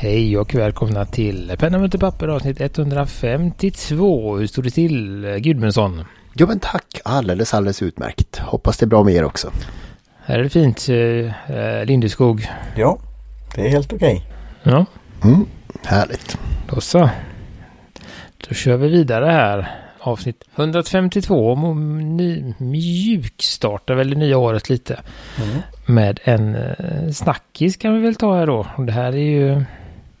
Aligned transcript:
Hej 0.00 0.38
och 0.38 0.54
välkomna 0.54 1.04
till 1.04 1.52
Penna 1.58 1.78
Mutter 1.78 1.98
Papper 1.98 2.28
avsnitt 2.28 2.60
152. 2.60 4.36
Hur 4.36 4.46
står 4.46 4.62
det 4.62 4.70
till 4.70 5.26
Gudmundsson? 5.40 6.04
Jo 6.34 6.46
men 6.46 6.58
tack, 6.60 7.00
alldeles 7.04 7.54
alldeles 7.54 7.82
utmärkt. 7.82 8.38
Hoppas 8.38 8.76
det 8.78 8.84
är 8.84 8.88
bra 8.88 9.04
med 9.04 9.14
er 9.14 9.24
också. 9.24 9.50
Här 10.24 10.38
är 10.38 10.42
det 10.42 10.48
fint, 10.48 10.86
eh, 10.88 11.84
Lindeskog. 11.84 12.46
Ja, 12.76 12.98
det 13.54 13.60
är 13.66 13.68
helt 13.68 13.92
okej. 13.92 14.26
Ja, 14.62 14.86
Mm, 15.24 15.46
härligt. 15.84 16.38
då 16.68 16.80
så. 16.80 17.10
Då 18.48 18.54
kör 18.54 18.76
vi 18.76 18.88
vidare 18.88 19.26
här. 19.26 19.68
Avsnitt 20.00 20.44
152. 20.56 21.54
Mo- 21.54 21.74
Ny, 22.02 22.54
mjukstartar 22.58 23.94
väl 23.94 24.10
det 24.10 24.16
nya 24.16 24.38
året 24.38 24.70
lite. 24.70 25.00
Mm. 25.42 25.58
Med 25.86 26.20
en 26.24 26.54
eh, 26.54 27.10
snackis 27.12 27.76
kan 27.76 27.94
vi 27.94 28.00
väl 28.02 28.14
ta 28.14 28.36
här 28.36 28.46
då. 28.46 28.66
Och 28.76 28.84
Det 28.84 28.92
här 28.92 29.12
är 29.12 29.16
ju 29.16 29.64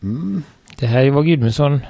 Mm. 0.02 0.42
det 0.78 0.86
här 0.86 1.04
är 1.04 1.10
vad 1.10 1.26
Gudmundsson 1.26 1.80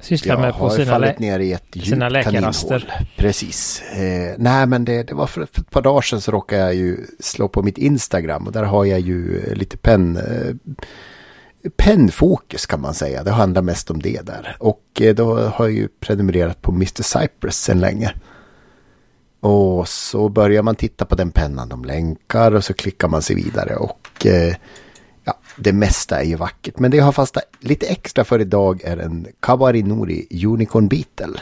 sysslar 0.00 0.34
Jag 0.34 0.40
med 0.40 0.54
på 0.54 0.70
sina 0.70 0.98
lä- 0.98 1.14
ner 1.18 1.38
i 1.38 1.52
ett 1.52 1.64
sina 1.84 2.08
läkarraster. 2.08 2.78
kaninhål. 2.78 3.06
Precis. 3.16 3.82
Eh, 3.82 4.34
nej 4.38 4.66
men 4.66 4.84
det, 4.84 5.02
det 5.02 5.14
var 5.14 5.26
för, 5.26 5.46
för 5.52 5.60
ett 5.60 5.70
par 5.70 5.82
dagar 5.82 6.00
sedan 6.00 6.20
så 6.20 6.30
råkade 6.32 6.62
jag 6.62 6.74
ju 6.74 6.96
slå 7.20 7.48
på 7.48 7.62
mitt 7.62 7.78
Instagram 7.78 8.46
och 8.46 8.52
där 8.52 8.62
har 8.62 8.84
jag 8.84 9.00
ju 9.00 9.38
eh, 9.40 9.54
lite 9.54 9.76
penn... 9.76 10.16
Eh, 10.16 10.54
pennfokus 11.76 12.66
kan 12.66 12.80
man 12.80 12.94
säga. 12.94 13.22
Det 13.24 13.30
handlar 13.30 13.62
mest 13.62 13.90
om 13.90 14.02
det 14.02 14.26
där. 14.26 14.56
Och 14.60 14.82
eh, 15.00 15.14
då 15.14 15.34
har 15.38 15.64
jag 15.64 15.72
ju 15.74 15.88
prenumererat 16.00 16.62
på 16.62 16.72
Mr. 16.72 17.02
Cypress 17.02 17.56
sedan 17.62 17.80
länge. 17.80 18.12
Och 19.40 19.88
så 19.88 20.28
börjar 20.28 20.62
man 20.62 20.74
titta 20.76 21.04
på 21.04 21.14
den 21.14 21.30
pennan 21.30 21.68
de 21.68 21.84
länkar 21.84 22.52
och 22.54 22.64
så 22.64 22.74
klickar 22.74 23.08
man 23.08 23.22
sig 23.22 23.36
vidare 23.36 23.76
och 23.76 24.26
eh, 24.26 24.54
ja, 25.28 25.38
det 25.56 25.72
mesta 25.72 26.20
är 26.20 26.24
ju 26.24 26.36
vackert. 26.36 26.78
Men 26.78 26.90
det 26.90 26.96
jag 26.96 27.04
har 27.04 27.12
fastnat 27.12 27.44
lite 27.60 27.86
extra 27.86 28.24
för 28.24 28.38
idag 28.40 28.80
är 28.84 28.96
en 28.96 29.26
Kawari 29.40 29.82
Nori 29.82 30.44
Unicorn 30.46 30.88
Beetle. 30.88 31.40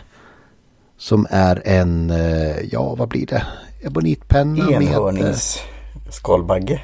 Som 0.98 1.27
är 1.31 1.62
en, 1.65 2.11
eh, 2.11 2.61
ja 2.73 2.95
vad 2.95 3.09
blir 3.09 3.27
det? 3.27 3.47
Ebonitpenna 3.83 4.65
med... 4.65 4.83
eh, 4.83 4.87
Enhörnings 4.89 5.59
skalbagge. 6.11 6.83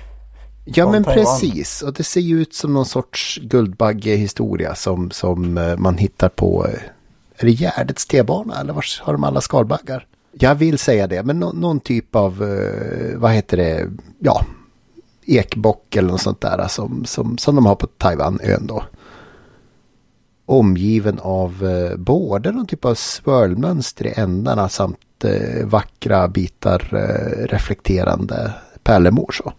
Ja 0.64 0.91
men 0.91 1.05
Taiwan. 1.05 1.25
precis. 1.25 1.83
Och 1.83 1.92
det 1.92 2.03
ser 2.05 2.20
ju 2.20 2.41
ut 2.42 2.55
som 2.55 2.75
någon 2.75 2.86
sorts 2.86 3.39
guldbaggehistoria 3.42 4.75
som, 4.75 5.11
som 5.11 5.59
eh, 5.59 5.77
man 5.77 5.98
hittar 5.98 6.28
på, 6.28 6.66
är 7.37 7.47
det 7.47 7.50
Gärdets 7.50 8.06
T-bana 8.06 8.61
eller 8.61 8.72
var 8.72 8.84
har 9.03 9.12
de 9.12 9.25
alla 9.25 9.41
skalbaggar? 9.41 10.06
Jag 10.33 10.55
vill 10.55 10.78
säga 10.78 11.06
det, 11.06 11.22
men 11.22 11.41
nå- 11.41 11.53
någon 11.53 11.81
typ 11.81 12.16
av, 12.16 12.39
vad 13.16 13.33
heter 13.33 13.56
det, 13.56 13.89
ja, 14.19 14.44
ekbock 15.27 15.97
eller 15.97 16.09
något 16.09 16.20
sånt 16.20 16.41
där 16.41 16.69
som, 16.69 17.05
som, 17.05 17.39
som 17.39 17.55
de 17.55 17.67
har 17.67 17.75
på 17.75 17.87
Taiwanön 17.87 18.67
då. 18.67 18.84
Omgiven 20.47 21.19
av 21.19 21.65
eh, 21.65 21.97
både 21.97 22.53
någon 22.53 22.67
typ 22.67 22.84
av 22.84 22.95
swirlmönster 22.95 24.06
i 24.06 24.12
ändarna 24.17 24.69
samt 24.69 25.25
eh, 25.25 25.67
vackra 25.67 26.28
bitar 26.28 26.89
eh, 26.93 27.47
reflekterande 27.47 28.53
pärlemor 28.83 29.33
så. 29.33 29.53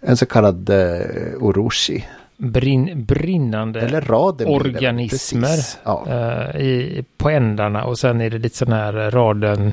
En 0.00 0.16
så 0.16 0.26
kallad 0.26 0.70
eh, 0.70 1.00
oroshi. 1.40 2.04
Brinn, 2.36 3.04
brinnande 3.04 3.80
Eller 3.80 4.12
organismer. 4.12 5.58
Ja. 5.84 6.04
eh, 6.08 6.60
i, 6.60 7.04
på 7.16 7.30
ändarna 7.30 7.84
och 7.84 7.98
sen 7.98 8.20
är 8.20 8.30
det 8.30 8.38
lite 8.38 8.56
sån 8.56 8.72
här 8.72 9.10
raden 9.10 9.72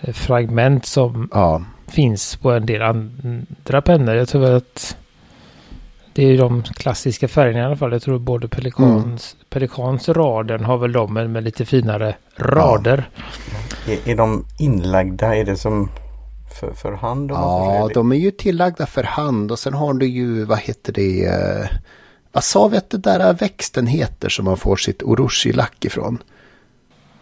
eh, 0.00 0.12
fragment 0.12 0.86
som 0.86 1.28
ja. 1.32 1.62
Finns 1.92 2.36
på 2.36 2.50
en 2.52 2.66
del 2.66 2.82
andra 2.82 3.82
pennor. 3.82 4.14
Jag 4.14 4.28
tror 4.28 4.40
väl 4.42 4.56
att 4.56 4.96
det 6.12 6.24
är 6.24 6.26
ju 6.28 6.36
de 6.36 6.62
klassiska 6.62 7.28
färgerna 7.28 7.58
i 7.58 7.62
alla 7.62 7.76
fall. 7.76 7.92
Jag 7.92 8.02
tror 8.02 8.18
både 8.18 8.48
pelikans, 8.48 9.36
Mm. 9.36 9.46
pelikans 9.50 10.08
raden 10.08 10.64
har 10.64 10.78
väl 10.78 10.92
de 10.92 11.12
med 11.12 11.44
lite 11.44 11.64
finare 11.64 12.14
rader. 12.36 13.08
Är, 13.88 14.08
är 14.10 14.16
de 14.16 14.44
inlagda? 14.58 15.36
Är 15.36 15.44
det 15.44 15.56
som 15.56 15.88
för, 16.60 16.72
för 16.72 16.92
hand? 16.92 17.30
ja, 17.30 17.90
de 17.94 18.12
är 18.12 18.16
ju 18.16 18.30
tillagda 18.30 18.86
för 18.86 19.02
hand 19.02 19.52
och 19.52 19.58
sen 19.58 19.74
har 19.74 19.94
du 19.94 20.06
ju, 20.06 20.44
vad 20.44 20.58
heter 20.58 20.92
det, 20.92 21.24
eh, 21.24 21.66
vad 22.32 22.44
sa 22.44 22.68
vi 22.68 22.76
att 22.76 22.90
det 22.90 22.98
där 22.98 23.32
växten 23.34 23.86
heter 23.86 24.28
som 24.28 24.44
man 24.44 24.56
får 24.56 24.76
sitt 24.76 25.02
oroshi-lack 25.02 25.84
ifrån? 25.84 26.18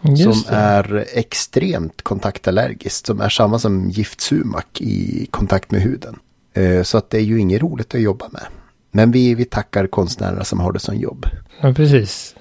Just 0.03 0.47
som 0.47 0.55
det. 0.55 0.61
är 0.61 1.05
extremt 1.15 2.03
kontaktallergiskt, 2.03 3.07
som 3.07 3.21
är 3.21 3.29
samma 3.29 3.59
som 3.59 3.91
giftsumak 3.91 4.81
i 4.81 5.27
kontakt 5.31 5.71
med 5.71 5.81
huden. 5.81 6.19
Eh, 6.55 6.83
Så 6.83 6.99
att 6.99 7.11
det 7.11 7.17
är 7.19 7.23
ju 7.23 7.41
inget 7.41 7.63
roligt 7.63 7.95
att 7.95 8.01
jobba 8.01 8.29
med. 8.29 8.43
Men 8.91 9.11
vi, 9.11 9.35
vi 9.35 9.45
tackar 9.45 9.87
konstnärerna 9.87 10.45
som 10.45 10.61
har 10.61 10.73
det 10.73 10.79
som 10.79 10.97
jobb. 10.97 11.27
Ja, 11.61 11.73
precis. 11.73 12.35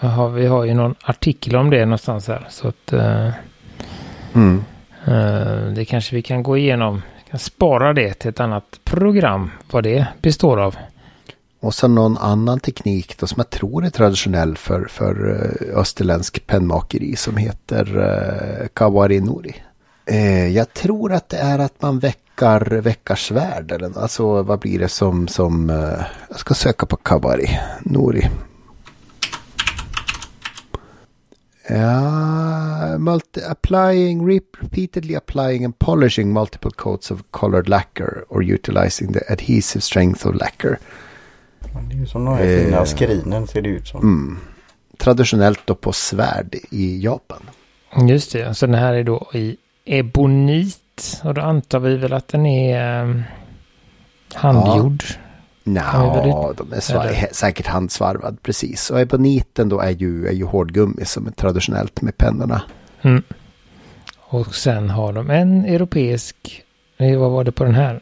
Jaha, 0.00 0.28
vi 0.28 0.46
har 0.46 0.64
ju 0.64 0.74
någon 0.74 0.94
artikel 1.02 1.56
om 1.56 1.70
det 1.70 1.84
någonstans 1.84 2.28
här. 2.28 2.46
Så 2.50 2.68
att 2.68 2.92
eh, 2.92 3.30
Mm. 4.34 4.64
eh, 5.06 5.72
det 5.74 5.84
kanske 5.88 6.16
vi 6.16 6.22
kan 6.22 6.42
gå 6.42 6.56
igenom. 6.56 7.02
Vi 7.24 7.30
kan 7.30 7.38
spara 7.40 7.92
det 7.92 8.14
till 8.14 8.30
ett 8.30 8.40
annat 8.40 8.80
program. 8.84 9.50
Vad 9.70 9.82
det 9.84 10.06
består 10.22 10.60
av. 10.60 10.76
Och 11.60 11.74
sen 11.74 11.94
någon 11.94 12.18
annan 12.18 12.60
teknik 12.60 13.18
då 13.18 13.26
som 13.26 13.34
jag 13.36 13.50
tror 13.50 13.84
är 13.84 13.90
traditionell 13.90 14.56
för, 14.56 14.84
för 14.84 15.30
eh, 15.30 15.78
österländsk 15.78 16.46
pennmakeri 16.46 17.16
som 17.16 17.36
heter 17.36 17.98
eh, 17.98 18.68
Kawari 18.74 19.20
Nori. 19.20 19.54
Eh, 20.06 20.48
jag 20.48 20.72
tror 20.74 21.12
att 21.12 21.28
det 21.28 21.36
är 21.36 21.58
att 21.58 21.82
man 21.82 21.98
väckar, 21.98 22.80
väckar 22.80 23.14
svärd. 23.14 23.72
Eller, 23.72 23.98
alltså 23.98 24.42
vad 24.42 24.58
blir 24.58 24.78
det 24.78 24.88
som, 24.88 25.28
som 25.28 25.70
eh, 25.70 26.04
jag 26.28 26.38
ska 26.38 26.54
söka 26.54 26.86
på 26.86 26.96
Kawari 26.96 27.58
Nori. 27.82 28.28
Ja, 31.68 32.98
multi 32.98 33.40
applying, 33.48 34.28
repeatedly 34.28 35.14
applying 35.14 35.64
and 35.64 35.78
polishing 35.78 36.32
multiple 36.32 36.70
coats 36.70 37.10
of 37.10 37.22
colored 37.30 37.68
lacquer 37.68 38.24
or 38.28 38.42
utilizing 38.42 39.12
the 39.12 39.32
adhesive 39.32 39.82
strength 39.82 40.26
of 40.26 40.34
lacquer. 40.34 40.78
Det 41.88 41.94
är 41.94 41.98
ju 41.98 42.06
som 42.06 42.24
de 42.24 42.34
här 42.34 42.44
Eh. 42.46 42.64
fina 42.64 42.86
skrinen 42.86 43.46
ser 43.46 43.62
det 43.62 43.68
ut 43.68 43.86
som. 43.88 44.00
Mm. 44.02 44.38
Traditionellt 44.98 45.60
då 45.64 45.74
på 45.74 45.92
svärd 45.92 46.54
i 46.70 47.00
Japan. 47.04 47.50
Just 48.08 48.32
det. 48.32 48.54
Så 48.54 48.66
den 48.66 48.74
här 48.74 48.92
är 48.94 49.04
då 49.04 49.30
i 49.34 49.56
ebonit. 49.84 51.20
Och 51.24 51.34
då 51.34 51.40
antar 51.40 51.78
vi 51.78 51.96
väl 51.96 52.12
att 52.12 52.28
den 52.28 52.46
är 52.46 53.04
eh, 53.08 53.20
handgjord. 54.34 55.04
Nja, 55.64 55.82
Ja, 55.94 56.52
de 56.56 56.72
är 56.72 56.80
svar- 56.80 57.28
säkert 57.32 57.66
handsvarvad 57.66 58.42
precis. 58.42 58.90
Och 58.90 59.00
eboniten 59.00 59.68
då 59.68 59.80
är 59.80 59.90
ju, 59.90 60.26
är 60.26 60.32
ju 60.32 60.44
hårdgummi 60.44 61.04
som 61.04 61.26
är 61.26 61.30
traditionellt 61.30 62.02
med 62.02 62.16
pennorna. 62.18 62.62
Mm. 63.02 63.22
Och 64.18 64.54
sen 64.54 64.90
har 64.90 65.12
de 65.12 65.30
en 65.30 65.64
europeisk. 65.64 66.62
eh, 66.96 67.18
Vad 67.18 67.30
var 67.30 67.44
det 67.44 67.52
på 67.52 67.64
den 67.64 67.74
här? 67.74 68.00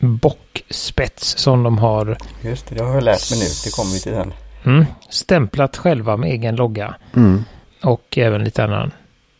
Bockspets 0.00 1.38
som 1.38 1.62
de 1.62 1.78
har 1.78 2.18
Just 2.42 2.66
det, 2.66 2.74
det 2.74 2.84
har 2.84 2.94
jag 2.94 3.04
lärt 3.04 3.30
mig 3.30 3.40
nu. 3.40 3.46
Det 3.64 3.70
kommer 3.70 3.92
vi 3.92 4.00
till 4.00 4.12
den. 4.12 4.32
mm, 4.64 4.84
stämplat 5.10 5.76
själva 5.76 6.16
med 6.16 6.30
egen 6.30 6.56
logga. 6.56 6.94
Mm. 7.16 7.44
Och 7.82 8.18
även 8.18 8.44
lite 8.44 8.64
annan 8.64 8.90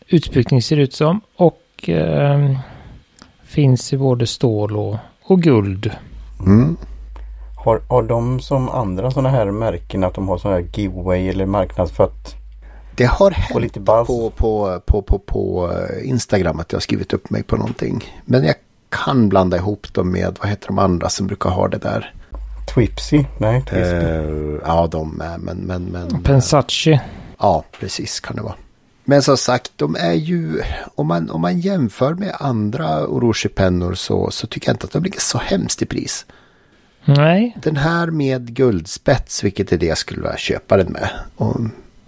utsmyckning 0.07 0.61
ser 0.61 0.75
det 0.75 0.81
ut 0.81 0.93
som. 0.93 1.21
Och 1.35 1.89
eh, 1.89 2.57
finns 3.43 3.93
i 3.93 3.97
både 3.97 4.27
stål 4.27 4.77
och, 4.77 4.97
och 5.23 5.41
guld. 5.41 5.91
Mm. 6.39 6.77
Har, 7.55 7.81
har 7.89 8.03
de 8.03 8.39
som 8.39 8.69
andra 8.69 9.11
sådana 9.11 9.29
här 9.29 9.51
märken 9.51 10.03
att 10.03 10.13
de 10.13 10.27
har 10.27 10.37
sådana 10.37 10.59
här 10.59 10.67
giveaway 10.73 11.29
eller 11.29 11.45
marknadsfört? 11.45 12.35
Det 12.95 13.05
har 13.05 13.31
hänt 13.31 13.61
lite 13.61 13.79
på, 13.79 14.31
på, 14.35 14.81
på, 14.85 15.01
på, 15.01 15.19
på 15.19 15.71
Instagram 16.03 16.59
att 16.59 16.71
jag 16.71 16.77
har 16.77 16.81
skrivit 16.81 17.13
upp 17.13 17.29
mig 17.29 17.43
på 17.43 17.57
någonting. 17.57 18.03
Men 18.25 18.43
jag 18.43 18.55
kan 18.93 19.29
blanda 19.29 19.57
ihop 19.57 19.93
dem 19.93 20.11
med, 20.11 20.37
vad 20.39 20.49
heter 20.49 20.67
de 20.67 20.79
andra 20.79 21.09
som 21.09 21.27
brukar 21.27 21.49
ha 21.49 21.67
det 21.67 21.77
där? 21.77 22.13
Twipsy? 22.73 23.23
Nej. 23.37 23.63
Eh, 23.71 23.81
ja, 24.65 24.87
de 24.91 25.09
med, 25.09 25.39
men, 25.39 25.57
men, 25.57 25.83
men. 25.83 26.23
Pensacci. 26.23 26.99
Ja, 27.39 27.63
precis 27.79 28.19
kan 28.19 28.35
det 28.35 28.41
vara. 28.41 28.55
Men 29.05 29.21
som 29.21 29.37
sagt, 29.37 29.71
de 29.75 29.95
är 29.95 30.13
ju, 30.13 30.61
om 30.95 31.07
man, 31.07 31.29
om 31.29 31.41
man 31.41 31.59
jämför 31.59 32.13
med 32.13 32.35
andra 32.39 33.07
Orochi-pennor 33.07 33.93
så, 33.93 34.31
så 34.31 34.47
tycker 34.47 34.69
jag 34.69 34.73
inte 34.73 34.85
att 34.85 34.91
de 34.91 35.03
ligger 35.03 35.19
så 35.19 35.37
hemskt 35.37 35.81
i 35.81 35.85
pris. 35.85 36.25
Nej. 37.05 37.57
Den 37.61 37.77
här 37.77 38.07
med 38.07 38.55
guldspets, 38.55 39.43
vilket 39.43 39.71
är 39.71 39.77
det 39.77 39.85
jag 39.85 39.97
skulle 39.97 40.21
vilja 40.21 40.37
köpa 40.37 40.77
den 40.77 40.91
med. 40.91 41.09
Och 41.35 41.55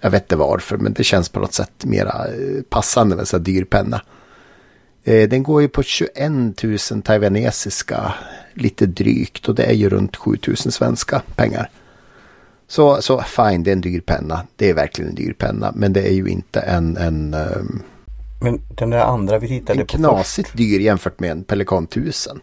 jag 0.02 0.12
vet 0.12 0.24
inte 0.24 0.36
varför, 0.36 0.78
men 0.78 0.94
det 0.94 1.04
känns 1.04 1.30
på 1.30 1.40
något 1.40 1.54
sätt 1.54 1.86
mera 1.86 2.28
eh, 2.28 2.62
passande 2.70 3.16
med 3.16 3.22
en 3.22 3.26
sån 3.26 3.40
här 3.40 3.46
dyr 3.46 3.64
penna. 3.64 4.02
Eh, 5.06 5.30
Den 5.30 5.44
går 5.44 5.62
ju 5.62 5.68
på 5.68 5.84
21 5.84 6.64
000 6.92 7.02
taiwanesiska, 7.04 8.14
lite 8.54 8.86
drygt, 8.86 9.50
och 9.50 9.56
det 9.56 9.64
är 9.64 9.74
ju 9.74 9.90
runt 9.90 10.16
7 10.16 10.38
000 10.48 10.58
svenska 10.58 11.22
pengar. 11.36 11.70
Så, 12.68 13.02
så 13.02 13.22
fine, 13.22 13.64
det 13.64 13.70
är 13.72 13.74
en 13.76 13.82
dyr 13.82 14.02
penna. 14.02 14.42
Det 14.56 14.70
är 14.70 14.74
verkligen 14.74 15.10
en 15.10 15.16
dyr 15.16 15.34
penna, 15.34 15.72
men 15.76 15.94
det 15.94 16.08
är 16.08 16.14
ju 16.14 16.28
inte 16.28 16.60
en, 16.60 16.98
en, 16.98 17.34
ehm, 17.34 17.82
Men 18.42 18.62
den 18.78 18.90
där 18.90 19.00
andra 19.00 19.40
vi 19.40 19.48
tittade 19.48 19.80
en 19.80 19.88
på 19.88 19.98
knasigt 19.98 20.58
dyr 20.58 20.80
jämfört 20.80 21.20
med 21.20 21.32
en 21.32 21.44
Pelikan 21.44 21.84
1000. 21.84 22.40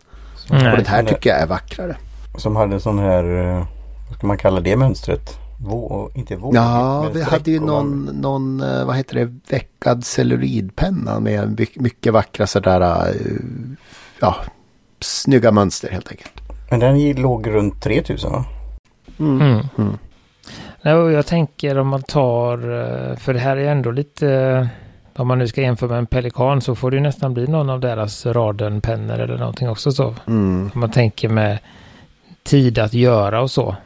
Och 0.48 0.54
Nej. 0.54 0.76
den 0.76 0.86
här 0.86 1.02
tycker 1.02 1.30
jag 1.30 1.40
är 1.40 1.46
vackrare. 1.46 1.96
först, 2.32 2.42
som 2.42 2.56
hade 2.56 2.80
sån 2.80 2.98
här, 2.98 3.24
eh, 3.24 3.66
vad 4.08 4.18
ska 4.18 4.26
man 4.26 4.38
kalla 4.38 4.60
det 4.60 4.76
mönstret? 4.76 5.38
Vå, 5.64 6.10
inte 6.14 6.36
vågigt, 6.36 6.54
Ja, 6.56 7.10
vi 7.14 7.22
hade 7.22 7.50
ju 7.50 7.60
någon, 7.60 8.04
någon, 8.04 8.60
eh, 8.60 8.84
vad 8.86 8.96
heter 8.96 9.14
det, 9.14 9.34
veckad 9.48 10.04
celluloidpenna 10.04 11.20
med 11.20 11.58
my- 11.58 11.66
mycket 11.82 12.12
vackra 12.12 12.46
sådär, 12.46 12.80
eh, 12.80 13.14
ja, 14.20 14.36
snygga 15.00 15.52
mönster 15.52 15.90
helt 15.90 16.10
enkelt. 16.10 16.32
Men 16.70 16.80
den 16.80 17.12
låg 17.12 17.48
runt 17.48 17.82
3000 17.82 18.32
va? 18.32 18.44
Mm. 19.18 19.40
Mm. 19.78 19.98
Nej, 20.82 20.94
och 20.94 21.12
jag 21.12 21.26
tänker 21.26 21.78
om 21.78 21.88
man 21.88 22.02
tar, 22.02 22.52
eh, 22.58 23.16
för 23.16 23.34
det 23.34 23.40
här 23.40 23.56
är 23.56 23.72
ändå 23.72 23.90
lite, 23.90 24.68
om 25.16 25.28
man 25.28 25.38
nu 25.38 25.48
ska 25.48 25.60
jämföra 25.62 25.88
med 25.88 25.98
en 25.98 26.06
pelikan 26.06 26.60
så 26.60 26.74
får 26.74 26.90
det 26.90 26.96
ju 26.96 27.02
nästan 27.02 27.34
bli 27.34 27.46
någon 27.46 27.70
av 27.70 27.80
deras 27.80 28.26
radenpennor 28.26 29.18
eller 29.18 29.38
någonting 29.38 29.68
också 29.70 29.92
så. 29.92 30.14
Mm. 30.26 30.70
Om 30.74 30.80
man 30.80 30.90
tänker 30.90 31.28
med 31.28 31.58
tid 32.42 32.78
att 32.78 32.94
göra 32.94 33.42
och 33.42 33.50
så. 33.50 33.76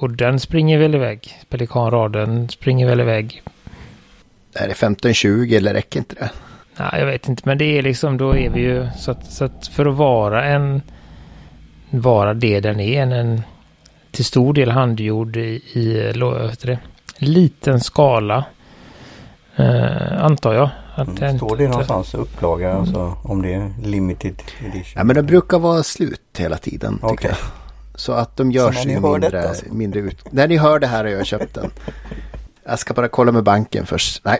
Och 0.00 0.10
den 0.10 0.40
springer 0.40 0.78
väl 0.78 0.94
iväg. 0.94 1.38
Pelikanraden 1.48 2.48
springer 2.48 2.86
väl 2.86 3.00
iväg. 3.00 3.42
Är 4.54 4.68
det 4.68 4.74
15-20 4.74 5.56
eller 5.56 5.74
räcker 5.74 5.98
inte 5.98 6.14
det? 6.14 6.30
Nej, 6.76 7.00
jag 7.00 7.06
vet 7.06 7.28
inte, 7.28 7.42
men 7.46 7.58
det 7.58 7.78
är 7.78 7.82
liksom, 7.82 8.16
då 8.18 8.36
är 8.36 8.50
vi 8.50 8.60
ju 8.60 8.88
så 8.98 9.10
att, 9.10 9.32
så 9.32 9.44
att 9.44 9.66
för 9.66 9.86
att 9.86 9.94
vara 9.96 10.44
en, 10.44 10.82
vara 11.90 12.34
det 12.34 12.60
den 12.60 12.80
är, 12.80 13.02
en, 13.02 13.12
en 13.12 13.42
till 14.10 14.24
stor 14.24 14.54
del 14.54 14.70
handgjord 14.70 15.36
i, 15.36 15.62
i 15.72 16.12
det, 16.62 16.78
liten 17.18 17.80
skala, 17.80 18.44
eh, 19.56 20.24
antar 20.24 20.54
jag. 20.54 20.70
Att 20.94 21.08
Mm. 21.20 21.38
Står 21.38 21.56
det 21.56 21.64
inte- 21.64 21.70
någonstans 21.70 22.14
upplaga 22.14 22.72
alltså, 22.74 23.16
om 23.24 23.42
det 23.42 23.54
är 23.54 23.72
limited 23.84 24.42
edition? 24.60 24.92
Ja, 24.96 25.04
men 25.04 25.16
de 25.16 25.22
brukar 25.22 25.58
vara 25.58 25.82
slut 25.82 26.20
hela 26.38 26.56
tiden. 26.56 26.98
Jag. 27.02 27.18
Så 28.00 28.12
att 28.12 28.36
de 28.36 28.52
gör 28.52 28.66
Så 28.66 28.72
när 28.72 28.82
sig 28.82 28.86
ni 28.86 29.00
hör 29.00 29.12
mindre, 29.12 29.30
detta 29.30 29.54
så- 29.54 29.74
mindre 29.74 30.00
ut. 30.00 30.32
När 30.32 30.48
ni 30.48 30.56
hör 30.56 30.78
det 30.78 30.86
här 30.86 31.04
har 31.04 31.10
jag 31.10 31.26
köpt 31.26 31.54
den. 31.54 31.70
Jag 32.64 32.78
ska 32.78 32.94
bara 32.94 33.08
kolla 33.08 33.32
med 33.32 33.44
banken 33.44 33.86
först. 33.86 34.24
Nej. 34.24 34.38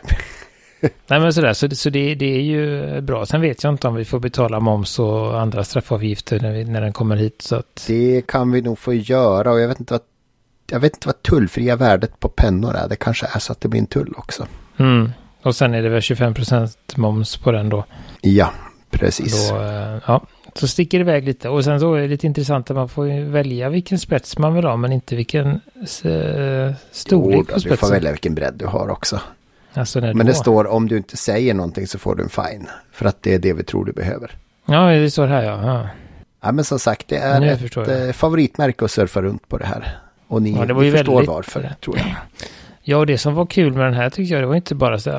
Nej 0.80 1.20
men 1.20 1.32
sådär, 1.32 1.52
så, 1.52 1.68
så 1.70 1.90
det, 1.90 2.14
det 2.14 2.36
är 2.36 2.40
ju 2.42 3.00
bra. 3.00 3.26
Sen 3.26 3.40
vet 3.40 3.64
jag 3.64 3.72
inte 3.74 3.88
om 3.88 3.94
vi 3.94 4.04
får 4.04 4.18
betala 4.20 4.60
moms 4.60 4.98
och 4.98 5.40
andra 5.40 5.64
straffavgifter 5.64 6.40
när, 6.40 6.52
vi, 6.52 6.64
när 6.64 6.80
den 6.80 6.92
kommer 6.92 7.16
hit. 7.16 7.42
Så 7.42 7.56
att, 7.56 7.84
Det 7.86 8.22
kan 8.26 8.52
vi 8.52 8.62
nog 8.62 8.78
få 8.78 8.94
göra 8.94 9.52
och 9.52 9.60
jag 9.60 9.68
vet 9.68 9.80
inte 9.80 9.94
vad, 9.94 10.00
jag 10.70 10.80
vet 10.80 10.94
inte 10.96 11.08
vad 11.08 11.22
tullfria 11.22 11.76
värdet 11.76 12.20
på 12.20 12.28
pennor 12.28 12.74
är. 12.76 12.88
Det 12.88 12.96
kanske 12.96 13.26
är 13.34 13.38
så 13.38 13.52
att 13.52 13.60
det 13.60 13.68
blir 13.68 13.80
en 13.80 13.86
tull 13.86 14.14
också. 14.16 14.46
mm. 14.76 15.10
Och 15.42 15.56
sen 15.56 15.74
är 15.74 15.82
det 15.82 15.88
väl 15.88 16.00
25% 16.00 16.68
moms 16.96 17.36
på 17.36 17.52
den 17.52 17.68
då. 17.68 17.84
Ja, 18.20 18.52
precis. 18.90 19.50
då 19.50 19.56
eh, 19.56 19.98
ja, 20.06 20.22
så 20.55 20.69
sticker 20.69 20.99
det 20.99 21.02
iväg 21.02 21.25
lite. 21.25 21.49
Och 21.49 21.64
sen 21.64 21.81
så 21.81 21.94
är 21.94 22.00
det 22.00 22.08
lite 22.08 22.26
intressant 22.26 22.70
att 22.70 22.76
man 22.76 22.88
får 22.88 23.25
välja 23.31 23.69
vilken 23.69 23.99
spets 23.99 24.38
man 24.38 24.55
vill 24.55 24.64
ha, 24.64 24.76
men 24.76 24.93
inte 24.93 25.17
vilken 25.17 25.47
eh, 25.49 26.73
storlek 26.91 27.38
Jo, 27.38 27.44
på 27.44 27.52
då, 27.52 27.55
du 27.55 27.61
får 27.61 27.61
spetsen. 27.61 27.91
välja 27.91 28.11
vilken 28.11 28.35
bredd 28.35 28.55
du 28.56 28.67
har 28.67 28.88
också. 28.91 29.20
Alltså 29.75 30.00
Men 30.00 30.26
det 30.26 30.35
står 30.35 30.67
om 30.67 30.88
du 30.88 30.97
inte 30.97 31.17
säger 31.17 31.55
någonting 31.55 31.87
så 31.87 31.99
får 31.99 32.14
du 32.14 32.23
en 32.23 32.29
fine. 32.29 32.67
För 32.93 33.06
att 33.06 33.23
det 33.23 33.35
är 33.35 33.38
det 33.38 33.52
vi 33.52 33.62
tror 33.62 33.85
du 33.85 33.93
behöver. 33.93 34.31
Ja, 34.67 34.87
det 34.91 35.11
står 35.11 35.26
här 35.26 35.43
ja. 35.43 35.67
ja. 35.67 35.88
Ja, 36.43 36.53
men 36.53 36.64
som 36.64 36.79
sagt, 36.79 37.08
det 37.08 37.17
är 37.17 37.43
ett 37.43 37.76
eh, 38.06 38.12
favoritmärke 38.12 38.85
att 38.85 38.91
surfa 38.91 39.23
runt 39.23 39.49
på 39.49 39.58
det 39.58 39.67
här. 39.67 39.99
Och 40.26 40.43
ni, 40.43 40.53
Ja, 40.56 40.64
det 40.64 40.73
var 40.75 40.82
ni 40.82 40.91
förstår 40.91 41.12
väldigt- 41.14 41.29
varför, 41.29 41.75
tror 41.85 41.96
jag. 41.99 42.06
Ja, 42.82 42.96
och 42.96 43.06
det 43.06 43.19
som 43.19 43.35
var 43.35 43.46
kul 43.46 43.73
med 43.73 43.85
den 43.87 43.94
här 43.94 44.11
tycker 44.11 44.35
jag, 44.35 44.43
det 44.43 44.46
var 44.46 44.55
inte 44.55 44.75
bara 44.75 44.99
så 44.99 45.11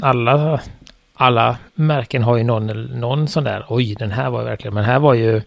alla, 0.00 0.60
alla 1.16 1.56
märken 1.74 2.22
har 2.22 2.36
ju 2.36 2.44
någon, 2.44 2.66
någon 3.00 3.28
sån 3.28 3.44
där, 3.44 3.64
oj, 3.68 3.94
den 3.94 4.10
här 4.10 4.30
var 4.30 4.40
ju 4.40 4.44
verkligen, 4.46 4.74
men 4.74 4.84
här 4.84 4.98
var 4.98 5.14
ju 5.14 5.42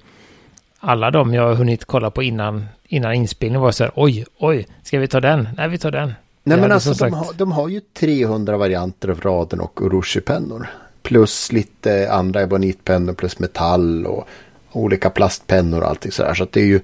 alla 0.80 1.12
de 1.12 1.34
jag 1.34 1.44
har 1.44 1.54
hunnit 1.56 1.86
kolla 1.86 2.10
på 2.12 2.24
innan, 2.24 2.66
innan 2.88 3.14
inspelningen 3.14 3.62
var 3.62 3.72
så 3.72 3.84
här, 3.84 3.92
oj, 3.96 4.26
oj, 4.38 4.68
ska 4.84 5.00
vi 5.00 5.08
ta 5.08 5.20
den? 5.20 5.50
Nej, 5.58 5.70
vi 5.70 5.78
tar 5.78 5.92
den. 5.92 6.14
Nej, 6.44 6.60
men 6.60 6.72
alltså 6.72 6.94
som 6.94 7.10
de 7.10 7.16
sagt- 7.16 7.28
har, 7.28 7.34
de 7.38 7.52
har 7.52 7.70
ju 7.70 7.82
300 8.00 8.58
varianter 8.58 9.10
av 9.10 9.22
raden 9.22 9.60
och 9.60 9.82
Urushi-pennor. 9.82 10.68
Plus 11.02 11.52
lite 11.52 12.12
andra 12.12 12.42
ebonitpennor 12.42 13.14
plus 13.14 13.40
metall 13.40 14.06
och 14.06 14.28
olika 14.72 15.10
plastpennor 15.10 15.82
och 15.82 15.88
allting 15.90 16.12
sådär. 16.12 16.34
Så 16.34 16.44
att 16.44 16.52
det 16.52 16.62
är 16.62 16.66
ju 16.66 16.82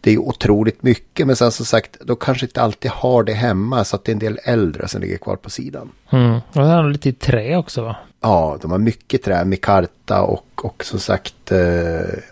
det 0.00 0.10
är 0.10 0.18
otroligt 0.18 0.82
mycket. 0.82 1.26
Men 1.26 1.36
sen 1.36 1.52
som 1.52 1.66
sagt, 1.66 1.96
då 2.00 2.16
kanske 2.16 2.46
inte 2.46 2.62
alltid 2.62 2.90
har 2.90 3.22
det 3.22 3.32
hemma. 3.32 3.84
Så 3.84 3.96
att 3.96 4.04
det 4.04 4.10
är 4.10 4.14
en 4.14 4.18
del 4.18 4.38
äldre 4.44 4.88
som 4.88 5.00
ligger 5.00 5.18
kvar 5.18 5.36
på 5.36 5.50
sidan. 5.50 5.90
Mm. 6.10 6.32
Och 6.34 6.42
den 6.54 6.70
har 6.70 6.90
lite 6.90 7.08
i 7.08 7.12
trä 7.12 7.56
också 7.56 7.84
va? 7.84 7.96
Ja, 8.20 8.58
de 8.62 8.70
har 8.70 8.78
mycket 8.78 9.22
trä, 9.22 9.44
mikarta 9.44 10.22
och, 10.22 10.64
och 10.64 10.84
som 10.84 11.00
sagt, 11.00 11.52
eh, 11.52 11.58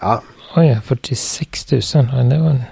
ja, 0.01 0.23
Oj, 0.57 0.79
46 0.85 1.73
000. 1.73 1.83
Ja, 1.95 2.01
Det 2.03 2.39
var 2.39 2.51
en... 2.51 2.63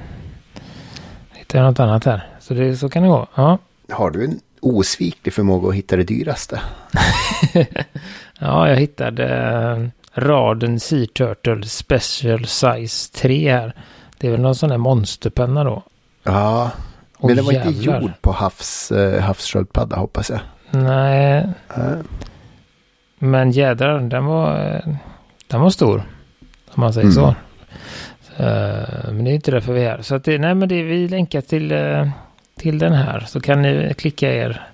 Hittade 1.32 1.64
jag 1.64 1.70
något 1.70 1.80
annat 1.80 2.04
här. 2.04 2.28
Så, 2.40 2.54
det, 2.54 2.76
så 2.76 2.88
kan 2.88 3.02
det 3.02 3.08
gå. 3.08 3.26
Ja. 3.34 3.58
har 3.90 4.10
du 4.10 4.24
en 4.24 4.40
osviklig 4.60 5.34
förmåga 5.34 5.68
att 5.68 5.74
hitta 5.74 5.96
det 5.96 6.04
dyraste? 6.04 6.60
ja, 8.38 8.68
jag 8.68 8.76
hittade 8.76 9.24
eh, 9.24 9.88
raden 10.20 10.80
Sea 10.80 11.06
Turtle 11.06 11.66
Special 11.66 12.46
Size 12.46 13.12
3 13.12 13.52
här. 13.52 13.74
Det 14.18 14.26
är 14.26 14.30
väl 14.30 14.40
någon 14.40 14.54
sån 14.54 14.70
här 14.70 14.78
monsterpenna 14.78 15.64
då. 15.64 15.82
Ja, 16.22 16.70
Åh, 17.18 17.26
men 17.26 17.36
den 17.36 17.44
var 17.44 17.52
inte 17.52 17.68
jävlar. 17.70 18.00
gjord 18.00 18.10
på 18.20 18.32
havs, 18.32 18.92
eh, 18.92 19.22
havssköldpadda 19.22 19.96
hoppas 19.96 20.30
jag. 20.30 20.40
Nej, 20.70 21.46
Eh, 21.76 21.92
men 23.18 23.50
jädrar, 23.50 24.00
den 24.00 24.24
var, 24.24 24.74
eh, 24.74 24.94
den 25.46 25.60
var 25.60 25.70
stor. 25.70 26.02
Om 26.74 26.80
man 26.80 26.92
säger 26.92 27.04
Mm. 27.08 27.14
så. 27.14 27.26
Eh, 28.42 29.12
Men 29.12 29.24
det 29.24 29.30
är 29.30 29.34
inte 29.34 29.50
därför 29.50 29.72
vi 29.72 29.84
är 29.84 29.90
här. 29.90 30.02
Så 30.02 30.14
att 30.14 30.24
det, 30.24 30.38
nej 30.38 30.54
men 30.54 30.68
det, 30.68 30.82
vi 30.82 31.08
länkar 31.08 31.40
till, 31.40 31.72
eh, 31.72 32.08
till 32.58 32.78
den 32.78 32.92
här. 32.92 33.20
Så 33.20 33.40
kan 33.40 33.62
ni 33.62 33.94
klicka 33.98 34.32
er 34.34 34.66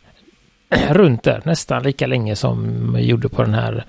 runt 0.91 1.23
där 1.23 1.41
nästan 1.45 1.83
lika 1.83 2.07
länge 2.07 2.37
som 2.37 2.93
vi 2.95 3.03
gjorde 3.03 3.29
på 3.29 3.43
den 3.43 3.55
här 3.55 3.85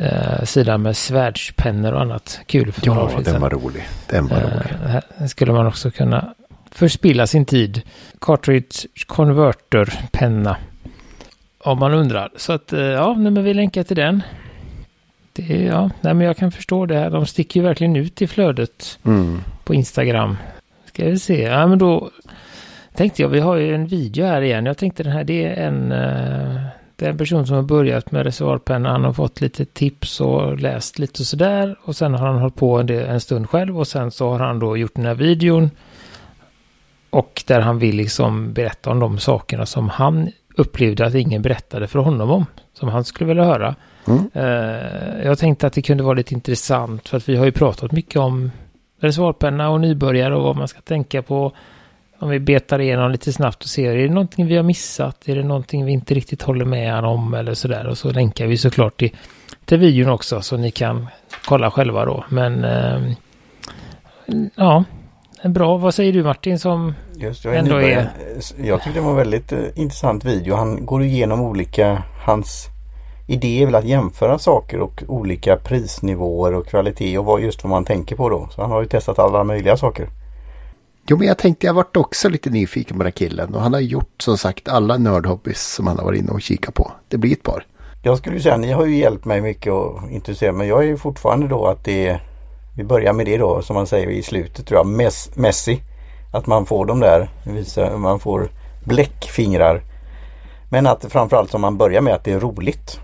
eh, 0.00 0.44
sidan 0.44 0.82
med 0.82 0.96
svärdspennor 0.96 1.92
och 1.92 2.00
annat 2.00 2.40
kul 2.46 2.72
för 2.72 2.86
Ja, 2.86 3.08
sedan. 3.10 3.22
den 3.22 3.40
var 3.40 3.50
rolig. 3.50 3.88
Den 4.08 4.26
var 4.26 4.36
rolig. 4.40 4.72
Eh, 4.84 5.00
här 5.18 5.26
skulle 5.26 5.52
man 5.52 5.66
också 5.66 5.90
kunna 5.90 6.34
förspilla 6.70 7.26
sin 7.26 7.44
tid. 7.44 7.82
Cartridge 8.20 8.88
Converter 9.06 10.00
penna. 10.12 10.56
Om 11.58 11.78
man 11.78 11.94
undrar. 11.94 12.30
Så 12.36 12.52
att 12.52 12.72
eh, 12.72 12.80
ja, 12.80 13.14
nej, 13.18 13.30
men 13.32 13.44
vi 13.44 13.54
länkar 13.54 13.82
till 13.82 13.96
den. 13.96 14.22
Det, 15.32 15.62
ja, 15.64 15.90
nej, 16.00 16.14
men 16.14 16.26
jag 16.26 16.36
kan 16.36 16.52
förstå 16.52 16.86
det. 16.86 16.98
här. 16.98 17.10
De 17.10 17.26
sticker 17.26 17.60
ju 17.60 17.66
verkligen 17.66 17.96
ut 17.96 18.22
i 18.22 18.26
flödet 18.26 18.98
Mm. 19.04 19.42
på 19.64 19.74
Instagram. 19.74 20.36
Ska 20.86 21.04
vi 21.04 21.18
se. 21.18 21.42
Ja, 21.42 21.66
men 21.66 21.78
då 21.78 22.10
tänkte 22.94 23.22
jag, 23.22 23.28
vi 23.28 23.40
har 23.40 23.56
ju 23.56 23.74
en 23.74 23.86
video 23.86 24.26
här 24.26 24.40
igen. 24.42 24.66
Jag 24.66 24.78
tänkte 24.78 25.02
den 25.02 25.12
här, 25.12 25.24
det 25.24 25.44
är 25.44 25.66
en, 25.66 25.92
det 27.00 27.06
är 27.06 27.10
en 27.10 27.18
person 27.18 27.46
som 27.46 27.56
har 27.56 27.62
börjat 27.62 28.12
med 28.12 28.24
reservoarpenna. 28.24 28.90
Han 28.90 29.04
har 29.04 29.12
fått 29.12 29.40
lite 29.40 29.64
tips 29.64 30.20
och 30.20 30.58
läst 30.58 30.98
lite 30.98 31.22
och 31.22 31.26
sådär. 31.26 31.78
Och 31.82 31.96
sen 31.96 32.14
har 32.14 32.26
han 32.26 32.38
hållit 32.38 32.56
på 32.56 32.78
en, 32.78 32.86
del, 32.86 33.06
en 33.06 33.20
stund 33.20 33.50
själv 33.50 33.78
och 33.78 33.88
sen 33.88 34.10
så 34.10 34.30
har 34.30 34.38
han 34.38 34.58
då 34.58 34.76
gjort 34.76 34.94
den 34.94 35.04
här 35.04 35.14
videon. 35.14 35.70
Och 37.10 37.42
där 37.46 37.60
han 37.60 37.78
vill 37.78 37.96
liksom 37.96 38.52
berätta 38.52 38.90
om 38.90 39.00
de 39.00 39.18
sakerna 39.18 39.66
som 39.66 39.88
han 39.88 40.30
upplevde 40.56 41.06
att 41.06 41.14
ingen 41.14 41.42
berättade 41.42 41.86
för 41.86 41.98
honom 41.98 42.30
om. 42.30 42.46
Som 42.72 42.88
han 42.88 43.04
skulle 43.04 43.28
vilja 43.28 43.44
höra. 43.44 43.74
Mm. 44.06 44.30
Eh, 44.32 45.24
jag 45.24 45.38
tänkte 45.38 45.66
att 45.66 45.72
det 45.72 45.82
kunde 45.82 46.02
vara 46.02 46.14
lite 46.14 46.34
intressant 46.34 47.08
för 47.08 47.16
att 47.16 47.28
vi 47.28 47.36
har 47.36 47.44
ju 47.44 47.52
pratat 47.52 47.92
mycket 47.92 48.16
om 48.16 48.50
reservoarpenna 49.00 49.70
och 49.70 49.80
nybörjare 49.80 50.36
och 50.36 50.42
vad 50.42 50.56
man 50.56 50.68
ska 50.68 50.80
tänka 50.80 51.22
på. 51.22 51.52
Om 52.20 52.28
vi 52.28 52.40
betar 52.40 52.78
igenom 52.78 53.10
lite 53.10 53.32
snabbt 53.32 53.62
och 53.62 53.68
ser, 53.68 53.90
är 53.90 54.08
det 54.08 54.14
någonting 54.14 54.46
vi 54.46 54.56
har 54.56 54.62
missat? 54.62 55.28
Är 55.28 55.36
det 55.36 55.42
någonting 55.42 55.84
vi 55.84 55.92
inte 55.92 56.14
riktigt 56.14 56.42
håller 56.42 56.64
med 56.64 56.92
han 56.92 57.04
om 57.04 57.34
eller 57.34 57.54
sådär? 57.54 57.86
Och 57.86 57.98
så 57.98 58.10
länkar 58.10 58.46
vi 58.46 58.56
såklart 58.56 58.98
till, 58.98 59.16
till 59.64 59.78
videon 59.78 60.10
också 60.10 60.40
så 60.40 60.56
ni 60.56 60.70
kan 60.70 61.06
kolla 61.44 61.70
själva 61.70 62.04
då. 62.04 62.24
Men 62.28 62.64
eh, 62.64 63.12
ja, 64.54 64.84
bra. 65.44 65.76
Vad 65.76 65.94
säger 65.94 66.12
du 66.12 66.22
Martin 66.22 66.58
som 66.58 66.94
Just, 67.16 67.44
jag, 67.44 67.54
är 67.54 67.58
Ändå 67.58 67.74
nybörjare. 67.74 68.08
jag 68.56 68.82
tyckte 68.82 68.98
det 68.98 69.04
var 69.04 69.10
en 69.10 69.16
väldigt 69.16 69.52
eh, 69.52 69.58
intressant 69.74 70.24
video. 70.24 70.54
Han 70.54 70.86
går 70.86 71.02
igenom 71.02 71.40
olika, 71.40 72.02
hans 72.26 72.68
idé 73.28 73.62
är 73.62 73.66
väl 73.66 73.74
att 73.74 73.84
jämföra 73.84 74.38
saker 74.38 74.80
och 74.80 75.02
olika 75.08 75.56
prisnivåer 75.56 76.54
och 76.54 76.66
kvalitet 76.66 77.18
och 77.18 77.24
vad, 77.24 77.40
just 77.40 77.64
vad 77.64 77.70
man 77.70 77.84
tänker 77.84 78.16
på 78.16 78.28
då. 78.28 78.48
Så 78.50 78.62
han 78.62 78.70
har 78.70 78.80
ju 78.80 78.88
testat 78.88 79.18
alla 79.18 79.44
möjliga 79.44 79.76
saker. 79.76 80.08
Jo, 81.06 81.16
men 81.16 81.26
jag 81.28 81.38
tänkte 81.38 81.66
jag 81.66 81.74
varit 81.74 81.96
också 81.96 82.28
lite 82.28 82.50
nyfiken 82.50 82.96
på 82.96 83.02
den 83.02 83.06
här 83.06 83.16
killen. 83.16 83.54
Och 83.54 83.62
han 83.62 83.72
har 83.72 83.80
gjort 83.80 84.22
som 84.22 84.38
sagt 84.38 84.68
alla 84.68 84.96
nördhobbys 84.96 85.60
som 85.62 85.86
han 85.86 85.98
har 85.98 86.04
varit 86.04 86.20
inne 86.20 86.32
och 86.32 86.42
kikat 86.42 86.74
på. 86.74 86.92
Det 87.08 87.18
blir 87.18 87.32
ett 87.32 87.42
par. 87.42 87.66
Jag 88.02 88.18
skulle 88.18 88.40
säga, 88.40 88.56
ni 88.56 88.72
har 88.72 88.86
ju 88.86 88.96
hjälpt 88.96 89.24
mig 89.24 89.40
mycket 89.40 89.72
och 89.72 90.10
intresserat 90.10 90.54
men 90.54 90.66
jag 90.66 90.78
är 90.82 90.86
ju 90.86 90.96
fortfarande 90.96 91.48
då 91.48 91.66
att 91.66 91.84
det 91.84 92.20
Vi 92.76 92.84
börjar 92.84 93.12
med 93.12 93.26
det 93.26 93.36
då 93.36 93.62
som 93.62 93.74
man 93.74 93.86
säger 93.86 94.10
i 94.10 94.22
slutet 94.22 94.66
tror 94.66 94.78
jag, 94.78 94.86
mess, 94.86 95.30
Messi. 95.34 95.80
Att 96.32 96.46
man 96.46 96.66
får 96.66 96.86
de 96.86 97.00
där, 97.00 97.30
visa, 97.44 97.96
man 97.96 98.20
får 98.20 98.48
bläckfingrar. 98.84 99.82
Men 100.70 100.86
att 100.86 101.04
framförallt 101.08 101.50
som 101.50 101.60
man 101.60 101.76
börjar 101.76 102.00
med 102.00 102.14
att 102.14 102.24
det 102.24 102.32
är 102.32 102.40
roligt. 102.40 103.00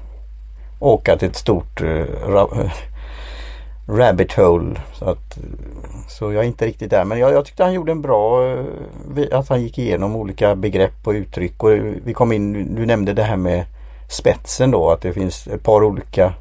Och 0.79 1.09
att 1.09 1.21
det 1.21 1.27
är 1.27 1.31
ett 1.31 1.37
stort, 1.37 1.81
eh, 1.81 2.71
rabbit 3.89 4.33
hole. 4.33 4.81
Så, 4.93 5.05
att, 5.05 5.39
så 6.09 6.33
jag 6.33 6.45
är 6.45 6.49
inte 6.49 6.67
riktigt 6.67 6.91
där. 6.91 7.05
Men 7.05 7.19
jag, 7.19 7.33
jag 7.33 7.45
tyckte 7.45 7.65
han 7.65 7.73
gjorde 7.73 7.93
en 7.93 8.03
bra, 8.03 8.57
att 9.33 9.49
han 9.49 9.63
gick 9.63 9.79
igenom 9.79 10.17
olika 10.17 10.57
begrepp 10.57 11.07
och 11.07 11.13
uttryck. 11.13 11.63
Och 11.63 11.71
vi 12.05 12.15
kom 12.15 12.33
in, 12.33 12.75
du 12.75 12.87
nämnde 12.87 13.13
det 13.13 13.23
här 13.23 13.37
med 13.37 13.65
spetsen 14.09 14.71
då, 14.71 14.91
att 14.91 15.01
det 15.01 15.13
finns 15.13 15.47
ett 15.47 15.63
par 15.63 15.85
olika 15.85 16.33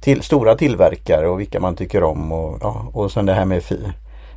till, 0.00 0.22
stora 0.22 0.54
tillverkare 0.54 1.28
och 1.28 1.40
vilka 1.40 1.60
man 1.60 1.76
tycker 1.76 2.02
om. 2.02 2.32
Och, 2.32 2.58
ja, 2.60 2.90
och 2.92 3.12
sen 3.12 3.26
det 3.26 3.34
här 3.34 3.44
med 3.44 3.62
fi, 3.62 3.78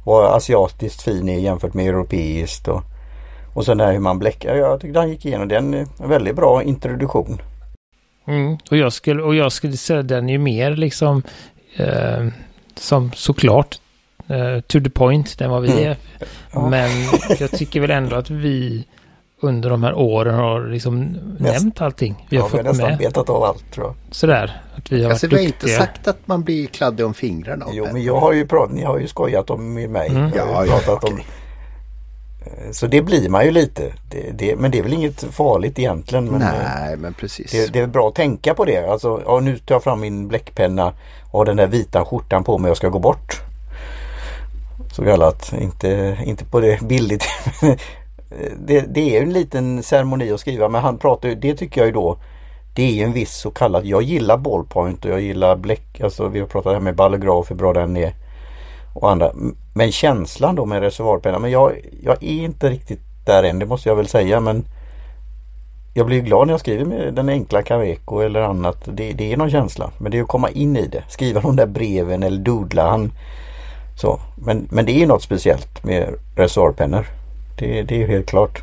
vad 0.05 0.35
asiatiskt 0.35 1.01
fin 1.01 1.29
är 1.29 1.39
jämfört 1.39 1.73
med 1.73 1.87
europeiskt. 1.87 2.67
Och, 2.67 2.81
och 3.53 3.65
sen 3.65 3.77
det 3.77 3.83
här 3.83 3.93
hur 3.93 3.99
man 3.99 4.19
bläckar. 4.19 4.55
Jag 4.55 4.81
tyckte 4.81 4.99
han 4.99 5.09
gick 5.09 5.25
igenom 5.25 5.47
den. 5.47 5.73
En 5.73 6.09
väldigt 6.09 6.35
bra 6.35 6.63
introduktion. 6.63 7.41
Mm, 8.27 8.57
och, 8.71 8.77
jag 8.77 8.93
skulle, 8.93 9.23
och 9.23 9.35
jag 9.35 9.51
skulle 9.51 9.77
säga 9.77 10.03
den 10.03 10.29
är 10.29 10.33
ju 10.33 10.39
mer 10.39 10.71
liksom 10.71 11.23
eh, 11.75 12.27
som 12.75 13.11
såklart 13.15 13.79
eh, 14.27 14.59
to 14.61 14.79
the 14.79 14.89
point 14.89 15.37
den 15.37 15.49
vad 15.49 15.61
vi 15.61 15.71
mm. 15.71 15.91
är. 15.91 15.97
Ja. 16.53 16.69
Men 16.69 16.89
jag 17.39 17.51
tycker 17.51 17.79
väl 17.79 17.91
ändå 17.91 18.15
att 18.15 18.29
vi 18.29 18.85
under 19.41 19.69
de 19.69 19.83
här 19.83 19.93
åren 19.93 20.35
har 20.35 20.67
liksom 20.67 21.01
Näst, 21.39 21.61
nämnt 21.61 21.81
allting. 21.81 22.27
Vi 22.29 22.37
har, 22.37 22.43
ja, 22.43 22.49
fått 22.49 22.59
vi 22.59 22.63
har 22.63 22.73
nästan 22.73 22.89
med. 22.89 22.97
betat 22.97 23.29
av 23.29 23.43
allt 23.43 23.71
tror 23.71 23.85
jag. 23.85 23.95
Sådär. 24.11 24.61
Att 24.75 24.91
vi 24.91 25.03
har 25.03 25.11
alltså, 25.11 25.27
varit 25.27 25.33
vi 25.33 25.37
har 25.37 25.45
inte 25.45 25.67
sagt 25.67 26.07
att 26.07 26.27
man 26.27 26.43
blir 26.43 26.67
kladdig 26.67 27.05
om 27.05 27.13
fingrarna. 27.13 27.65
Jo, 27.71 27.87
men 27.93 28.03
jag 28.03 28.19
har 28.19 28.33
ju 28.33 28.47
pratat, 28.47 28.75
ni 28.75 28.83
har 28.83 28.99
ju 28.99 29.07
skojat 29.07 29.49
om 29.49 29.73
med 29.73 29.89
mig. 29.89 30.09
Mm. 30.09 30.31
Ja, 30.35 30.65
ja, 30.65 30.79
pratat 30.85 31.03
okay. 31.03 31.15
om 31.15 31.21
så 32.71 32.87
det 32.87 33.01
blir 33.01 33.29
man 33.29 33.45
ju 33.45 33.51
lite. 33.51 33.93
Det, 34.09 34.31
det, 34.31 34.55
men 34.55 34.71
det 34.71 34.79
är 34.79 34.83
väl 34.83 34.93
inget 34.93 35.23
farligt 35.23 35.79
egentligen. 35.79 36.25
Men 36.25 36.41
eh, 36.41 36.47
Nej, 36.47 36.97
men 36.97 37.13
precis. 37.13 37.51
Det, 37.51 37.73
det, 37.73 37.79
är 37.79 37.87
bra 37.87 38.07
att 38.07 38.15
tänka 38.15 38.53
på 38.53 38.65
det. 38.65 38.85
Alltså, 38.85 39.21
ja, 39.25 39.39
nu 39.39 39.57
tar 39.57 39.75
jag 39.75 39.83
fram 39.83 39.99
min 39.99 40.27
bläckpenna 40.27 40.93
och 41.31 41.45
den 41.45 41.57
där 41.57 41.67
vita 41.67 42.05
skjortan 42.05 42.43
på 42.43 42.57
mig 42.57 42.69
och 42.69 42.69
jag 42.69 42.77
ska 42.77 42.89
gå 42.89 42.99
bort. 42.99 43.41
Så 44.91 45.03
kallat. 45.03 45.53
Inte, 45.53 46.17
inte 46.25 46.45
på 46.45 46.59
det 46.59 46.81
billigt. 46.81 47.25
det, 48.65 48.81
det 48.81 49.17
är 49.17 49.21
en 49.21 49.33
liten 49.33 49.83
ceremoni 49.83 50.31
att 50.31 50.39
skriva 50.39 50.69
men 50.69 50.81
han 50.81 50.97
pratar 50.97 51.29
ju, 51.29 51.35
det 51.35 51.55
tycker 51.55 51.81
jag 51.81 51.85
ju 51.85 51.93
då 51.93 52.17
det 52.73 53.01
är 53.01 53.05
en 53.05 53.13
viss 53.13 53.33
så 53.33 53.51
kallad, 53.51 53.85
jag 53.85 54.01
gillar 54.01 54.37
ballpoint 54.37 55.05
och 55.05 55.11
jag 55.11 55.21
gillar 55.21 55.55
bläck, 55.55 56.01
alltså 56.01 56.27
vi 56.27 56.39
har 56.39 56.47
pratat 56.47 56.73
här 56.73 56.79
med 56.79 56.95
ballograf 56.95 57.51
hur 57.51 57.55
bra 57.55 57.73
den 57.73 57.97
är 57.97 58.13
och 58.93 59.11
andra. 59.11 59.31
Men 59.73 59.91
känslan 59.91 60.55
då 60.55 60.65
med 60.65 60.81
reservoarpenna, 60.81 61.39
men 61.39 61.51
jag, 61.51 61.73
jag 62.03 62.23
är 62.23 62.43
inte 62.43 62.69
riktigt 62.69 62.99
där 63.25 63.43
än, 63.43 63.59
det 63.59 63.65
måste 63.65 63.89
jag 63.89 63.95
väl 63.95 64.07
säga. 64.07 64.39
Men 64.39 64.65
jag 65.93 66.05
blir 66.05 66.21
glad 66.21 66.47
när 66.47 66.53
jag 66.53 66.59
skriver 66.59 66.85
med 66.85 67.13
den 67.13 67.29
enkla 67.29 67.61
Caveco 67.61 68.19
eller 68.19 68.41
annat. 68.41 68.77
Det, 68.85 69.13
det 69.13 69.33
är 69.33 69.37
någon 69.37 69.51
känsla. 69.51 69.91
Men 69.97 70.11
det 70.11 70.17
är 70.17 70.21
att 70.21 70.27
komma 70.27 70.49
in 70.49 70.77
i 70.77 70.87
det. 70.87 71.03
Skriva 71.07 71.41
de 71.41 71.55
där 71.55 71.65
breven 71.65 72.23
eller 72.23 72.37
doodla. 72.37 72.89
Han, 72.89 73.11
så. 74.01 74.19
Men, 74.35 74.67
men 74.71 74.85
det 74.85 74.91
är 75.03 75.07
något 75.07 75.23
speciellt 75.23 75.83
med 75.83 76.13
reservoarpennor. 76.35 77.05
Det, 77.59 77.81
det 77.83 78.03
är 78.03 78.07
helt 78.07 78.25
klart. 78.25 78.61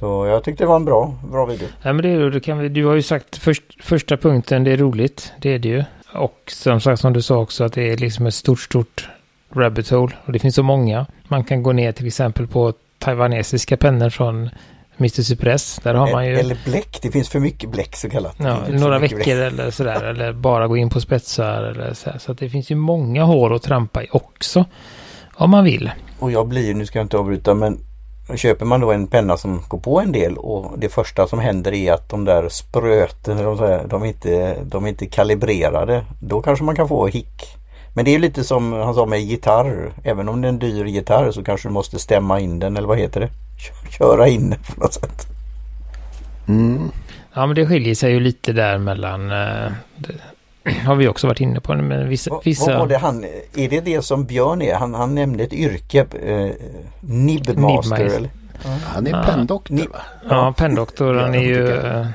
Så 0.00 0.26
jag 0.26 0.44
tyckte 0.44 0.64
det 0.64 0.68
var 0.68 0.76
en 0.76 0.84
bra, 0.84 1.14
bra 1.30 1.46
video. 1.46 1.68
Ja, 1.82 1.92
men 1.92 2.02
det, 2.02 2.30
det 2.30 2.40
kan 2.40 2.72
du 2.72 2.86
har 2.86 2.94
ju 2.94 3.02
sagt 3.02 3.36
först, 3.36 3.62
första 3.84 4.16
punkten, 4.16 4.64
det 4.64 4.72
är 4.72 4.76
roligt. 4.76 5.32
Det 5.40 5.54
är 5.54 5.58
det 5.58 5.68
ju. 5.68 5.84
Och 6.14 6.40
som 6.46 6.80
sagt 6.80 7.00
som 7.00 7.12
du 7.12 7.22
sa 7.22 7.36
också 7.36 7.64
att 7.64 7.72
det 7.72 7.92
är 7.92 7.96
liksom 7.96 8.26
ett 8.26 8.34
stort, 8.34 8.60
stort 8.60 9.08
rabbit 9.54 9.90
hole. 9.90 10.16
Och 10.24 10.32
det 10.32 10.38
finns 10.38 10.54
så 10.54 10.62
många. 10.62 11.06
Man 11.28 11.44
kan 11.44 11.62
gå 11.62 11.72
ner 11.72 11.92
till 11.92 12.06
exempel 12.06 12.46
på 12.46 12.72
taiwanesiska 12.98 13.76
pennor 13.76 14.10
från 14.10 14.50
Mr. 14.98 15.22
Cypress. 15.22 15.80
Där 15.82 15.94
har 15.94 16.12
man 16.12 16.26
ju... 16.26 16.38
Eller 16.38 16.58
bläck. 16.64 16.98
Det 17.02 17.10
finns 17.10 17.28
för 17.28 17.40
mycket 17.40 17.70
bläck 17.70 17.96
så 17.96 18.10
kallat. 18.10 18.36
Ja, 18.38 18.58
några 18.68 18.98
veckor 18.98 19.16
bläck. 19.16 19.28
eller 19.28 19.70
sådär. 19.70 20.04
eller 20.04 20.32
bara 20.32 20.66
gå 20.66 20.76
in 20.76 20.90
på 20.90 21.00
spetsar 21.00 21.62
eller 21.62 21.94
så. 21.94 22.10
Så 22.18 22.32
det 22.32 22.48
finns 22.48 22.70
ju 22.70 22.74
många 22.74 23.24
hål 23.24 23.54
att 23.54 23.62
trampa 23.62 24.02
i 24.02 24.08
också. 24.10 24.64
Om 25.34 25.50
man 25.50 25.64
vill. 25.64 25.90
Och 26.18 26.30
jag 26.30 26.48
blir, 26.48 26.74
nu 26.74 26.86
ska 26.86 26.98
jag 26.98 27.04
inte 27.04 27.16
avbryta 27.16 27.54
men 27.54 27.78
Köper 28.36 28.64
man 28.64 28.80
då 28.80 28.92
en 28.92 29.06
penna 29.06 29.36
som 29.36 29.62
går 29.68 29.78
på 29.78 30.00
en 30.00 30.12
del 30.12 30.36
och 30.36 30.78
det 30.78 30.88
första 30.88 31.26
som 31.26 31.38
händer 31.38 31.72
är 31.72 31.92
att 31.92 32.08
de 32.08 32.24
där 32.24 32.48
spröten, 32.48 33.36
de, 33.36 33.80
de, 33.88 34.02
är 34.02 34.06
inte, 34.06 34.56
de 34.64 34.84
är 34.84 34.88
inte 34.88 35.06
kalibrerade. 35.06 36.04
Då 36.20 36.42
kanske 36.42 36.64
man 36.64 36.76
kan 36.76 36.88
få 36.88 37.06
hick. 37.06 37.56
Men 37.94 38.04
det 38.04 38.14
är 38.14 38.18
lite 38.18 38.44
som 38.44 38.72
han 38.72 38.94
sa 38.94 39.06
med 39.06 39.20
gitarr. 39.20 39.92
Även 40.02 40.28
om 40.28 40.40
det 40.40 40.46
är 40.46 40.52
en 40.52 40.58
dyr 40.58 40.84
gitarr 40.84 41.30
så 41.30 41.44
kanske 41.44 41.68
du 41.68 41.72
måste 41.72 41.98
stämma 41.98 42.40
in 42.40 42.58
den 42.58 42.76
eller 42.76 42.88
vad 42.88 42.98
heter 42.98 43.20
det? 43.20 43.30
Köra 43.98 44.28
in 44.28 44.50
den 44.50 44.60
på 44.74 44.80
något 44.80 44.94
sätt. 44.94 45.26
Mm. 46.48 46.90
Ja 47.34 47.46
men 47.46 47.56
det 47.56 47.66
skiljer 47.66 47.94
sig 47.94 48.12
ju 48.12 48.20
lite 48.20 48.52
där 48.52 48.78
mellan 48.78 49.30
eh, 49.30 49.72
det 49.96 50.14
har 50.86 50.94
vi 50.94 51.08
också 51.08 51.26
varit 51.26 51.40
inne 51.40 51.60
på. 51.60 51.74
Men 51.74 52.08
vissa, 52.08 52.40
vissa... 52.44 52.70
Vad 52.70 52.80
var 52.80 52.86
det 52.86 52.98
han, 52.98 53.24
är 53.54 53.68
det 53.68 53.80
det 53.80 54.04
som 54.04 54.24
Björn 54.24 54.62
är? 54.62 54.74
Han, 54.74 54.94
han 54.94 55.14
nämnde 55.14 55.44
ett 55.44 55.52
yrke, 55.52 56.06
eh, 56.26 56.50
Nibmaster 57.00 58.04
eller? 58.04 58.30
Ja. 58.64 58.70
Han 58.86 59.06
är 59.06 59.10
ja. 59.10 59.22
penndoktor 59.22 59.76
va? 59.76 60.00
Ja, 60.28 60.54
penndoktor. 60.56 61.14
Han 61.14 61.34
är 61.34 61.42
ju... 61.42 61.68
Eh, 61.68 62.06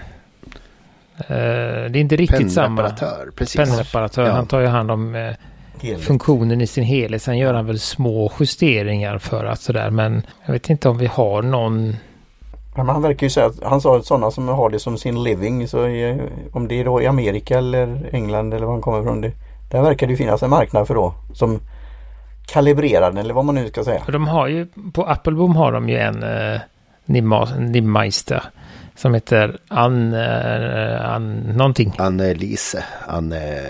det 1.92 1.98
är 1.98 1.98
inte 1.98 2.16
riktigt 2.16 2.54
samma. 2.54 2.92
Precis. 3.36 3.56
Pennreparatör. 3.56 4.26
Ja. 4.26 4.32
Han 4.32 4.48
tar 4.48 4.60
ju 4.60 4.68
hand 4.68 4.92
om 4.92 5.16
eh, 5.16 5.34
helhet. 5.82 6.02
funktionen 6.02 6.62
i 6.62 6.68
sin 6.68 6.84
helhet. 6.84 7.22
Sen 7.22 7.38
gör 7.38 7.54
han 7.54 7.66
väl 7.66 7.80
små 7.80 8.32
justeringar 8.40 9.18
för 9.18 9.46
att 9.46 9.62
sådär. 9.62 9.90
Men 9.90 10.22
jag 10.46 10.54
vet 10.54 10.70
inte 10.70 10.90
om 10.90 10.98
vi 10.98 11.06
har 11.06 11.42
någon 11.42 11.96
men 12.76 12.90
han 12.90 13.02
verkar 13.02 13.26
ju 13.26 13.30
säga 13.30 13.46
att 13.46 13.64
han 13.64 13.82
sa 13.82 13.98
att 13.98 14.06
sådana 14.06 14.32
som 14.32 14.48
har 14.48 14.70
det 14.70 14.80
som 14.80 14.98
sin 14.98 15.24
living 15.24 15.68
så 15.68 15.84
är, 15.84 16.30
om 16.52 16.68
det 16.68 16.80
är 16.80 16.86
då 16.86 17.02
i 17.02 17.08
Amerika 17.08 17.58
eller 17.58 18.10
England 18.12 18.54
eller 18.54 18.66
var 18.66 18.74
han 18.74 18.82
kommer 18.82 19.02
ifrån. 19.02 19.22
Det, 19.22 19.32
där 19.72 19.82
verkar 19.82 20.08
det 20.08 20.16
finnas 20.16 20.44
en 20.44 20.50
marknad 20.50 20.88
för 20.88 20.96
då 20.96 21.14
som 21.34 21.60
kalibrerar 22.46 23.12
den 23.12 23.18
eller 23.18 23.34
vad 23.34 23.46
man 23.46 23.56
nu 23.56 23.68
ska 23.68 23.84
säga. 23.84 24.04
För 24.06 24.12
de 24.12 24.28
har 24.28 24.48
ju 24.48 24.68
på 24.94 25.06
Appleboom 25.06 25.56
har 25.56 25.72
de 25.72 25.90
ju 25.90 25.98
en 25.98 26.24
eh, 26.24 26.62
Nimmeister 27.06 28.44
som 29.00 29.14
heter 29.14 29.58
Anne, 29.68 30.18
uh, 30.18 31.12
Anne 31.12 31.54
någonting. 31.54 31.94
Anne-Lise. 31.98 32.84
Anne, 33.08 33.62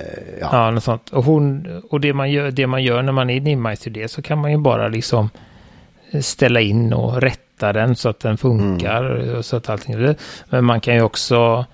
ja. 0.41 0.49
ja, 0.51 0.71
något 0.71 0.83
sånt. 0.83 1.09
Och, 1.09 1.23
hon, 1.23 1.67
och 1.89 2.01
det, 2.01 2.13
man 2.13 2.31
gör, 2.31 2.51
det 2.51 2.67
man 2.67 2.83
gör 2.83 3.01
när 3.01 3.11
man 3.11 3.29
är 3.29 3.41
Nimmeister 3.41 3.91
det 3.91 4.07
så 4.07 4.21
kan 4.21 4.37
man 4.37 4.51
ju 4.51 4.57
bara 4.57 4.87
liksom 4.87 5.29
ställa 6.21 6.61
in 6.61 6.93
och 6.93 7.21
rätta 7.21 7.73
den 7.73 7.95
så 7.95 8.09
att 8.09 8.19
den 8.19 8.37
funkar. 8.37 9.15
Mm. 9.15 9.43
Så 9.43 9.57
att 9.57 9.69
allting, 9.69 10.15
men 10.49 10.65
man 10.65 10.81
kan 10.81 10.95
ju 10.95 11.01
också 11.01 11.65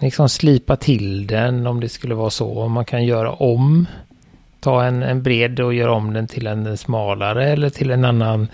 liksom 0.00 0.28
slipa 0.28 0.76
till 0.76 1.26
den 1.26 1.66
om 1.66 1.80
det 1.80 1.88
skulle 1.88 2.14
vara 2.14 2.30
så. 2.30 2.68
Man 2.68 2.84
kan 2.84 3.04
göra 3.04 3.32
om. 3.32 3.86
Ta 4.60 4.84
en, 4.84 5.02
en 5.02 5.22
bred 5.22 5.60
och 5.60 5.74
göra 5.74 5.92
om 5.92 6.12
den 6.12 6.26
till 6.26 6.46
en 6.46 6.76
smalare 6.76 7.48
eller 7.48 7.70
till 7.70 7.90
en 7.90 8.04
annan 8.04 8.48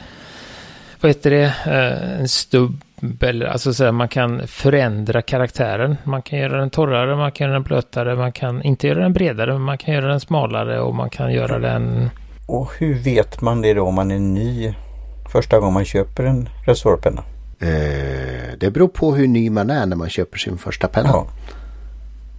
vad 1.01 1.11
heter 1.11 1.31
det, 1.31 1.55
eh, 1.67 2.21
en 2.21 2.29
stubb 2.29 2.84
eller 3.21 3.47
alltså 3.47 3.75
så 3.75 3.85
här, 3.85 3.93
man 3.93 4.09
kan 4.09 4.47
förändra 4.47 5.23
karaktären. 5.23 5.97
Man 6.05 6.23
kan 6.23 6.39
göra 6.39 6.59
den 6.59 6.71
torrare, 6.71 7.17
man 7.17 7.33
kan 7.33 7.45
göra 7.45 7.55
den 7.55 7.63
blötare, 7.63 8.17
man 8.17 8.33
kan 8.33 8.63
inte 8.63 8.87
göra 8.87 8.99
den 8.99 9.13
bredare, 9.13 9.53
men 9.53 9.63
man 9.63 9.79
kan 9.79 9.95
göra 9.95 10.07
den 10.07 10.21
smalare 10.21 10.81
och 10.81 10.95
man 10.95 11.11
kan 11.11 11.33
göra 11.33 11.59
den... 11.59 12.11
Och 12.47 12.71
hur 12.79 12.95
vet 12.95 13.41
man 13.41 13.63
det 13.63 13.75
då 13.75 13.87
om 13.87 13.95
man 13.95 14.11
är 14.11 14.19
ny 14.19 14.75
första 15.33 15.59
gången 15.59 15.75
man 15.75 15.85
köper 15.85 16.25
en 16.25 16.49
resorpenna? 16.67 17.23
Eh, 17.61 18.59
det 18.59 18.71
beror 18.71 18.89
på 18.89 19.15
hur 19.15 19.29
ny 19.29 19.51
man 19.51 19.71
är 19.71 19.87
när 19.87 19.97
man 19.97 20.09
köper 20.09 20.39
sin 20.39 20.59
första 20.59 20.89
penna. 20.89 21.09
Ja. 21.13 21.27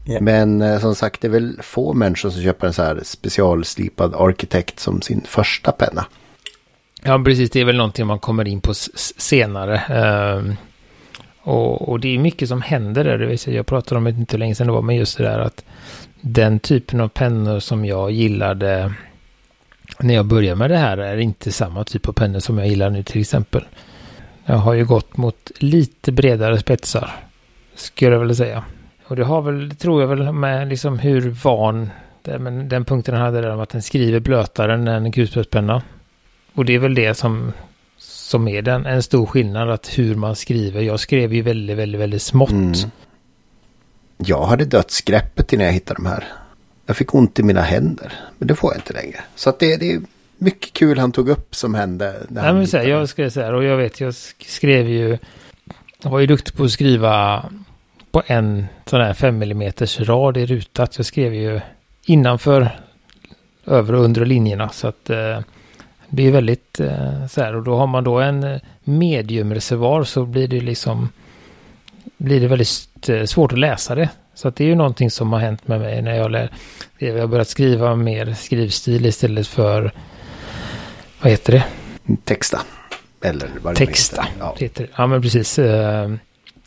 Yeah. 0.08 0.24
Men 0.24 0.62
eh, 0.62 0.80
som 0.80 0.96
sagt 0.96 1.22
det 1.22 1.28
är 1.28 1.32
väl 1.32 1.60
få 1.62 1.94
människor 1.94 2.30
som 2.30 2.42
köper 2.42 2.68
en 2.68 2.74
så 2.74 2.84
här 2.84 3.00
specialslipad 3.04 4.16
arkitekt 4.16 4.80
som 4.80 5.02
sin 5.02 5.22
första 5.28 5.72
penna. 5.72 6.06
Ja, 7.08 7.24
precis. 7.26 7.50
Det 7.50 7.62
är 7.62 7.66
väl 7.66 7.78
någonting 7.78 8.08
man 8.08 8.20
kommer 8.20 8.48
in 8.48 8.62
på 8.62 8.74
senare. 8.74 9.82
Uh, 9.90 10.54
och, 11.42 11.90
och, 11.90 12.00
det 12.00 12.16
är 12.16 12.20
mycket 12.20 12.50
som 12.50 12.62
händer 12.62 13.04
där. 13.04 13.18
Det 13.18 13.26
vill 13.26 13.40
säga, 13.40 13.58
jag 13.58 13.66
pratade 13.66 13.98
om 13.98 14.04
det 14.04 14.10
inte 14.10 14.38
länge 14.38 14.56
sedan 14.56 14.68
det 14.68 14.74
var, 14.74 14.82
men 14.82 14.96
just 14.96 15.18
det 15.18 15.24
där 15.24 15.40
att 15.40 15.66
den 16.22 16.60
typen 16.60 17.02
av 17.02 17.08
pennor 17.08 17.60
som 17.60 17.86
jag 17.86 18.12
gillade 18.12 18.94
när 20.00 20.14
jag 20.14 20.26
började 20.26 20.56
med 20.56 20.70
det 20.70 20.78
här 20.78 20.98
är 20.98 21.18
inte 21.18 21.52
samma 21.52 21.84
typ 21.84 22.08
av 22.08 22.14
pennor 22.14 22.40
som 22.40 22.58
jag 22.58 22.68
gillar 22.68 22.90
nu 22.90 23.04
till 23.04 23.22
exempel. 23.22 23.64
Jag 24.46 24.56
har 24.56 24.74
ju 24.74 24.86
gått 24.86 25.18
mot 25.18 25.52
lite 25.60 26.12
bredare 26.12 26.60
spetsar, 26.60 27.12
skulle 27.76 28.12
jag 28.12 28.20
vilja 28.20 28.36
säga. 28.36 28.64
Och 29.08 29.16
det 29.16 29.24
har 29.24 29.42
väl, 29.42 29.76
tror 29.76 30.02
jag 30.02 30.08
väl, 30.08 30.32
med 30.32 30.68
liksom 30.68 31.00
hur 31.00 31.30
van 31.30 31.90
den, 32.22 32.70
den 32.70 32.86
punkten 32.86 33.16
han 33.16 33.24
hade 33.24 33.42
där 33.42 33.54
om 33.54 33.60
att 33.60 33.70
den 33.70 33.82
skriver 33.82 34.20
blötare 34.20 34.74
än 34.74 34.88
en 34.88 35.12
kulspetspenna. 35.12 35.82
Och 36.56 36.66
det 36.66 36.76
är 36.76 36.80
väl 36.80 36.96
det 36.96 37.14
som, 37.14 37.54
som 37.98 38.48
är 38.48 38.62
den, 38.62 38.86
en 38.86 39.04
stor 39.04 39.26
skillnad, 39.26 39.70
att 39.70 39.98
hur 39.98 40.16
man 40.16 40.36
skriver. 40.36 40.82
Jag 40.82 41.00
skrev 41.00 41.34
ju 41.34 41.42
väldigt, 41.42 41.78
väldigt, 41.78 42.02
väldigt 42.02 42.22
smått. 42.22 42.52
Mm. 42.52 42.74
Jag 44.18 44.46
hade 44.46 44.66
dödsgreppet 44.66 45.54
innan 45.54 45.66
jag 45.66 45.74
hittade 45.74 45.98
de 46.04 46.06
här. 46.06 46.24
Jag 46.86 46.98
fick 46.98 47.14
ont 47.14 47.40
i 47.40 47.44
mina 47.44 47.62
händer, 47.62 48.14
men 48.38 48.48
det 48.48 48.56
får 48.56 48.72
jag 48.74 48.78
inte 48.78 48.94
längre. 48.94 49.20
Så 49.36 49.50
att 49.50 49.60
det, 49.60 49.78
det 49.78 49.92
är 49.92 50.02
mycket 50.38 50.74
kul 50.74 51.00
han 51.00 51.12
tog 51.12 51.30
upp 51.30 51.56
som 51.56 51.76
hände. 51.76 52.26
När 52.30 52.44
Nej, 52.44 52.54
men 52.54 52.68
så 52.68 52.78
här, 52.78 52.86
jag 52.86 53.10
skrev 53.10 53.30
så 53.30 53.42
här, 53.42 53.54
och 53.54 53.64
jag 53.64 53.78
vet, 53.78 54.00
jag 54.00 54.16
skrev 54.46 54.90
ju, 54.90 55.18
jag 56.02 56.10
var 56.10 56.20
ju 56.20 56.28
duktig 56.28 56.54
på 56.54 56.64
att 56.64 56.72
skriva 56.72 57.46
på 58.12 58.24
en 58.26 58.66
sån 58.86 59.02
här 59.02 59.14
5 59.14 59.42
mm 59.42 59.72
rad 60.00 60.38
i 60.38 60.46
rutat. 60.46 60.98
Jag 60.98 61.06
skrev 61.06 61.34
ju 61.34 61.62
innanför 62.06 62.80
över 63.66 63.94
och 63.94 64.04
under 64.04 64.26
linjerna. 64.26 64.70
Så 64.70 64.88
att 64.88 65.10
eh, 65.10 65.40
det 66.10 66.16
blir 66.16 66.32
väldigt 66.32 66.80
eh, 66.80 67.26
så 67.28 67.42
här 67.42 67.56
och 67.56 67.64
då 67.64 67.76
har 67.76 67.88
man 67.88 68.04
då 68.04 68.20
en 68.20 68.44
eh, 68.44 68.60
mediumreservoar 68.84 70.04
så 70.04 70.26
blir 70.26 70.48
det 70.48 70.62
liksom 70.62 71.10
blir 72.18 72.42
det 72.42 72.48
väldigt 72.48 73.10
eh, 73.10 73.24
svårt 73.24 73.52
att 73.54 73.60
läsa 73.60 73.96
det. 73.96 74.10
Så 74.34 74.48
att 74.48 74.56
det 74.56 74.64
är 74.64 74.68
ju 74.68 74.76
någonting 74.76 75.12
som 75.12 75.34
har 75.34 75.40
hänt 75.40 75.68
med 75.68 75.80
mig 75.80 76.02
när 76.02 76.16
jag 76.16 76.32
lär, 76.32 76.50
jag 76.98 77.20
har 77.20 77.28
börjat 77.28 77.48
skriva 77.48 77.96
mer 77.96 78.34
skrivstil 78.34 79.06
istället 79.06 79.48
för 79.48 79.92
vad 81.22 81.32
heter 81.32 81.54
det? 81.54 81.64
Texta. 82.24 82.62
Eller 83.22 83.50
vad 83.62 83.74
det 83.74 83.86
Texta. 83.86 84.22
heter. 84.22 84.36
Ja. 84.40 84.56
Heter 84.60 84.84
det. 84.84 84.90
Ja 84.98 85.08
men 85.08 85.22
precis. 85.22 85.60
eh, 85.60 86.12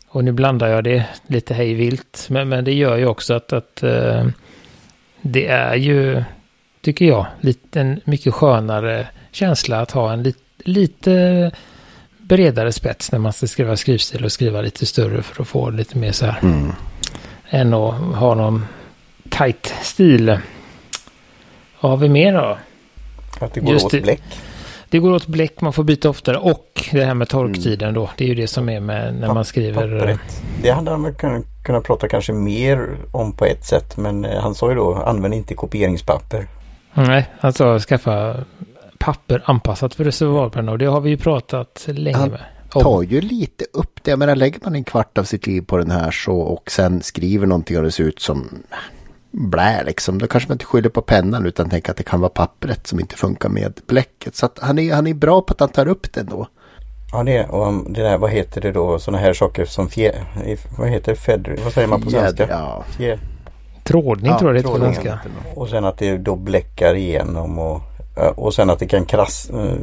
Och 0.09 0.23
nu 0.23 0.31
blandar 0.31 0.67
jag 0.67 0.83
det 0.83 1.05
lite 1.27 1.53
hej 1.53 1.73
vilt. 1.73 2.27
Men, 2.29 2.49
men 2.49 2.63
det 2.65 2.73
gör 2.73 2.97
ju 2.97 3.05
också 3.05 3.33
att, 3.33 3.53
att 3.53 3.83
eh, 3.83 4.25
det 5.21 5.47
är 5.47 5.75
ju, 5.75 6.23
tycker 6.81 7.05
jag, 7.05 7.25
lite, 7.41 7.81
en 7.81 8.01
mycket 8.05 8.33
skönare 8.33 9.07
känsla 9.31 9.81
att 9.81 9.91
ha 9.91 10.13
en 10.13 10.23
lit, 10.23 10.37
lite 10.57 11.51
bredare 12.17 12.71
spets 12.71 13.11
när 13.11 13.19
man 13.19 13.33
ska 13.33 13.47
skriva 13.47 13.77
skrivstil 13.77 14.25
och 14.25 14.31
skriva 14.31 14.61
lite 14.61 14.85
större 14.85 15.21
för 15.21 15.41
att 15.41 15.47
få 15.47 15.69
lite 15.69 15.97
mer 15.97 16.11
så 16.11 16.25
här. 16.25 16.39
Mm. 16.41 16.71
Än 17.49 17.73
att 17.73 17.93
ha 18.15 18.35
någon 18.35 18.65
tight 19.29 19.73
stil. 19.81 20.37
Vad 21.81 21.91
har 21.91 21.97
vi 21.97 22.09
mer 22.09 22.33
då? 22.33 22.57
Att 23.39 23.53
det 23.53 23.59
går 23.59 23.73
Just 23.73 23.85
åt 23.85 23.91
det. 23.91 24.01
bläck. 24.01 24.21
Det 24.89 24.99
går 24.99 25.11
åt 25.11 25.27
bläck, 25.27 25.61
man 25.61 25.73
får 25.73 25.83
byta 25.83 26.09
oftare 26.09 26.37
och 26.37 26.89
det 26.91 27.05
här 27.05 27.13
med 27.13 27.29
torktiden 27.29 27.93
då. 27.93 28.09
Det 28.17 28.23
är 28.23 28.27
ju 28.27 28.35
det 28.35 28.47
som 28.47 28.69
är 28.69 28.79
med 28.79 29.15
när 29.15 29.33
man 29.33 29.45
skriver. 29.45 29.93
eh, 29.93 29.99
Pappret. 29.99 30.43
Det 30.61 30.69
hade 30.69 30.91
han 30.91 31.15
kunnat 31.63 31.83
prata 31.83 32.07
kanske 32.07 32.33
mer 32.33 32.97
om 33.11 33.33
på 33.33 33.45
ett 33.45 33.65
sätt. 33.65 33.97
Men 33.97 34.25
eh, 34.25 34.41
han 34.41 34.55
sa 34.55 34.69
ju 34.69 34.75
då 34.75 34.95
använd 34.95 35.33
inte 35.33 35.53
kopieringspapper. 35.53 36.47
Nej, 36.93 37.29
alltså 37.41 37.79
skaffa 37.79 38.35
papper 38.97 39.41
anpassat 39.45 39.95
för 39.95 40.03
reservoarpenna 40.03 40.71
och 40.71 40.77
det 40.77 40.85
har 40.85 41.01
vi 41.01 41.09
ju 41.09 41.17
pratat 41.17 41.85
länge 41.87 42.17
Han 42.17 42.29
med. 42.29 42.39
tar 42.69 43.01
ju 43.01 43.21
lite 43.21 43.65
upp 43.73 43.99
det. 44.03 44.09
Jag 44.11 44.19
menar, 44.19 44.35
lägger 44.35 44.59
man 44.63 44.75
en 44.75 44.83
kvart 44.83 45.17
av 45.17 45.23
sitt 45.23 45.47
liv 45.47 45.61
på 45.61 45.77
den 45.77 45.91
här 45.91 46.11
så 46.11 46.37
och 46.39 46.71
sen 46.71 47.01
skriver 47.01 47.47
någonting 47.47 47.77
och 47.77 47.83
det 47.83 47.91
ser 47.91 48.03
ut 48.03 48.19
som 48.19 48.49
blä 49.31 49.83
liksom. 49.83 50.17
Då 50.17 50.27
kanske 50.27 50.49
man 50.49 50.55
inte 50.55 50.65
skyller 50.65 50.89
på 50.89 51.01
pennan 51.01 51.45
utan 51.45 51.69
tänker 51.69 51.91
att 51.91 51.97
det 51.97 52.03
kan 52.03 52.19
vara 52.21 52.29
pappret 52.29 52.87
som 52.87 52.99
inte 52.99 53.15
funkar 53.15 53.49
med 53.49 53.79
bläcket. 53.87 54.35
Så 54.35 54.45
att 54.45 54.59
han 54.61 54.79
är, 54.79 54.93
han 54.93 55.07
är 55.07 55.13
bra 55.13 55.41
på 55.41 55.53
att 55.53 55.59
han 55.59 55.69
tar 55.69 55.87
upp 55.87 56.13
det 56.13 56.19
ändå. 56.19 56.47
Ja 57.11 57.23
det 57.23 57.45
och 57.47 57.67
um, 57.67 57.93
det 57.93 58.01
där 58.01 58.17
vad 58.17 58.31
heter 58.31 58.61
det 58.61 58.71
då 58.71 58.99
sådana 58.99 59.23
här 59.23 59.33
saker 59.33 59.65
som 59.65 59.89
fjä, 59.89 60.11
vad 60.77 60.89
heter 60.89 61.11
det? 61.11 61.17
Feder, 61.19 61.57
vad 61.63 61.73
säger 61.73 61.87
man 61.87 62.01
på 62.01 62.09
svenska? 62.09 62.43
Jädra- 62.43 62.49
Ja, 62.59 62.83
Fjä, 62.97 63.19
Trådning 63.91 64.31
Ja, 64.31 64.39
tror 64.39 64.49
jag 64.49 64.55
det 64.55 64.59
heter 64.59 64.69
på 64.71 64.77
trådning. 64.77 64.95
svenska. 64.95 65.19
och 65.55 65.69
sen 65.69 65.85
att 65.85 65.97
det 65.97 66.17
då 66.17 66.35
bläckar 66.35 66.95
igenom 66.95 67.59
och, 67.59 67.81
ja, 68.15 68.33
och 68.37 68.53
sen 68.53 68.69
att 68.69 68.79
det 68.79 68.87
kan 68.87 69.05
krass, 69.05 69.49
eh, 69.49 69.75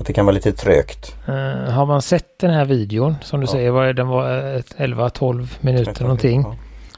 att 0.00 0.06
det 0.06 0.12
kan 0.12 0.26
vara 0.26 0.34
lite 0.34 0.52
trögt. 0.52 1.14
Eh, 1.28 1.72
har 1.72 1.86
man 1.86 2.02
sett 2.02 2.38
den 2.40 2.50
här 2.50 2.64
videon 2.64 3.14
som 3.22 3.40
du 3.40 3.46
Ja. 3.46 3.52
säger, 3.52 3.70
vad 3.70 3.88
är, 3.88 3.92
den 3.92 4.08
var 4.08 4.54
eh, 4.56 4.60
11-12 4.76 5.48
minuter 5.60 6.02
någonting. 6.02 6.40
Ja. 6.42 6.54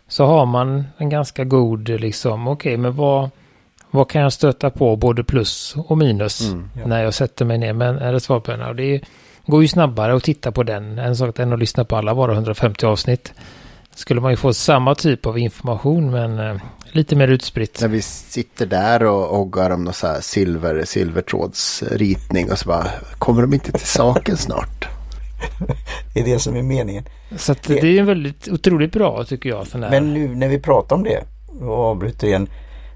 Så 0.08 0.24
har 0.26 0.46
man 0.46 0.84
en 0.98 1.08
ganska 1.08 1.44
god 1.44 1.88
liksom, 1.88 2.48
okej 2.48 2.76
men 2.76 2.96
vad, 2.96 3.30
vad 3.90 4.10
kan 4.10 4.22
jag 4.22 4.32
stöta 4.32 4.70
på 4.70 4.96
både 4.96 5.24
plus 5.24 5.74
och 5.86 5.98
minus 5.98 6.40
Mm. 6.48 6.70
Ja. 6.80 6.86
när 6.86 7.02
jag 7.04 7.14
sätter 7.14 7.44
mig 7.44 7.58
ner 7.58 7.72
med 7.72 7.88
en 7.88 8.12
reservoarpenna. 8.12 8.68
Och 8.68 8.76
det 8.76 8.94
är, 8.94 9.00
går 9.46 9.62
ju 9.62 9.68
snabbare 9.68 10.14
att 10.16 10.22
titta 10.22 10.52
på 10.52 10.62
den 10.62 10.98
än 10.98 11.14
än 11.38 11.52
att 11.52 11.58
lyssna 11.58 11.84
på 11.84 11.96
alla 11.96 12.14
våra 12.14 12.32
150 12.32 12.86
avsnitt. 12.86 13.32
Skulle 13.98 14.20
man 14.20 14.30
ju 14.30 14.36
få 14.36 14.52
samma 14.54 14.94
typ 14.94 15.26
av 15.26 15.38
information 15.38 16.10
men 16.10 16.38
eh, 16.38 16.56
lite 16.92 17.16
mer 17.16 17.28
utspritt. 17.28 17.78
När 17.80 17.88
vi 17.88 18.02
sitter 18.02 18.66
där 18.66 19.04
och 19.04 19.38
oggar 19.40 19.70
om 19.70 19.84
någon 19.84 19.94
så 19.94 20.06
här 20.06 20.20
silver, 20.20 20.84
silvertrådsritning 20.84 22.50
och 22.50 22.58
så 22.58 22.68
bara 22.68 22.86
kommer 23.18 23.42
de 23.42 23.54
inte 23.54 23.72
till 23.72 23.86
saken 23.86 24.36
snart? 24.36 24.88
Det 26.14 26.20
är 26.20 26.24
det 26.24 26.38
som 26.38 26.56
är 26.56 26.62
meningen. 26.62 27.04
Så 27.36 27.52
att 27.52 27.62
det 27.62 27.78
är 27.78 28.00
en 28.00 28.06
väldigt 28.06 28.48
otroligt 28.48 28.92
bra 28.92 29.24
tycker 29.24 29.48
jag. 29.48 29.66
Sån 29.66 29.82
här. 29.82 29.90
Men 29.90 30.14
nu 30.14 30.34
när 30.34 30.48
vi 30.48 30.58
pratar 30.58 30.96
om 30.96 31.02
det 31.02 31.24
och 31.60 31.78
avbryter 31.78 32.26
igen. 32.26 32.48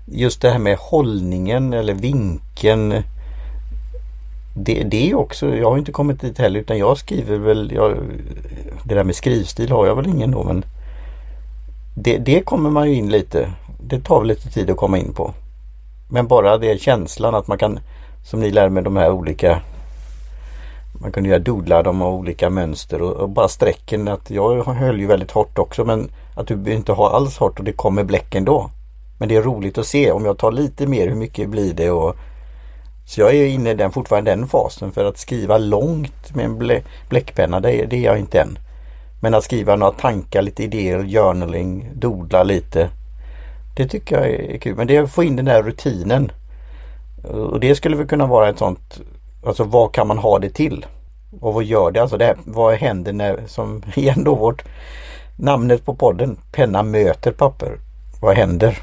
Just 0.06 0.42
det 0.42 0.50
här 0.50 0.58
med 0.58 0.76
hållningen 0.78 1.72
eller 1.72 1.94
vinkeln. 1.94 3.02
Det, 4.56 4.82
det 4.82 5.10
är 5.10 5.14
också, 5.14 5.56
jag 5.56 5.70
har 5.70 5.78
inte 5.78 5.92
kommit 5.92 6.20
dit 6.20 6.38
heller 6.38 6.60
utan 6.60 6.78
jag 6.78 6.98
skriver 6.98 7.38
väl, 7.38 7.72
jag, 7.74 7.96
det 8.84 8.94
där 8.94 9.04
med 9.04 9.16
skrivstil 9.16 9.70
har 9.70 9.86
jag 9.86 9.96
väl 9.96 10.06
ingen 10.06 10.30
då 10.30 10.44
men 10.44 10.64
det, 11.94 12.18
det 12.18 12.40
kommer 12.40 12.70
man 12.70 12.88
ju 12.88 12.94
in 12.94 13.10
lite. 13.10 13.52
Det 13.80 14.00
tar 14.00 14.18
väl 14.18 14.28
lite 14.28 14.50
tid 14.50 14.70
att 14.70 14.76
komma 14.76 14.98
in 14.98 15.12
på. 15.14 15.34
Men 16.10 16.26
bara 16.26 16.58
det 16.58 16.80
känslan 16.80 17.34
att 17.34 17.48
man 17.48 17.58
kan, 17.58 17.80
som 18.24 18.40
ni 18.40 18.50
lär 18.50 18.68
med 18.68 18.84
de 18.84 18.96
här 18.96 19.12
olika 19.12 19.62
man 21.02 21.12
kunde 21.12 21.28
göra 21.28 21.38
doodlar, 21.38 21.82
de 21.82 22.00
har 22.00 22.10
olika 22.10 22.50
mönster 22.50 23.02
och, 23.02 23.12
och 23.12 23.28
bara 23.28 23.48
strecken 23.48 24.08
att 24.08 24.30
jag 24.30 24.64
höll 24.64 25.00
ju 25.00 25.06
väldigt 25.06 25.30
hårt 25.30 25.58
också 25.58 25.84
men 25.84 26.10
att 26.36 26.46
du 26.46 26.56
behöver 26.56 26.78
inte 26.78 26.92
ha 26.92 27.10
alls 27.10 27.38
hårt 27.38 27.58
och 27.58 27.64
det 27.64 27.72
kommer 27.72 28.04
bläck 28.04 28.34
ändå. 28.34 28.70
Men 29.18 29.28
det 29.28 29.36
är 29.36 29.42
roligt 29.42 29.78
att 29.78 29.86
se 29.86 30.12
om 30.12 30.24
jag 30.24 30.38
tar 30.38 30.52
lite 30.52 30.86
mer 30.86 31.08
hur 31.08 31.14
mycket 31.14 31.48
blir 31.48 31.74
det 31.74 31.90
och 31.90 32.16
så 33.06 33.20
jag 33.20 33.34
är 33.34 33.46
inne 33.46 33.70
i 33.70 33.74
den 33.74 33.92
fortfarande 33.92 34.30
den 34.30 34.48
fasen 34.48 34.92
för 34.92 35.04
att 35.04 35.18
skriva 35.18 35.58
långt 35.58 36.34
med 36.34 36.44
en 36.44 36.58
blä, 36.58 36.82
bläckpenna 37.08 37.60
det, 37.60 37.86
det 37.86 37.96
är 37.96 38.04
jag 38.04 38.18
inte 38.18 38.40
än. 38.40 38.58
Men 39.22 39.34
att 39.34 39.44
skriva 39.44 39.76
några 39.76 39.92
tankar, 39.92 40.42
lite 40.42 40.62
idéer, 40.62 40.98
journaling, 40.98 41.90
doodla 41.94 42.42
lite. 42.42 42.88
Det 43.76 43.88
tycker 43.88 44.16
jag 44.16 44.30
är 44.30 44.58
kul. 44.58 44.76
Men 44.76 44.86
det 44.86 44.96
är 44.96 45.02
att 45.02 45.12
få 45.12 45.24
in 45.24 45.36
den 45.36 45.44
där 45.44 45.62
rutinen. 45.62 46.32
Och 47.22 47.60
det 47.60 47.74
skulle 47.74 47.96
väl 47.96 48.06
kunna 48.06 48.26
vara 48.26 48.48
ett 48.48 48.58
sånt 48.58 49.00
Alltså 49.46 49.64
vad 49.64 49.92
kan 49.92 50.06
man 50.06 50.18
ha 50.18 50.38
det 50.38 50.50
till? 50.50 50.86
Och 51.40 51.54
vad 51.54 51.64
gör 51.64 51.90
det? 51.90 52.02
Alltså 52.02 52.16
det 52.16 52.24
här, 52.24 52.36
vad 52.44 52.74
händer 52.74 53.12
när, 53.12 53.42
som 53.46 53.82
igen 53.94 54.24
då 54.24 54.34
vårt 54.34 54.64
namnet 55.36 55.84
på 55.84 55.94
podden, 55.94 56.36
penna 56.52 56.82
möter 56.82 57.32
papper. 57.32 57.78
Vad 58.20 58.36
händer? 58.36 58.78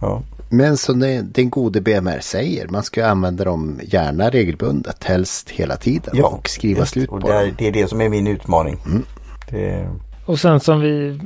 Ja, 0.00 0.22
men 0.54 0.76
som 0.76 1.00
den, 1.00 1.32
den 1.32 1.50
gode 1.50 1.80
BMR 1.80 2.20
säger, 2.20 2.68
man 2.68 2.82
ska 2.82 3.06
använda 3.06 3.44
dem 3.44 3.80
gärna 3.82 4.30
regelbundet, 4.30 5.04
helst 5.04 5.50
hela 5.50 5.76
tiden 5.76 6.14
ja 6.16 6.26
och 6.26 6.48
skriva 6.48 6.80
just, 6.80 6.92
slut 6.92 7.08
och 7.08 7.20
på 7.20 7.28
det, 7.28 7.34
är, 7.34 7.54
det 7.58 7.68
är 7.68 7.72
det 7.72 7.88
som 7.88 8.00
är 8.00 8.08
min 8.08 8.26
utmaning. 8.26 8.78
Mm. 8.86 9.04
Det, 9.50 9.88
Och 10.26 10.40
sen 10.40 10.60
som 10.60 10.80
vi 10.80 11.20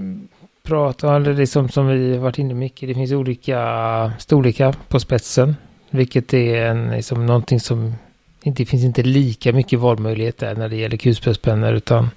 pratar, 0.62 1.17
eller 1.17 1.35
liksom 1.35 1.69
som 1.69 1.87
vi 1.87 2.17
varit 2.17 2.39
inne 2.39 2.55
mycket, 2.55 2.89
det 2.89 2.95
finns 2.95 3.12
olika 3.12 4.12
storlekar 4.19 4.77
på 4.89 5.01
spetsen. 5.01 5.57
Vilket 5.91 6.35
är 6.35 6.67
en, 6.67 6.91
liksom 6.91 7.27
någonting 7.27 7.61
som 7.61 7.95
inte 8.43 8.65
finns 8.65 8.85
inte 8.85 9.03
lika 9.03 9.53
mycket 9.53 9.79
valmöjlighet 9.79 10.39
där 10.39 10.55
när 10.55 10.69
det 10.69 10.77
gäller 10.77 10.97
kulspetspennor 10.97 11.73
utan 11.73 12.11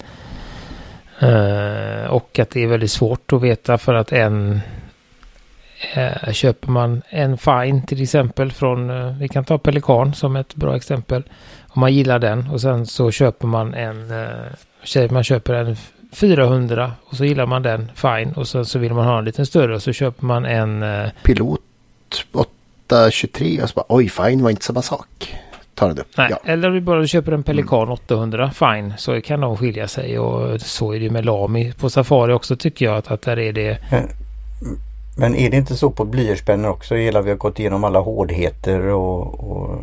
eh, 1.19 2.09
och 2.09 2.39
att 2.39 2.49
det 2.49 2.63
är 2.63 2.67
väldigt 2.67 2.91
svårt 2.91 3.33
att 3.33 3.41
veta 3.41 3.77
för 3.77 3.93
att 3.93 4.11
en 4.11 4.59
eh, 5.93 6.31
köper 6.33 6.71
man 6.71 7.01
en 7.09 7.37
fine 7.37 7.81
till 7.87 8.01
exempel 8.01 8.51
från, 8.51 8.89
eh, 8.89 9.17
vi 9.19 9.27
kan 9.27 9.45
ta 9.45 9.57
Pelikan 9.57 10.13
som 10.13 10.35
ett 10.35 10.55
bra 10.55 10.75
exempel. 10.75 11.23
Om 11.67 11.79
man 11.79 11.93
gillar 11.93 12.19
den 12.19 12.49
och 12.49 12.61
sen 12.61 12.85
så 12.85 13.11
köper 13.11 13.47
man 13.47 13.73
en, 13.73 14.11
eh, 14.95 15.11
man 15.11 15.23
köper 15.23 15.53
en 15.53 15.75
400 16.13 16.91
och 17.05 17.15
så 17.15 17.25
gillar 17.25 17.45
man 17.45 17.61
den, 17.61 17.91
fine. 17.95 18.33
Och 18.35 18.47
sen 18.47 18.65
så 18.65 18.79
vill 18.79 18.93
man 18.93 19.05
ha 19.05 19.17
en 19.19 19.25
liten 19.25 19.45
större 19.45 19.75
och 19.75 19.81
så 19.81 19.93
köper 19.93 20.25
man 20.25 20.45
en 20.45 20.83
eh, 20.83 21.09
Pilot 21.23 21.59
823 22.33 23.61
och 23.63 23.69
så 23.69 23.73
bara 23.75 23.85
oj 23.89 24.09
fine 24.09 24.43
var 24.43 24.49
inte 24.49 24.65
samma 24.65 24.81
sak. 24.81 25.35
Tar 25.75 25.87
den 25.87 25.97
upp. 25.99 26.07
Nej, 26.17 26.27
Ja. 26.31 26.37
eller 26.43 26.67
om 26.67 26.73
du 26.73 26.81
bara 26.81 27.07
köper 27.07 27.31
en 27.31 27.43
Pelikan 27.43 27.89
800, 27.89 28.51
fine, 28.51 28.93
så 28.97 29.21
kan 29.21 29.41
de 29.41 29.57
skilja 29.57 29.87
sig. 29.87 30.19
Och 30.19 30.61
så 30.61 30.93
är 30.93 30.99
det 30.99 31.09
med 31.09 31.25
Lamy 31.25 31.73
på 31.73 31.89
Safari 31.89 32.33
också 32.33 32.55
tycker 32.55 32.85
jag 32.85 32.97
att, 32.97 33.11
att 33.11 33.21
där 33.21 33.39
är 33.39 33.53
det. 33.53 33.77
Men 35.19 35.35
är 35.35 35.49
det 35.49 35.57
inte 35.57 35.75
så 35.75 35.89
på 35.89 36.05
blyertspennor 36.05 36.69
också? 36.69 36.95
Hela 36.95 37.21
vi 37.21 37.29
har 37.29 37.37
gått 37.37 37.59
igenom 37.59 37.83
alla 37.83 37.99
hårdheter 37.99 38.79
och, 38.81 39.21
och 39.51 39.79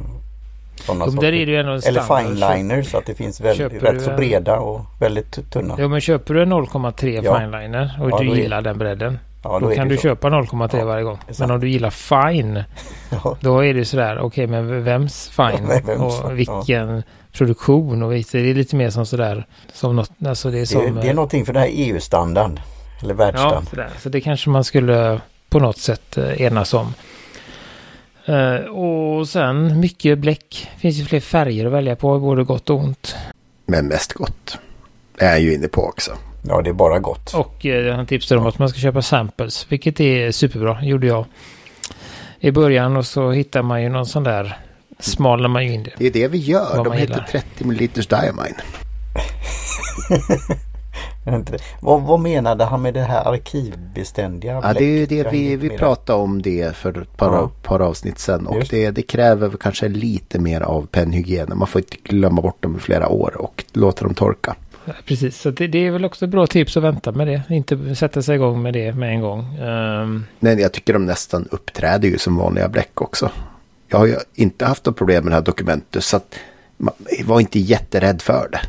sådana 0.87 1.05
Jo, 1.09 1.13
det 1.47 1.57
en 1.57 1.69
Eller 1.69 2.01
fineliner 2.03 2.83
så 2.83 2.99
att 2.99 3.07
det 3.07 3.15
finns 3.15 3.41
väldigt, 3.41 3.83
rätt 3.83 4.03
så 4.03 4.11
breda 4.11 4.59
och 4.59 4.81
väldigt 5.01 5.51
tunna. 5.51 5.75
Jo 5.79 5.89
men 5.89 6.01
köper 6.01 6.35
du 6.35 6.43
en 6.43 6.53
0,3 6.53 7.21
Ja. 7.25 7.39
fineliner 7.39 7.99
och 8.03 8.11
Ja, 8.11 8.19
du 8.19 8.27
då 8.27 8.33
är- 8.33 8.37
gillar 8.37 8.63
den 8.63 8.79
bredden. 8.79 9.19
Ja, 9.43 9.59
då 9.61 9.71
är 9.71 9.75
kan 9.75 9.89
det 9.89 9.95
du 9.95 9.99
så. 9.99 10.03
köpa 10.03 10.29
0,3 10.29 10.79
Ja, 10.79 10.85
varje 10.85 11.03
gång. 11.05 11.19
det. 11.29 11.39
Men 11.39 11.51
om 11.51 11.61
du 11.61 11.69
gillar 11.69 11.91
fine, 11.91 12.63
Ja. 13.25 13.37
då 13.41 13.65
är 13.65 13.75
det 13.75 13.85
sådär, 13.85 14.19
okej 14.19 14.47
men 14.47 14.85
vems 14.85 15.29
fine? 15.29 15.47
Ja, 15.71 15.81
vems, 15.87 16.15
ja. 16.23 16.23
och 16.25 16.39
vilken 16.39 17.03
produktion 17.33 18.03
och 18.03 18.13
visst, 18.13 18.33
det 18.33 18.39
är 18.51 18.55
lite 18.55 18.77
mer 18.77 18.91
som 18.91 19.07
sådär, 19.07 19.47
som 19.73 19.97
något, 19.97 20.11
alltså 20.27 20.51
det 20.51 20.57
är 20.57 20.61
Det, 20.61 20.67
som... 20.67 20.83
är- 20.99 21.03
det 21.03 21.09
är 21.09 21.15
någonting 21.15 21.47
för 21.47 21.53
den 21.53 21.63
här 21.63 21.71
EU-standard. 21.73 22.61
Eller 23.03 23.15
Ja, 23.15 23.19
världsstandard. 23.19 23.65
sådär. 23.71 23.91
Så 23.99 24.09
det 24.09 24.21
kanske 24.21 24.51
man 24.51 24.65
skulle 24.65 25.21
på 25.49 25.59
något 25.59 25.79
sätt 25.79 26.17
eh, 26.19 26.43
enas 26.43 26.75
om. 26.75 26.95
Eh, 28.25 28.55
och 28.55 29.29
sen 29.29 29.81
mycket 29.81 30.19
bläck. 30.19 30.69
finns 30.79 30.97
ju 30.97 31.05
fler 31.05 31.21
färger 31.21 31.67
att 31.67 31.73
välja 31.73 31.97
på, 31.97 32.19
både 32.19 32.45
gott 32.45 32.71
och 32.71 32.79
ont. 32.79 33.17
Men 33.67 33.89
mest 33.89 34.13
gott. 34.13 34.59
Det 35.19 35.25
är 35.25 35.31
jag 35.31 35.41
ju 35.41 35.55
inne 35.55 35.69
på 35.69 35.83
också. 35.85 36.13
Ja, 36.49 36.63
det 36.63 36.71
är 36.71 36.75
bara 36.75 36.99
gott. 36.99 37.35
Och 37.35 37.67
eh, 37.67 37.97
han 37.97 38.07
tipsade 38.07 38.41
om 38.41 38.47
att 38.47 38.59
man 38.59 38.69
ska 38.69 38.81
köpa 38.81 39.03
samples, 39.03 39.67
vilket 39.69 40.01
är 40.01 40.31
superbra, 40.31 40.85
gjorde 40.85 41.07
jag. 41.07 41.25
i 42.41 42.51
början 42.51 42.97
och 42.97 43.07
så 43.07 43.31
hittar 43.31 43.63
man 43.63 43.83
ju 43.83 43.89
någon 43.89 44.07
sån 44.07 44.25
där, 44.25 44.59
smalnar 44.99 45.49
man 45.49 45.65
ju 45.67 45.73
in 45.75 45.83
det. 45.83 45.91
Det 45.99 46.07
är 46.07 46.11
det 46.11 46.29
vi 46.29 46.39
gör. 46.39 46.77
Vad 46.77 46.85
De 46.85 46.89
man 46.89 46.99
heter 46.99 47.13
gillar. 47.15 47.27
30 47.27 47.65
ml 47.65 47.89
Diamine. 48.09 48.57
Vad, 51.81 52.03
vad 52.03 52.21
menade 52.21 52.65
han 52.65 52.83
med 52.83 52.95
det 52.95 53.01
här 53.03 53.29
arkivbeständiga? 53.29 54.61
Ja, 54.65 54.73
det 54.73 54.85
är 54.85 54.99
ju 54.99 55.07
det 55.07 55.33
vi, 55.33 55.57
vi 55.57 55.69
pratade 55.71 56.19
om 56.23 56.43
det 56.43 56.77
för 56.77 57.03
ett 57.03 57.17
par, 57.17 57.33
Ja. 57.33 57.51
par 57.63 57.81
avsnitt 57.81 58.19
sedan. 58.19 58.47
Och 58.47 58.65
det, 58.71 58.91
det 58.91 59.03
kräver 59.03 59.51
kanske 59.61 59.89
lite 59.89 60.39
mer 60.39 60.61
av 60.61 60.87
pennhygien. 60.87 61.53
Man 61.55 61.67
får 61.69 61.81
inte 61.81 61.97
glömma 62.05 62.43
bort 62.43 62.63
dem 62.63 62.77
i 62.77 62.79
flera 62.79 63.09
år 63.09 63.37
och 63.37 63.65
låta 63.73 64.05
dem 64.05 64.15
torka. 64.15 64.57
Precis, 65.05 65.41
så 65.41 65.51
det, 65.51 65.67
det 65.67 65.87
är 65.87 65.91
väl 65.91 66.05
också 66.05 66.25
ett 66.25 66.31
bra 66.31 66.47
tips 66.47 66.77
att 66.77 66.83
vänta 66.83 67.13
med 67.13 67.27
det. 67.27 67.43
Inte 67.55 67.95
sätta 67.95 68.23
sig 68.23 68.35
igång 68.35 68.63
med 68.63 68.73
det 68.73 68.93
med 68.93 69.11
en 69.11 69.21
gång. 69.21 69.55
Ehm, 69.61 70.25
Men 70.41 70.59
jag 70.59 70.73
tycker 70.73 70.93
de 70.93 71.07
nästan 71.07 71.49
uppträder 71.51 72.09
ju 72.09 72.19
som 72.19 72.37
vanliga 72.37 72.69
bläck 72.69 73.01
också. 73.01 73.31
Jag 73.89 73.99
har 73.99 74.07
ju 74.07 74.17
inte 74.35 74.65
haft 74.65 74.87
något 74.87 74.97
problem 74.97 75.25
med 75.25 75.31
det 75.33 75.37
här 75.37 75.43
dokumentet 75.43 76.05
så 76.05 76.17
att 76.17 76.35
man 76.77 76.95
var 77.25 77.41
inte 77.41 77.59
jätterädd 77.59 78.23
för 78.23 78.49
det. 78.53 78.61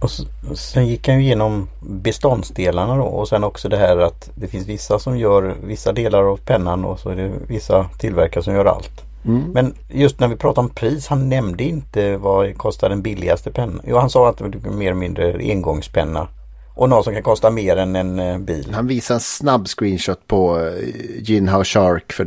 Och 0.00 0.10
och 0.50 0.58
sen 0.58 0.86
gick 0.86 1.08
han 1.08 1.16
ju 1.16 1.24
igenom 1.24 1.68
beståndsdelarna 1.80 2.96
då 2.96 3.04
och 3.04 3.28
sen 3.28 3.44
också 3.44 3.68
det 3.68 3.76
här 3.76 3.96
att 3.96 4.30
det 4.34 4.48
finns 4.48 4.66
vissa 4.66 4.98
som 4.98 5.18
gör 5.18 5.56
vissa 5.62 5.92
delar 5.92 6.22
av 6.22 6.36
pennan 6.36 6.84
och 6.84 6.98
så 6.98 7.10
är 7.10 7.16
det 7.16 7.32
vissa 7.48 7.90
tillverkare 7.98 8.44
som 8.44 8.54
gör 8.54 8.64
allt. 8.64 9.08
Mm. 9.24 9.50
Men 9.52 9.74
just 9.88 10.20
när 10.20 10.28
vi 10.28 10.36
pratar 10.36 10.62
om 10.62 10.68
pris, 10.68 11.06
han 11.06 11.28
nämnde 11.28 11.64
inte 11.64 12.16
vad 12.16 12.58
kostar 12.58 12.88
den 12.88 13.02
billigaste 13.02 13.50
pennan. 13.50 13.80
Jo, 13.86 13.96
han 13.96 14.10
sa 14.10 14.28
att 14.28 14.38
det 14.38 14.44
var 14.44 14.70
mer 14.70 14.86
eller 14.86 15.00
mindre 15.00 15.32
engångspenna. 15.32 16.28
Och 16.74 16.88
någon 16.88 17.04
som 17.04 17.14
kan 17.14 17.22
kosta 17.22 17.50
mer 17.50 17.76
än 17.76 17.96
en 17.96 18.18
eh, 18.18 18.38
bil. 18.38 18.70
Han 18.74 18.86
visade 18.86 19.16
en 19.16 19.20
snabb 19.20 19.68
screenshot 19.68 20.26
på 20.26 20.58
eh, 20.58 20.84
Jinhao 21.22 21.64
Shark 21.64 22.12
för 22.12 22.24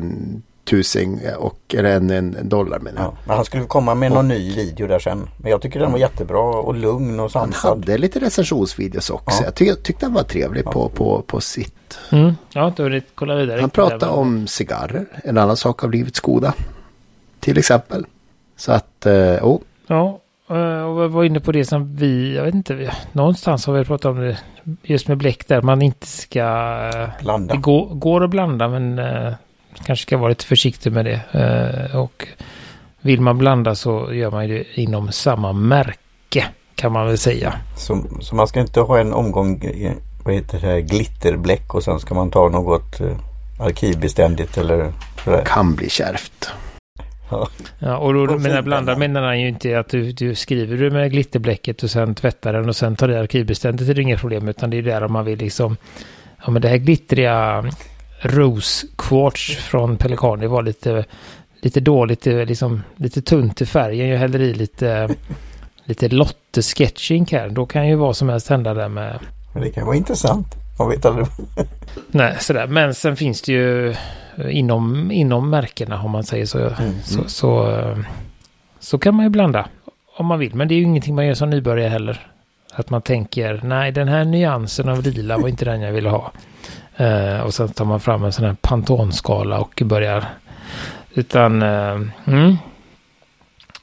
tusing 0.72 1.20
och 1.38 1.76
en, 1.78 2.10
en, 2.10 2.38
dollar 2.50 2.80
menar 2.80 3.02
jag. 3.02 3.12
Ja, 3.12 3.18
men 3.26 3.36
han 3.36 3.46
skulle 3.46 3.66
komma 3.66 3.96
med 3.96 4.12
någon 4.12 4.28
ny 4.28 4.56
video 4.56 4.88
där 4.88 5.00
sen. 5.00 5.30
Men 5.38 5.52
jag 5.52 5.62
tycker 5.62 5.80
den 5.80 5.92
var 5.92 6.00
jättebra 6.00 6.40
och 6.40 6.76
lugn 6.76 7.20
och 7.20 7.32
Han 7.34 7.52
sansad. 7.52 7.70
hade 7.80 7.98
lite 7.98 8.20
recensionsvideos 8.20 9.10
också. 9.10 9.38
Ja. 9.42 9.46
Jag, 9.46 9.56
ty 9.56 9.66
jag 9.66 9.84
tyckte 9.84 10.06
han 10.06 10.14
var 10.14 10.24
trevlig 10.24 10.64
på, 10.66 10.90
på, 10.90 11.22
på 11.28 11.42
sitt. 11.42 11.98
mm, 12.12 12.34
jag 12.54 12.62
har 12.62 12.68
inte 12.68 12.84
hunnit 12.84 13.06
kolla 13.16 13.36
vidare. 13.36 13.62
Han 13.62 13.70
pratade 13.70 14.12
om 14.12 14.48
cigarrer, 14.48 15.06
en 15.24 15.38
annan 15.38 15.58
sak 15.58 15.84
av 15.84 15.92
livets 15.92 16.20
goda. 16.20 16.54
Till 17.40 17.58
exempel. 17.58 18.06
Så 18.58 18.72
att, 18.72 19.06
eh, 19.06 19.14
oh, 19.42 19.60
Ja, 19.88 20.20
eh, 20.50 20.82
och 20.84 21.04
vi 21.04 21.08
var 21.08 21.24
inne 21.24 21.40
på 21.40 21.52
det 21.52 21.66
som 21.66 21.96
vi, 21.96 22.36
jag 22.36 22.44
vet 22.44 22.54
inte, 22.56 22.74
vi- 22.74 22.90
någonstans 23.12 23.66
har 23.66 23.74
vi 23.74 23.86
pratat 23.86 24.06
om 24.06 24.20
det 24.20 24.38
just 24.84 25.08
med 25.08 25.18
bläck 25.18 25.48
där 25.48 25.62
man 25.62 25.82
inte 25.82 26.08
ska... 26.08 26.40
eh, 26.94 27.24
Blanda. 27.24 27.54
Det 27.54 27.60
går, 27.62 27.86
går 27.96 28.24
att 28.24 28.30
blanda 28.30 28.68
men 28.68 29.00
eh, 29.00 29.34
kanske 29.86 30.04
ska 30.04 30.18
vara 30.18 30.30
lite 30.30 30.46
försiktig 30.46 30.92
med 30.92 31.06
det. 31.06 31.22
Eh, 31.32 31.96
och 31.96 32.28
vill 33.02 33.22
man 33.22 33.38
blanda 33.38 33.76
så 33.76 34.14
gör 34.14 34.32
man 34.32 34.48
ju 34.48 34.58
det 34.58 34.82
inom 34.82 35.12
samma 35.12 35.54
märke 35.54 36.46
kan 36.76 36.92
man 36.92 37.08
väl 37.08 37.18
säga. 37.18 37.54
Så, 37.78 38.04
så 38.22 38.36
man 38.36 38.48
ska 38.48 38.60
inte 38.60 38.80
ha 38.80 39.00
en 39.00 39.14
omgång 39.14 39.62
eh, 39.64 39.94
vad 40.24 40.34
heter 40.34 40.60
det, 40.60 40.68
här, 40.68 40.80
glitterbläck 40.80 41.76
och 41.76 41.84
sen 41.84 42.00
ska 42.00 42.16
man 42.16 42.32
ta 42.32 42.50
något 42.50 43.02
eh, 43.02 43.18
arkivbeständigt 43.60 44.58
eller 44.58 44.94
sådär. 45.24 45.44
kan 45.46 45.76
bli 45.76 45.90
kärvt. 45.90 46.52
Ja. 47.30 47.48
Ja, 47.80 47.98
och 47.98 48.14
då 48.14 48.22
Och 48.22 48.42
menar 48.42 48.56
fint, 48.56 48.66
blanda 48.66 48.92
ja. 48.92 48.98
menar 48.98 49.22
han 49.22 49.42
ju 49.42 49.48
inte 49.48 49.80
att 49.80 49.90
du, 49.90 50.12
du 50.12 50.36
skriver 50.36 50.78
du 50.78 50.92
med 50.92 51.12
glitterbläcket 51.12 51.84
och 51.84 51.90
sen 51.90 52.16
tvättar 52.16 52.54
den 52.54 52.70
och 52.70 52.76
sen 52.76 52.96
tar 52.96 53.08
det 53.08 53.20
arkivbeständigt 53.20 53.90
är 53.90 53.94
det 53.94 54.02
inga 54.02 54.18
problem 54.18 54.48
utan 54.48 54.70
det 54.70 54.78
är 54.78 54.82
där 54.82 55.04
om 55.04 55.14
man 55.14 55.26
vill 55.26 55.40
liksom 55.40 55.78
ja 56.46 56.52
men 56.52 56.62
det 56.62 56.68
här 56.68 56.78
glittriga 56.78 57.64
rose 58.22 58.88
quartz 58.98 59.56
från 59.56 59.98
Pelikan 59.98 60.40
det 60.40 60.48
var 60.48 60.64
lite 60.64 61.06
lite 61.62 61.80
dåligt 61.80 62.28
är 62.28 62.46
liksom 62.46 62.84
lite 62.96 63.22
tunt 63.22 63.62
i 63.62 63.66
färgen 63.66 64.08
jag 64.08 64.18
häller 64.18 64.42
i 64.42 64.54
lite 64.54 65.10
lite 65.86 66.08
Lotte 66.10 66.62
sketching 66.62 67.28
här 67.32 67.50
då 67.50 67.66
kan 67.66 67.88
ju 67.88 67.96
vad 67.96 68.18
som 68.18 68.30
helst 68.30 68.48
hända 68.48 68.74
där 68.74 68.90
med 68.90 69.20
Men 69.54 69.64
det 69.64 69.70
kan 69.70 69.86
vara 69.86 69.96
intressant. 69.96 70.48
Man 70.80 70.90
vet 70.90 71.06
aldrig. 71.06 71.28
nej 72.12 72.38
sådär 72.40 72.68
men 72.68 72.94
sen 72.94 73.16
finns 73.16 73.42
det 73.42 73.52
ju 73.52 73.90
eh, 73.90 73.96
inom 74.50 75.12
inom 75.12 75.50
märkena 75.50 76.02
om 76.02 76.12
man 76.12 76.24
säger 76.24 76.46
så 76.46 76.60
Mm. 76.60 76.94
Så, 77.04 77.24
så, 77.28 77.72
eh, 77.72 77.98
så 78.80 78.98
kan 78.98 79.16
man 79.16 79.26
ju 79.26 79.30
blanda 79.30 79.68
om 80.18 80.26
man 80.26 80.40
vill. 80.40 80.56
Men 80.56 80.68
det 80.68 80.74
är 80.74 80.78
ju 80.78 80.84
ingenting 80.84 81.16
man 81.16 81.26
gör 81.26 81.34
som 81.34 81.50
nybörjare 81.50 81.90
heller. 81.90 82.28
Att 82.74 82.90
man 82.90 83.02
tänker, 83.02 83.62
nej 83.64 83.92
den 83.92 84.08
här 84.08 84.26
nyansen 84.26 84.90
av 84.90 85.04
lila 85.04 85.38
var 85.38 85.48
inte 85.48 85.66
den 85.66 85.82
jag 85.82 85.92
ville 85.92 86.10
ha. 86.10 86.32
Eh, 86.98 87.40
och 87.40 87.54
sen 87.54 87.70
tar 87.70 87.86
man 87.86 88.00
fram 88.00 88.24
en 88.24 88.32
sån 88.32 88.46
här 88.46 88.56
Pantone-skala 88.62 89.60
och 89.60 89.82
börjar. 89.86 90.26
Utan, 91.14 91.62
eh, 91.62 92.02
mm. 92.26 92.58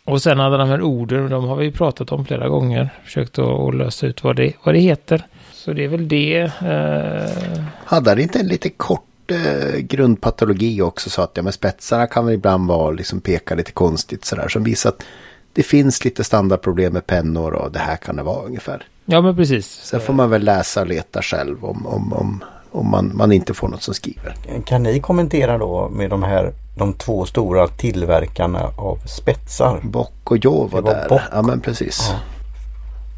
Och 0.04 0.22
sen 0.22 0.40
alla 0.40 0.56
de 0.56 0.68
här 0.68 0.82
orden, 0.82 1.30
de 1.30 1.44
har 1.44 1.56
vi 1.56 1.72
pratat 1.72 2.12
om 2.12 2.24
flera 2.24 2.48
gånger. 2.48 2.90
Försökt 3.04 3.38
att, 3.38 3.74
lösa 3.74 4.06
ut 4.06 4.24
vad 4.24 4.36
det, 4.36 4.52
vad 4.62 4.74
det 4.74 4.80
heter. 4.80 5.26
Så 5.52 5.72
det 5.72 5.84
är 5.84 5.88
väl 5.88 6.08
det. 6.08 6.40
Eh, 6.40 7.64
Hade 7.84 8.10
han 8.10 8.18
inte 8.18 8.38
en 8.38 8.46
lite 8.46 8.68
kort 8.68 9.30
eh, 9.30 9.78
grundpatologi 9.78 10.82
också 10.82 11.10
så 11.10 11.22
att 11.22 11.30
ja, 11.34 11.42
men 11.42 11.52
spetsarna 11.52 12.06
kan 12.06 12.26
väl 12.26 12.34
ibland 12.34 12.68
vara 12.68 12.90
liksom 12.90 13.20
peka 13.20 13.54
lite 13.54 13.72
konstigt 13.72 14.24
sådär 14.24 14.48
som 14.48 14.64
visar 14.64 14.88
att 14.90 15.04
det 15.52 15.62
finns 15.62 16.04
lite 16.04 16.24
standardproblem 16.24 16.92
med 16.92 17.06
pennor 17.06 17.52
och 17.52 17.72
det 17.72 17.78
här 17.78 17.96
kan 17.96 18.16
det 18.16 18.22
vara 18.22 18.46
ungefär. 18.46 18.86
ja 19.04 19.20
men 19.20 19.36
precis. 19.36 19.66
Sen 19.66 20.00
får 20.00 20.12
man 20.12 20.30
väl 20.30 20.44
läsa 20.44 20.80
och 20.80 20.86
leta 20.86 21.22
själv 21.22 21.64
om, 21.64 21.86
om, 21.86 22.12
om, 22.12 22.44
om 22.72 22.90
man, 22.90 23.12
man 23.14 23.32
inte 23.32 23.54
får 23.54 23.68
något 23.68 23.82
som 23.82 23.94
skriver. 23.94 24.36
Kan 24.66 24.82
ni 24.82 25.00
kommentera 25.00 25.58
då 25.58 25.88
med 25.88 26.10
de 26.10 26.22
här 26.22 26.52
de 26.76 26.92
två 26.92 27.24
stora 27.26 27.68
tillverkarna 27.68 28.70
av 28.76 28.98
spetsar? 29.06 29.80
Bock 29.82 30.30
och 30.30 30.44
Joe 30.44 30.66
var, 30.66 30.82
var 30.82 30.94
där. 30.94 31.08
Bock. 31.08 31.20
Ja 31.32 31.42
men 31.42 31.60
precis. 31.60 32.08
Ja. 32.12 32.18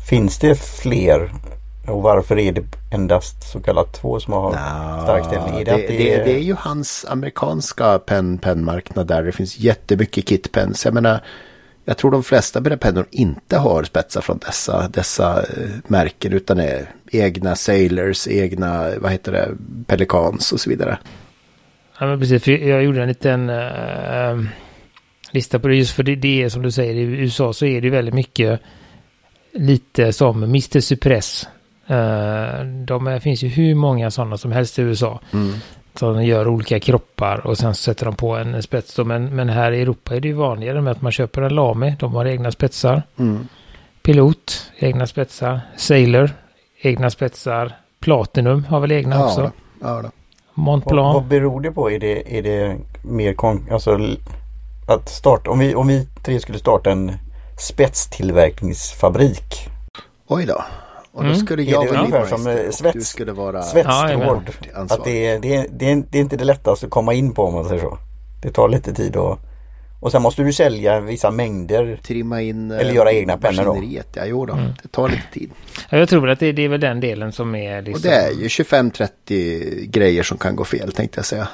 Finns 0.08 0.38
det 0.38 0.60
fler? 0.60 1.32
Och 1.86 2.02
varför 2.02 2.38
är 2.38 2.52
det 2.52 2.64
endast 2.90 3.52
så 3.52 3.60
kallat 3.60 3.92
två 3.92 4.20
som 4.20 4.32
har 4.32 4.50
Nja, 4.50 5.02
stark 5.02 5.24
ställning? 5.24 5.60
Är 5.60 5.64
det, 5.64 5.76
det, 5.76 5.86
det, 5.86 6.14
är... 6.14 6.24
det 6.24 6.32
är 6.32 6.42
ju 6.42 6.54
hans 6.58 7.06
amerikanska 7.08 7.98
pen, 7.98 8.38
pennmarknad 8.38 9.06
där. 9.06 9.22
Det 9.22 9.32
finns 9.32 9.58
jättemycket 9.58 10.28
kitpens. 10.28 10.84
Jag 10.84 10.94
menar, 10.94 11.20
jag 11.84 11.96
tror 11.96 12.10
de 12.10 12.22
flesta 12.22 12.76
pennor 12.76 13.06
inte 13.10 13.58
har 13.58 13.84
spetsar 13.84 14.20
från 14.20 14.38
dessa, 14.38 14.88
dessa 14.88 15.42
eh, 15.42 15.70
märken 15.86 16.32
utan 16.32 16.60
är 16.60 16.90
egna 17.10 17.56
Sailors, 17.56 18.28
egna, 18.28 18.90
vad 18.98 19.12
heter 19.12 19.32
det, 19.32 19.48
Pelicans 19.86 20.52
och 20.52 20.60
så 20.60 20.70
vidare. 20.70 20.98
Ja, 22.00 22.06
men 22.06 22.20
precis. 22.20 22.44
För 22.44 22.52
jag 22.52 22.82
gjorde 22.82 23.02
en 23.02 23.08
liten 23.08 23.50
uh, 23.50 24.44
lista 25.32 25.58
på 25.58 25.68
det. 25.68 25.76
Just 25.76 25.92
för 25.92 26.02
det, 26.02 26.16
det 26.16 26.42
är 26.42 26.48
som 26.48 26.62
du 26.62 26.70
säger, 26.70 26.94
i 26.94 27.02
USA 27.02 27.52
så 27.52 27.66
är 27.66 27.80
det 27.80 27.90
väldigt 27.90 28.14
mycket 28.14 28.60
lite 29.52 30.12
som 30.12 30.42
Mr. 30.42 30.80
Suppress. 30.80 31.48
Uh, 31.90 32.64
de 32.84 33.06
är, 33.06 33.20
finns 33.20 33.42
ju 33.42 33.48
hur 33.48 33.74
många 33.74 34.10
sådana 34.10 34.36
som 34.36 34.52
helst 34.52 34.78
i 34.78 34.82
USA. 34.82 35.20
Mm. 35.32 35.52
Som 35.94 36.24
gör 36.24 36.48
olika 36.48 36.80
kroppar 36.80 37.46
och 37.46 37.58
sen 37.58 37.74
sätter 37.74 38.04
de 38.04 38.14
på 38.14 38.36
en 38.36 38.62
spets. 38.62 38.94
Då. 38.94 39.04
Men, 39.04 39.36
men 39.36 39.48
här 39.48 39.72
i 39.72 39.82
Europa 39.82 40.16
är 40.16 40.20
det 40.20 40.28
ju 40.28 40.34
vanligare 40.34 40.80
med 40.80 40.90
att 40.90 41.02
man 41.02 41.12
köper 41.12 41.42
en 41.42 41.54
Lamy. 41.54 41.94
De 41.98 42.14
har 42.14 42.24
egna 42.26 42.50
spetsar. 42.50 43.02
Mm. 43.18 43.48
Pilot, 44.02 44.70
egna 44.78 45.06
spetsar. 45.06 45.60
Sailor, 45.76 46.30
egna 46.80 47.10
spetsar. 47.10 47.72
Platinum 48.00 48.64
har 48.64 48.80
väl 48.80 48.92
egna 48.92 49.16
Ja, 49.16 49.24
också. 49.24 49.40
då, 49.42 49.50
ja 49.80 50.02
då. 50.02 50.10
Mont 50.54 50.84
Vad, 50.86 51.14
vad 51.14 51.24
beror 51.24 51.60
det 51.60 51.72
på? 51.72 51.90
Är 51.90 51.98
det, 51.98 52.38
är 52.38 52.42
det 52.42 52.76
mer 53.02 53.34
kon... 53.34 53.66
Alltså 53.70 53.98
att 54.86 55.08
starta... 55.08 55.50
Om 55.50 55.58
vi, 55.58 55.74
om 55.74 55.88
vi 55.88 56.08
tre 56.24 56.40
skulle 56.40 56.58
starta 56.58 56.90
en 56.90 57.12
spetstillverkningsfabrik. 57.58 59.68
Oj 60.26 60.46
då. 60.46 60.64
Och 61.12 61.22
då 61.22 61.28
Mm. 61.28 61.40
skulle 61.40 61.62
Är 61.62 61.72
jag 61.72 61.84
det 61.86 61.90
vara 61.90 62.00
ungefär 62.00 62.26
som, 62.26 62.46
eh, 62.46 62.54
och 62.54 62.60
svets- 62.60 62.92
du 62.92 63.00
skulle 63.00 63.32
vara 63.32 63.56
Ja, 63.56 63.80
att 63.80 63.86
ansvarig. 63.86 65.04
det, 65.04 65.26
är- 65.26 65.38
det, 65.40 65.54
är- 65.56 65.66
det, 65.70 65.90
är- 65.90 66.04
det 66.10 66.18
är 66.18 66.20
inte 66.20 66.36
det 66.36 66.44
lättaste 66.44 66.86
att 66.86 66.90
komma 66.92 67.12
in 67.14 67.32
på 67.34 67.44
om 67.44 67.54
man 67.54 67.68
säger 67.68 67.80
så. 67.82 67.98
Det 68.42 68.50
tar 68.52 68.68
lite 68.68 68.94
tid 68.94 69.16
och... 69.16 69.38
Och 70.02 70.12
sen 70.12 70.22
måste 70.22 70.42
du 70.42 70.52
sälja 70.52 71.00
vissa 71.00 71.30
mängder. 71.30 72.00
Trimma 72.02 72.42
in 72.42 72.70
eh, 72.70 72.78
Eller 72.78 72.92
göra 72.92 73.12
egna 73.12 73.36
pennor 73.38 73.64
då. 73.64 73.82
Ja, 74.14 74.24
jo 74.26 74.46
då. 74.46 74.52
Mm. 74.52 74.72
Det 74.82 74.88
tar 74.88 75.08
lite 75.08 75.22
tid. 75.32 75.50
Ja, 75.90 75.98
jag 75.98 76.08
tror 76.08 76.30
att 76.30 76.40
det, 76.40 76.52
det 76.52 76.62
är 76.64 76.68
väl 76.68 76.80
den 76.80 77.00
delen 77.00 77.32
som 77.32 77.54
är 77.54 77.82
liksom... 77.82 77.94
Och 77.94 78.00
det 78.00 78.14
är 78.16 78.30
ju 78.30 78.48
25-30 78.48 79.86
grejer 79.90 80.22
som 80.22 80.38
kan 80.38 80.56
gå 80.56 80.64
fel 80.64 80.92
tänkte 80.92 81.18
jag 81.18 81.24
säga. 81.26 81.48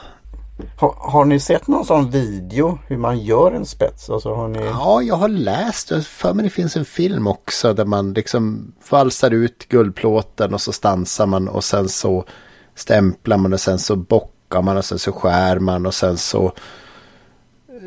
Har, 0.76 0.94
har 0.98 1.24
ni 1.24 1.40
sett 1.40 1.66
någon 1.66 1.84
sån 1.84 2.10
video 2.10 2.78
hur 2.86 2.96
man 2.96 3.18
gör 3.18 3.52
en 3.52 3.66
spets? 3.66 4.10
Alltså 4.10 4.34
har 4.34 4.48
ni... 4.48 4.58
Ja, 4.64 5.02
jag 5.02 5.14
har 5.14 5.28
läst. 5.28 6.06
För 6.06 6.34
mig 6.34 6.44
det 6.44 6.50
finns 6.50 6.76
en 6.76 6.84
film 6.84 7.26
också 7.26 7.72
där 7.72 7.84
man 7.84 8.12
liksom 8.12 8.72
valsar 8.90 9.30
ut 9.30 9.68
guldplåten 9.68 10.54
och 10.54 10.60
så 10.60 10.72
stansar 10.72 11.26
man 11.26 11.48
och 11.48 11.64
sen 11.64 11.88
så 11.88 12.24
stämplar 12.74 13.36
man 13.36 13.52
och 13.52 13.60
sen 13.60 13.78
så 13.78 13.96
bockar 13.96 14.62
man 14.62 14.76
och 14.76 14.84
sen 14.84 14.98
så 14.98 15.12
skär 15.12 15.58
man 15.58 15.86
och 15.86 15.94
sen 15.94 16.16
så 16.16 16.52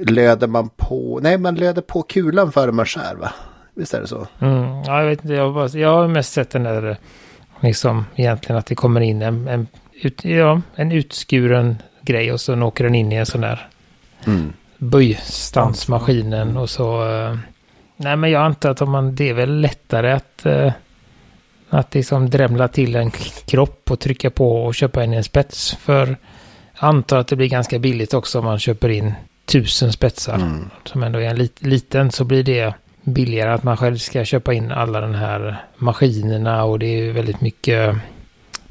löder 0.05 0.47
man 0.47 0.69
på. 0.69 1.19
Nej, 1.23 1.37
man 1.37 1.55
löder 1.55 1.81
på 1.81 2.01
kulan 2.01 2.51
före 2.51 2.71
man 2.71 2.85
skär 2.85 3.15
va? 3.15 3.33
Visst 3.73 3.93
är 3.93 4.01
det 4.01 4.07
så? 4.07 4.27
Mm, 4.39 4.83
ja, 4.85 5.01
jag 5.01 5.09
vet 5.09 5.23
inte, 5.23 5.33
jag, 5.33 5.45
har 5.45 5.53
bara, 5.53 5.79
jag 5.79 5.93
har 5.93 6.07
mest 6.07 6.33
sett 6.33 6.49
den 6.49 6.63
där, 6.63 6.97
liksom 7.59 8.05
egentligen 8.15 8.59
att 8.59 8.65
det 8.65 8.75
kommer 8.75 9.01
in 9.01 9.21
en, 9.21 9.47
en, 9.47 9.67
ut, 10.01 10.25
ja, 10.25 10.61
en 10.75 10.91
utskuren 10.91 11.75
grej 12.09 12.31
och 12.33 12.41
så 12.41 12.61
åker 12.63 12.83
den 12.83 12.95
in 12.95 13.11
i 13.11 13.15
en 13.15 13.25
sån 13.25 13.41
där 13.41 13.67
Mm. 14.25 14.53
böjstansmaskinen 14.77 16.57
och 16.57 16.69
så. 16.69 17.09
eh, 17.09 17.37
Nej 17.97 18.15
men 18.15 18.31
jag 18.31 18.41
antar 18.45 18.69
att 18.69 18.81
om 18.81 18.91
man, 18.91 19.15
det 19.15 19.29
är 19.29 19.33
väl 19.33 19.61
lättare 19.61 20.11
att, 20.11 20.45
eh, 20.45 20.71
att 21.69 21.93
liksom 21.95 22.29
drämla 22.29 22.67
till 22.67 22.95
en 22.95 23.11
kropp 23.45 23.91
och 23.91 23.99
trycka 23.99 24.29
på 24.29 24.65
och 24.65 24.75
köpa 24.75 25.03
in 25.03 25.13
en 25.13 25.23
spets. 25.23 25.75
För 25.81 26.07
jag 26.79 26.87
antar 26.89 27.17
att 27.19 27.27
det 27.27 27.35
blir 27.35 27.47
ganska 27.47 27.79
billigt 27.79 28.13
också 28.13 28.39
om 28.39 28.45
man 28.45 28.59
köper 28.59 28.89
in 28.89 29.13
tusen 29.45 29.91
spetsar. 29.93 30.35
Mm. 30.35 30.69
Som 30.83 31.03
ändå 31.03 31.19
är 31.19 31.29
en 31.29 31.35
lit, 31.35 31.61
liten 31.61 32.11
så 32.11 32.23
blir 32.23 32.43
det 32.43 32.73
billigare 33.03 33.49
att 33.51 33.63
man 33.63 33.77
själv 33.77 33.97
ska 33.97 34.25
köpa 34.25 34.53
in 34.53 34.71
alla 34.71 35.01
den 35.01 35.15
här 35.15 35.63
maskinerna 35.77 36.63
och 36.63 36.79
det 36.79 36.85
är 36.85 36.97
ju 36.97 37.11
väldigt 37.11 37.41
mycket 37.41 37.95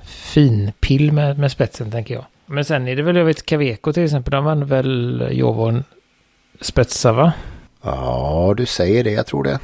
finpill 0.05 1.13
med, 1.13 1.39
med 1.39 1.53
spetsen 1.53 1.91
tänker 1.91 2.15
jag. 2.15 2.25
Men 2.49 2.65
sen 2.65 2.89
är 2.89 2.97
det 2.97 3.03
väl, 3.03 3.17
jag 3.17 3.25
vet 3.25 3.47
Caveco 3.47 3.93
till 3.93 4.05
exempel, 4.05 4.31
de 4.31 4.37
använder 4.47 4.67
väl 4.67 5.29
Jovon 5.33 5.85
spetsar 6.61 7.13
va? 7.13 7.33
Ja, 7.83 8.55
du 8.57 8.67
säger 8.67 9.05
det. 9.05 9.11
Jag 9.11 9.27
tror 9.27 9.43
det. 9.45 9.59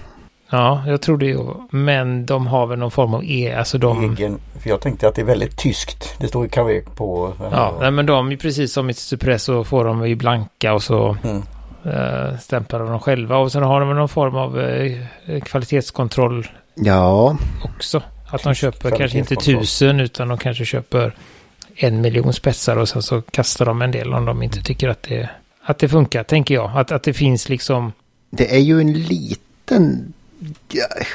Ja, 0.50 0.82
jag 0.86 1.00
tror 1.02 1.18
det. 1.18 1.36
Men 1.70 2.26
de 2.26 2.46
har 2.46 2.66
väl 2.66 2.78
någon 2.78 2.90
form 2.90 3.14
av 3.14 3.24
E, 3.24 3.54
alltså 3.58 3.78
de... 3.78 4.10
Egen, 4.16 4.38
för 4.62 4.70
jag 4.70 4.80
tänkte 4.80 5.08
att 5.08 5.14
det 5.14 5.20
är 5.20 5.26
väldigt 5.26 5.56
tyskt. 5.58 6.14
Det 6.18 6.28
står 6.28 6.42
ju 6.44 6.48
Kavek 6.48 6.96
på. 6.96 7.32
Ja, 7.52 7.74
nej, 7.80 7.90
men 7.90 8.06
de 8.06 8.32
är 8.32 8.36
precis 8.36 8.72
som 8.72 8.90
i 8.90 8.94
Suppresso 8.94 9.64
får 9.64 9.84
de 9.84 10.04
i 10.04 10.14
blanka 10.14 10.74
och 10.74 10.82
så 10.82 11.16
Mm. 11.24 11.42
eh, 11.84 12.38
stämplar 12.38 12.78
de 12.80 12.88
dem 12.88 13.00
själva. 13.00 13.36
Och 13.36 13.52
sen 13.52 13.62
har 13.62 13.80
de 13.80 13.88
väl 13.88 13.98
någon 13.98 14.08
form 14.08 14.36
av 14.36 14.60
eh, 14.60 15.40
kvalitetskontroll 15.44 16.46
Ja, 16.74 17.36
också. 17.64 18.02
Att 18.30 18.42
de 18.42 18.54
köper 18.54 18.90
kanske 18.90 19.18
inte 19.18 19.36
tusen 19.36 20.00
utan 20.00 20.28
de 20.28 20.38
kanske 20.38 20.64
köper 20.64 21.14
en 21.76 22.00
miljon 22.00 22.32
spetsar 22.32 22.76
och 22.76 22.88
sen 22.88 23.02
så 23.02 23.22
kastar 23.22 23.64
de 23.64 23.82
en 23.82 23.90
del 23.90 24.14
om 24.14 24.24
de 24.24 24.42
inte 24.42 24.62
tycker 24.62 24.88
att 24.88 25.02
det, 25.02 25.30
att 25.62 25.78
det 25.78 25.88
funkar, 25.88 26.24
tänker 26.24 26.54
jag. 26.54 26.70
Att, 26.74 26.92
att 26.92 27.02
det 27.02 27.12
finns 27.12 27.48
liksom... 27.48 27.92
det 28.30 28.54
är 28.54 28.60
ju 28.60 28.80
en 28.80 28.92
liten 28.92 30.12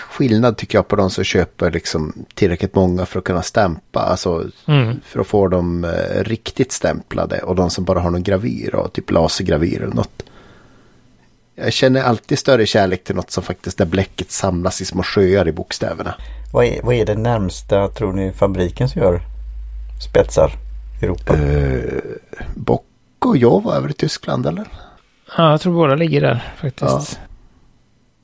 skillnad 0.10 0.58
tycker 0.58 0.78
jag 0.78 0.88
på 0.88 0.96
de 0.96 1.10
som 1.10 1.24
köper 1.24 1.72
liksom 1.72 2.26
tillräckligt 2.34 2.76
många 2.76 3.06
för 3.06 3.20
att 3.20 3.26
kunna 3.26 3.42
stämpa. 3.42 4.00
Alltså 4.00 4.44
Mm, 4.66 5.00
för 5.06 5.20
att 5.20 5.28
få 5.28 5.48
dem 5.48 5.84
eh, 5.84 6.24
riktigt 6.24 6.72
stämplade 6.72 7.42
och 7.42 7.56
de 7.56 7.70
som 7.70 7.84
bara 7.84 8.00
har 8.00 8.12
någon 8.12 8.24
gravyr 8.24 8.76
och 8.76 8.94
typ 8.94 9.12
lasergravyr 9.12 9.82
eller 9.82 9.96
något. 9.96 10.24
Jag 11.56 11.74
känner 11.74 12.04
alltid 12.04 12.40
större 12.40 12.66
kärlek 12.66 13.04
till 13.04 13.16
något 13.16 13.32
som 13.32 13.44
faktiskt 13.44 13.78
där 13.78 13.86
bläcket 13.86 14.32
samlas 14.32 14.82
i 14.82 14.86
små 14.86 15.04
sjöar 15.04 15.48
i 15.48 15.52
bokstäverna. 15.52 16.16
Vad, 16.54 16.66
är, 16.66 16.82
vad 16.84 16.96
är 16.96 17.06
det 17.06 17.16
närmsta 17.16 17.88
tror 17.88 18.14
ni 18.14 18.32
fabriken 18.32 18.90
som 18.90 19.02
gör 19.02 19.22
spetsar 20.00 20.52
i 21.02 21.06
Europa? 21.06 21.34
Uh, 21.34 22.02
Bock 22.56 22.86
och 23.20 23.38
jag 23.38 23.64
var 23.64 23.76
över 23.76 23.90
i 23.90 23.94
Tyskland 23.94 24.46
eller? 24.46 24.68
ja, 25.38 25.52
jag 25.52 25.62
tror 25.62 25.74
båda 25.74 25.96
ligger 25.96 26.22
där 26.22 26.44
faktiskt. 26.58 27.20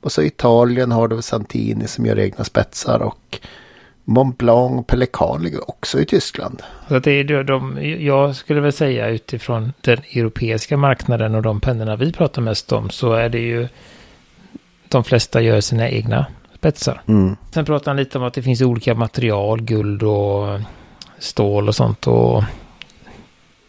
Och 0.00 0.12
så 0.12 0.22
Italien 0.22 0.92
har 0.92 1.08
du 1.08 1.22
Santini 1.22 1.88
som 1.88 2.06
gör 2.06 2.18
egna 2.18 2.44
spetsar 2.44 3.02
och 3.02 3.38
Mont 4.04 4.38
Blanc 4.38 4.78
och 4.78 4.86
Pelikan 4.86 5.42
ligger 5.42 5.70
också 5.70 6.00
i 6.00 6.04
Tyskland. 6.04 6.62
Så 6.88 6.94
att 6.94 7.04
det 7.04 7.10
är 7.10 7.24
de, 7.24 7.42
de, 7.42 7.78
jag 8.04 8.36
skulle 8.36 8.60
väl 8.60 8.72
säga 8.72 9.08
utifrån 9.08 9.72
den 9.80 9.98
europeiska 9.98 10.76
marknaden 10.76 11.34
och 11.34 11.42
de 11.42 11.60
pennorna 11.60 11.96
vi 11.96 12.12
pratar 12.12 12.42
mest 12.42 12.72
om 12.72 12.90
så 12.90 13.12
är 13.12 13.28
det 13.28 13.38
ju 13.38 13.68
de 14.88 15.04
flesta 15.04 15.40
gör 15.40 15.60
sina 15.60 15.90
egna 15.90 16.26
spetsar. 16.54 17.02
Mm. 17.06 17.36
Sen 17.50 17.64
pratar 17.64 17.90
han 17.90 17.96
lite 17.96 18.18
om 18.18 18.24
att 18.24 18.34
det 18.34 18.42
finns 18.42 18.62
olika 18.62 18.94
material, 18.94 19.62
guld 19.62 20.02
och 20.02 20.60
stål 21.18 21.68
och 21.68 21.74
sånt. 21.74 22.06
Och 22.06 22.44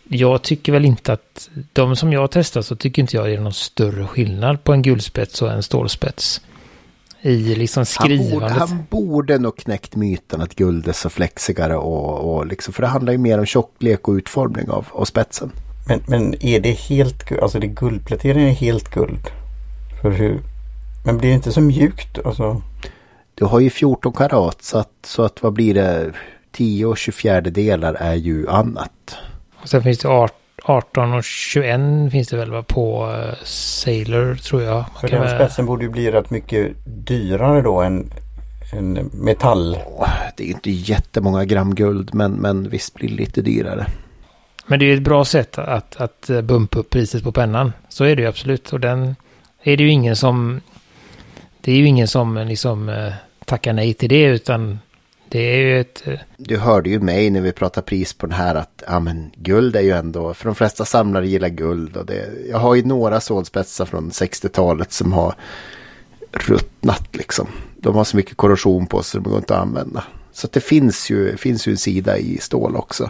jag 0.10 0.42
tycker 0.42 0.72
väl 0.72 0.86
inte 0.86 1.14
att, 1.14 1.50
de 1.74 1.96
som 1.96 2.14
jag 2.14 2.20
har 2.20 2.28
testat 2.28 2.66
så 2.66 2.76
tycker 2.76 3.02
inte 3.02 3.16
jag 3.16 3.26
det 3.26 3.34
är 3.34 3.40
någon 3.42 3.54
större 3.54 4.08
skillnad 4.08 4.64
på 4.64 4.74
en 4.74 4.82
guldspets 4.82 5.42
och 5.42 5.52
en 5.52 5.64
stålspets. 5.64 6.42
I 7.22 7.56
liksom 7.56 7.86
Han, 7.98 8.10
borde, 8.10 8.24
skrivandet. 8.24 8.58
han 8.58 8.86
borde 8.90 9.38
nog 9.38 9.58
knäckt 9.58 9.96
myten 9.96 10.42
att 10.42 10.56
guld 10.56 10.88
är 10.88 10.94
så 10.94 11.10
flexigare 11.10 11.76
och, 11.78 12.36
och 12.36 12.46
liksom, 12.48 12.74
för 12.74 12.82
det 12.82 12.88
handlar 12.88 13.14
ju 13.14 13.18
mer 13.20 13.40
om 13.40 13.46
tjocklek 13.46 14.08
och 14.08 14.14
utformning 14.14 14.70
av, 14.70 14.88
av 14.92 15.06
spetsen. 15.06 15.52
Men, 15.88 16.02
men 16.08 16.46
är 16.46 16.60
det 16.60 16.72
helt 16.72 17.24
guld? 17.24 17.42
Alltså 17.42 17.60
det 17.60 17.68
guldpläteringen 17.68 18.50
är 18.50 18.54
helt 18.54 18.90
guld. 18.90 19.28
För 20.02 20.12
hur? 20.12 20.40
Men 21.06 21.18
blir 21.18 21.30
det 21.30 21.36
inte 21.36 21.52
så 21.52 21.62
mjukt? 21.62 22.20
Alltså, 22.26 22.62
Du 23.36 23.46
har 23.46 23.60
ju 23.60 23.70
14 23.70 24.14
karat 24.14 24.64
så 24.64 24.78
att, 24.78 24.92
så 25.04 25.24
att 25.24 25.44
vad 25.44 25.54
blir 25.54 25.74
det? 25.74 26.12
10 26.52 26.86
och 26.86 26.98
24 26.98 27.42
delar 27.42 27.94
är 27.94 28.16
ju 28.16 28.50
annat. 28.50 29.18
Och 29.62 29.70
sen 29.70 29.84
finns 29.84 30.00
det 30.00 30.08
art- 30.08 30.34
18 30.64 31.14
och 31.14 31.24
21 31.24 32.12
finns 32.12 32.28
det 32.28 32.38
väl 32.38 32.64
på 32.64 33.08
uh, 33.08 33.34
Sailor 33.44 34.36
tror 34.36 34.62
jag. 34.62 34.86
För 35.02 35.08
den 35.08 35.30
spetsen 35.30 35.66
borde 35.66 35.84
ju 35.84 35.90
bli 35.90 36.12
rätt 36.12 36.30
mycket 36.30 36.72
dyrare 36.86 37.62
då 37.62 37.82
än, 37.82 38.12
än 38.74 38.94
metall. 39.14 39.78
Det 40.38 40.44
är 40.44 40.48
inte 40.48 40.72
jättemånga 40.72 41.46
gram 41.46 41.76
guld 41.76 42.14
men, 42.14 42.32
men 42.32 42.70
visst 42.70 42.94
blir 42.94 43.10
det 43.10 43.16
lite 43.16 43.42
dyrare. 43.42 43.88
Men 44.68 44.80
det 44.80 44.86
är 44.86 44.88
ju 44.88 44.94
ett 44.94 45.02
bra 45.02 45.26
sätt 45.26 45.58
att, 45.58 45.96
att 46.02 46.30
eh, 46.30 46.42
bumpa 46.42 46.80
upp 46.80 46.90
priset 46.90 47.24
på 47.24 47.32
pennan. 47.32 47.74
Så 47.90 48.04
är 48.04 48.16
det 48.16 48.22
ju 48.22 48.28
absolut. 48.28 48.74
Och 48.74 48.80
den 48.80 49.16
är 49.64 49.78
det 49.78 49.84
ju 49.84 49.90
ingen 49.90 50.16
som... 50.16 50.62
Det 51.62 51.72
är 51.72 51.76
ju 51.76 51.86
ingen 51.86 52.08
som 52.08 52.38
eh, 52.38 52.46
liksom 52.46 52.90
eh, 52.90 53.14
tackar 53.46 53.74
nej 53.74 53.94
till 53.94 54.10
det 54.10 54.24
utan 54.24 54.80
det 55.30 55.40
är 55.40 55.58
ju 55.58 55.82
ett... 55.82 56.08
eh, 56.08 56.14
Du 56.38 56.58
hörde 56.58 56.90
ju 56.90 57.00
mig 57.00 57.30
när 57.30 57.42
vi 57.42 57.52
pratade 57.52 57.86
pris 57.86 58.14
på 58.14 58.26
den 58.26 58.36
här 58.36 58.56
att 58.56 58.84
ja, 58.88 59.00
men, 59.00 59.32
guld 59.36 59.76
är 59.76 59.82
ju 59.82 59.92
ändå, 59.92 60.34
för 60.34 60.46
de 60.46 60.56
flesta 60.56 60.86
samlare 60.86 61.28
gillar 61.28 61.50
guld. 61.50 61.98
Och 61.98 62.06
det, 62.06 62.30
jag 62.50 62.58
har 62.58 62.76
ju 62.76 62.84
några 62.86 63.22
sålspetsar 63.22 63.86
från 63.86 64.10
60-talet 64.10 64.92
som 64.92 65.14
har 65.14 65.36
ruttnat 66.32 67.16
liksom. 67.16 67.48
De 67.78 67.96
har 67.96 68.04
så 68.04 68.18
mycket 68.18 68.38
korrosion 68.38 68.88
på 68.88 69.04
sig 69.04 69.12
så 69.12 69.18
de 69.18 69.30
går 69.30 69.38
inte 69.38 69.56
att 69.56 69.62
använda. 69.62 70.04
Så 70.32 70.48
att 70.48 70.54
det 70.54 70.60
finns 70.62 71.10
ju, 71.10 71.38
finns 71.38 71.68
ju 71.68 71.72
en 71.72 71.78
sida 71.78 72.18
i 72.18 72.38
stål 72.38 72.76
också. 72.76 73.10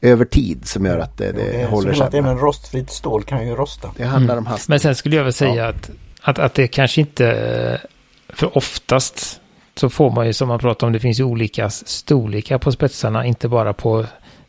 Över 0.00 0.24
tid 0.24 0.66
som 0.68 0.86
gör 0.86 0.98
att 0.98 1.18
det, 1.18 1.32
det, 1.32 1.32
Det 1.32 1.60
är 1.62 1.66
håller 1.66 1.92
sig. 1.94 2.08
även 2.12 2.38
rostfritt 2.38 2.90
stål 2.90 3.22
kan 3.24 3.46
ju 3.46 3.54
rosta. 3.54 3.90
Det 3.96 4.04
handlar 4.04 4.36
om 4.36 4.46
hastighet. 4.46 4.68
Men 4.68 4.80
sen 4.80 4.94
skulle 4.94 5.16
jag 5.16 5.24
väl 5.24 5.32
säga 5.32 5.68
att, 5.68 5.90
att, 6.22 6.38
att 6.38 6.54
det 6.54 6.68
kanske 6.68 7.00
inte... 7.00 7.26
eh, 7.30 7.88
För 8.36 8.56
oftast 8.56 9.40
så 9.74 9.90
får 9.90 10.10
man 10.10 10.26
ju 10.26 10.32
som 10.32 10.48
man 10.48 10.58
pratar 10.58 10.86
om, 10.86 10.92
det 10.92 11.00
finns 11.00 11.20
ju 11.20 11.24
olika 11.24 11.70
storlekar 11.70 12.58
på 12.58 12.72
spetsarna. 12.72 13.26
Inte 13.26 13.48
bara 13.48 13.72
på 13.72 14.06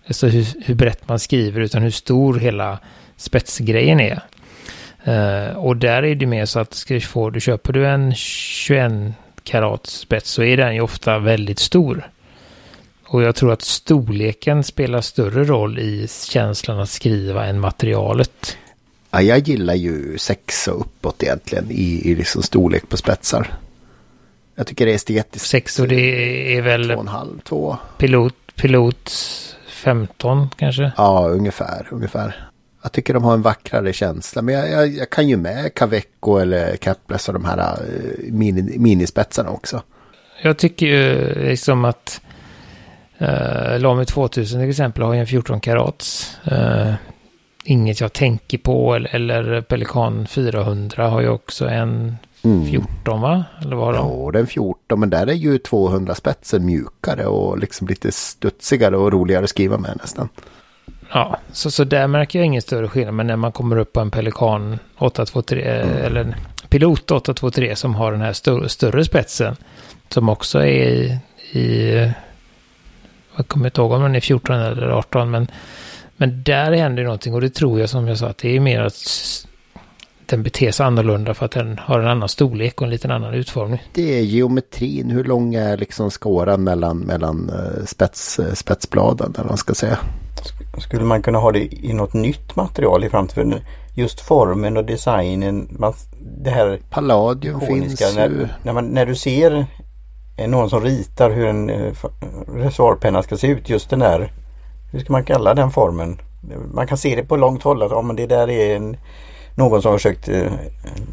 alltså 0.07 0.27
hur, 0.27 0.47
hur 0.65 0.75
brett 0.75 1.07
man 1.07 1.19
skriver 1.19 1.62
utan 1.62 1.81
hur 1.81 1.91
stor 1.91 2.39
hela 2.39 2.79
spetsgrejen 3.17 3.99
är. 3.99 4.21
Uh, 5.07 5.57
och 5.57 5.77
där 5.77 6.03
är 6.03 6.15
det 6.15 6.25
mer 6.25 6.45
så 6.45 6.59
att 6.59 6.73
ska 6.73 6.93
du, 6.93 7.01
få, 7.01 7.29
du 7.29 7.39
köper 7.39 7.73
du 7.73 7.88
en 7.88 8.15
21 8.15 8.91
karat 9.43 9.86
spets 9.86 10.31
så 10.31 10.43
är 10.43 10.57
den 10.57 10.75
ju 10.75 10.81
ofta 10.81 11.19
väldigt 11.19 11.59
stor. 11.59 12.09
Och 13.03 13.23
jag 13.23 13.36
tror 13.36 13.51
att 13.51 13.62
storleken 13.62 14.63
spelar 14.63 15.01
större 15.01 15.43
roll 15.43 15.79
i 15.79 16.07
känslan 16.29 16.79
att 16.79 16.89
skriva 16.89 17.45
än 17.45 17.59
materialet. 17.59 18.57
Ja, 19.12 19.21
jag 19.21 19.39
gillar 19.39 19.73
ju 19.73 20.17
sex 20.17 20.67
och 20.67 20.81
uppåt 20.81 21.23
egentligen 21.23 21.71
i, 21.71 22.12
i 22.12 22.15
liksom 22.15 22.43
storlek 22.43 22.89
på 22.89 22.97
spetsar. 22.97 23.53
Jag 24.55 24.67
tycker 24.67 24.85
det 24.85 24.91
är 24.91 24.95
estetiskt. 24.95 25.47
Sex 25.47 25.79
och 25.79 25.87
det 25.87 26.57
är 26.57 26.61
väl 26.61 26.87
Två 26.87 26.93
och 26.93 27.01
en 27.01 27.07
halv, 27.07 27.39
två. 27.39 27.77
pilot, 27.97 28.35
pilot 28.55 29.11
15 29.67 30.49
kanske. 30.57 30.91
Ja, 30.97 31.27
ungefär, 31.29 31.87
ungefär. 31.91 32.49
Jag 32.83 32.91
tycker 32.91 33.13
de 33.13 33.23
har 33.23 33.33
en 33.33 33.41
vackrare 33.41 33.93
känsla. 33.93 34.41
Men 34.41 34.55
jag, 34.55 34.71
jag, 34.71 34.87
jag 34.87 35.09
kan 35.09 35.27
ju 35.27 35.37
med 35.37 35.73
Caveco 35.73 36.37
eller 36.37 36.75
Capless 36.75 37.27
och 37.27 37.33
de 37.33 37.45
här 37.45 37.79
uh, 37.81 38.33
mini, 38.33 38.77
minispetsarna 38.77 39.49
också. 39.49 39.81
Jag 40.41 40.57
tycker 40.57 40.85
ju 40.85 41.33
liksom 41.49 41.85
att 41.85 42.21
uh, 43.21 43.79
Lamy 43.79 44.05
2000 44.05 44.61
till 44.61 44.69
exempel 44.69 45.03
har 45.03 45.13
ju 45.13 45.19
en 45.19 45.27
14 45.27 45.59
karats. 45.59 46.37
Uh, 46.51 46.93
inget 47.63 48.01
jag 48.01 48.13
tänker 48.13 48.57
på. 48.57 48.95
Eller, 48.95 49.13
eller 49.13 49.61
Pelikan 49.61 50.27
400 50.27 51.07
har 51.07 51.21
ju 51.21 51.29
också 51.29 51.67
en 51.67 52.17
Mm. 52.43 52.67
14 52.67 53.21
va? 53.21 53.45
Eller 53.62 53.75
vad 53.75 53.86
har 53.86 53.93
de? 53.93 54.23
Ja, 54.23 54.32
den 54.32 54.47
14, 54.47 54.99
men 54.99 55.10
där 55.10 55.27
är 55.27 55.34
ju 55.34 55.58
200 55.58 56.15
spetsen 56.15 56.65
mjukare 56.65 57.25
och 57.25 57.58
liksom 57.58 57.88
lite 57.88 58.12
studsigare 58.12 58.97
och 58.97 59.12
roligare 59.12 59.43
att 59.43 59.49
skriva 59.49 59.77
med 59.77 59.97
nästan. 60.01 60.29
Ja, 61.12 61.38
så, 61.51 61.71
så 61.71 61.84
där 61.84 62.08
märker 62.08 62.39
jag 62.39 62.45
ingen 62.45 62.62
större 62.62 62.88
skillnad. 62.88 63.13
Men 63.13 63.27
när 63.27 63.36
man 63.36 63.51
kommer 63.51 63.77
upp 63.77 63.93
på 63.93 63.99
en 63.99 64.12
Pelikan 64.12 64.79
823 64.97 65.62
eller 65.62 66.21
en 66.21 66.36
Pilot 66.69 67.12
823 67.12 67.75
som 67.75 67.95
har 67.95 68.12
den 68.12 68.21
här 68.21 68.34
större, 68.34 68.69
större 68.69 69.06
spetsen. 69.06 69.56
Som 70.10 70.29
också 70.29 70.60
är 70.60 70.63
i, 70.63 71.19
i 71.60 72.12
jag 73.36 73.47
kommer 73.47 73.65
inte 73.65 73.82
ihåg 73.82 73.91
om 73.91 74.01
den 74.01 74.15
är 74.15 74.19
14 74.19 74.56
eller 74.56 74.89
18. 74.89 75.32
Men, 75.32 75.47
men 76.17 76.43
där 76.43 76.71
händer 76.71 77.03
någonting 77.03 77.34
och 77.34 77.41
det 77.41 77.49
tror 77.49 77.79
jag 77.79 77.89
som 77.89 78.08
jag 78.08 78.17
sa 78.17 78.27
att 78.27 78.38
det 78.38 78.56
är 78.56 78.60
mer 78.60 78.82
att 78.82 78.95
den 80.34 80.43
beter 80.43 80.72
sig 80.72 80.86
annorlunda 80.86 81.34
för 81.34 81.46
att 81.46 81.52
den 81.52 81.80
har 81.80 82.00
en 82.00 82.08
annan 82.08 82.30
storlek 82.30 82.82
och 82.82 82.84
en 82.84 82.89
liten 82.89 83.12
annan 83.12 83.34
utformning. 83.34 83.84
Det 83.93 84.19
är 84.19 84.22
geometrin, 84.22 85.10
hur 85.10 85.24
lång 85.24 85.56
är 85.56 85.78
liksom 85.78 86.12
skåran 86.12 86.63
mellan, 86.63 87.00
mellan 87.00 87.50
eh, 87.50 87.86
spets, 87.86 88.39
eh, 88.39 88.54
spetsbladen 88.54 89.34
eller 89.38 89.50
man 89.50 89.58
ska 89.58 89.74
säga. 89.74 89.98
skulle 90.78 91.04
man 91.04 91.22
kunna 91.22 91.39
ha 91.39 91.52
det 91.52 91.74
i 91.74 91.93
något 91.93 92.13
nytt 92.13 92.56
material 92.56 93.04
i 93.04 93.10
framtiden? 93.10 93.56
Just 93.96 94.19
formen 94.19 94.78
och 94.78 94.86
designen. 94.86 95.67
Man, 95.80 95.93
det 96.43 96.50
här 96.50 96.80
Palladium 96.89 97.62
ikoniska, 97.62 98.06
finns 98.06 98.15
när, 98.15 98.30
ju. 98.30 98.48
när, 98.63 98.74
man, 98.74 98.88
när 98.88 99.06
du 99.06 99.15
ser 99.15 99.65
någon 100.48 100.69
som 100.69 100.82
ritar 100.82 101.30
hur 101.30 101.48
en 101.48 101.69
eh, 101.69 101.93
reservoarpenna 102.56 103.24
ska 103.24 103.38
se 103.38 103.48
ut. 103.48 103.69
Just 103.69 103.89
den 103.89 104.00
där, 104.00 104.34
hur 104.91 105.00
ska 105.00 105.13
man 105.13 105.26
kalla 105.26 105.54
den 105.54 105.72
formen? 105.72 106.22
Man 106.74 106.88
kan 106.88 106.98
se 106.98 107.15
det 107.15 107.24
på 107.24 107.38
långt 107.38 107.63
håll 107.63 107.84
att 107.84 107.91
ja, 107.91 108.02
men 108.02 108.15
det 108.15 108.28
där 108.28 108.50
är 108.50 108.76
en, 108.76 108.98
någon 109.55 109.81
som 109.81 109.91
har 109.91 109.97
försökt 109.97 110.29
eh, 110.29 110.51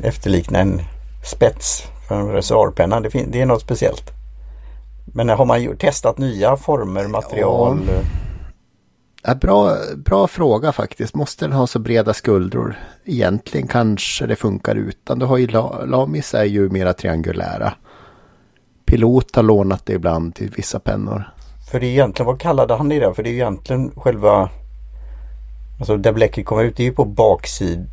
efterlikna 0.03 0.59
en 0.59 0.81
spets 1.24 1.83
för 2.09 2.20
en 2.20 2.29
reservoarpenna. 2.33 3.00
Det, 3.00 3.09
det 3.29 3.40
är 3.40 3.46
något 3.46 3.62
speciellt. 3.62 4.11
Men 5.14 5.29
har 5.29 5.44
man 5.44 5.62
ju 5.62 5.76
testat 5.76 6.18
nya 6.18 6.57
former, 6.57 7.09
material? 7.09 7.79
eh, 7.88 8.07
Ja, 9.22 9.35
bra, 9.35 9.76
bra 9.96 10.26
fråga 10.26 10.72
faktiskt. 10.72 11.14
Måste 11.14 11.44
den 11.44 11.53
ha 11.53 11.66
så 11.66 11.79
breda 11.79 12.14
skuldror? 12.14 12.79
Egentligen 13.05 13.66
kanske 13.68 14.26
det 14.26 14.37
funkar 14.37 14.74
utan. 14.76 15.18
Du 15.18 15.26
har 15.26 15.37
ju 15.38 15.46
La- 15.46 15.85
Lamis 15.85 16.35
är 16.35 16.44
ju 16.44 16.68
mera 16.68 16.92
triangulära. 16.92 17.72
Pilot 18.87 19.37
har 19.37 19.42
lånat 19.42 19.87
det 19.87 19.92
ibland 19.92 20.35
till 20.35 20.50
vissa 20.57 20.81
pennor. 20.81 21.31
För 21.70 21.81
det 21.81 21.87
är 21.87 21.90
egentligen, 21.90 22.26
vad 22.26 22.40
kallade 22.40 22.74
han 22.74 22.88
det 22.88 23.00
där? 23.00 23.12
För 23.12 23.22
det 23.22 23.29
är 23.31 23.33
egentligen 23.33 23.90
själva 23.96 24.48
Alltså 25.79 25.96
där 25.96 26.12
bläcket 26.12 26.46
kommer 26.46 26.64
ut, 26.64 26.76
det 26.76 26.83
är 26.83 26.85
ju 26.85 26.92
på 26.92 27.05
baksid, 27.05 27.87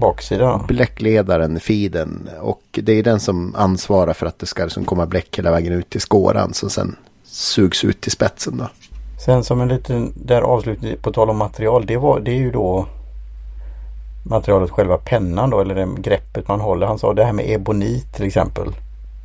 baksidan. 0.00 0.64
Bläckledaren, 0.68 1.60
feeden 1.60 2.28
och 2.40 2.62
det 2.72 2.92
är 2.92 3.02
den 3.02 3.20
som 3.20 3.54
ansvarar 3.54 4.12
för 4.12 4.26
att 4.26 4.38
det 4.38 4.46
ska 4.46 4.64
liksom 4.64 4.84
komma 4.84 5.06
bläck 5.06 5.38
hela 5.38 5.50
vägen 5.50 5.72
ut 5.72 5.90
till 5.90 6.00
skåran 6.00 6.54
som 6.54 6.70
sen 6.70 6.96
sugs 7.24 7.84
ut 7.84 8.00
till 8.00 8.12
spetsen 8.12 8.56
då. 8.56 8.68
Sen 9.24 9.44
som 9.44 9.60
en 9.60 9.68
liten 9.68 10.12
där 10.16 10.42
avslutning 10.42 10.96
på 11.02 11.12
tal 11.12 11.30
om 11.30 11.36
material. 11.36 11.86
Det, 11.86 11.96
var, 11.96 12.20
det 12.20 12.30
är 12.30 12.38
ju 12.38 12.50
då 12.50 12.86
materialet 14.22 14.70
själva 14.70 14.98
pennan 14.98 15.50
då 15.50 15.60
eller 15.60 15.74
det 15.74 15.88
greppet 15.98 16.48
man 16.48 16.60
håller. 16.60 16.86
Han 16.86 16.98
sa 16.98 17.14
det 17.14 17.24
här 17.24 17.32
med 17.32 17.50
ebonit 17.50 18.14
till 18.14 18.26
exempel. 18.26 18.68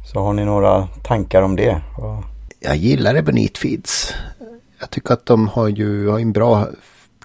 Så 0.06 0.20
har 0.20 0.34
ni 0.34 0.46
några 0.46 0.88
tankar 1.04 1.42
om 1.42 1.56
det? 1.56 1.82
Ja. 1.98 2.24
Jag 2.60 2.76
gillar 2.76 3.16
Ebonit 3.16 3.58
feeds. 3.58 4.14
Jag 4.80 4.90
tycker 4.90 5.14
att 5.14 5.26
de 5.26 5.48
har 5.48 5.68
ju 5.68 6.10
har 6.10 6.20
en 6.20 6.32
bra 6.32 6.68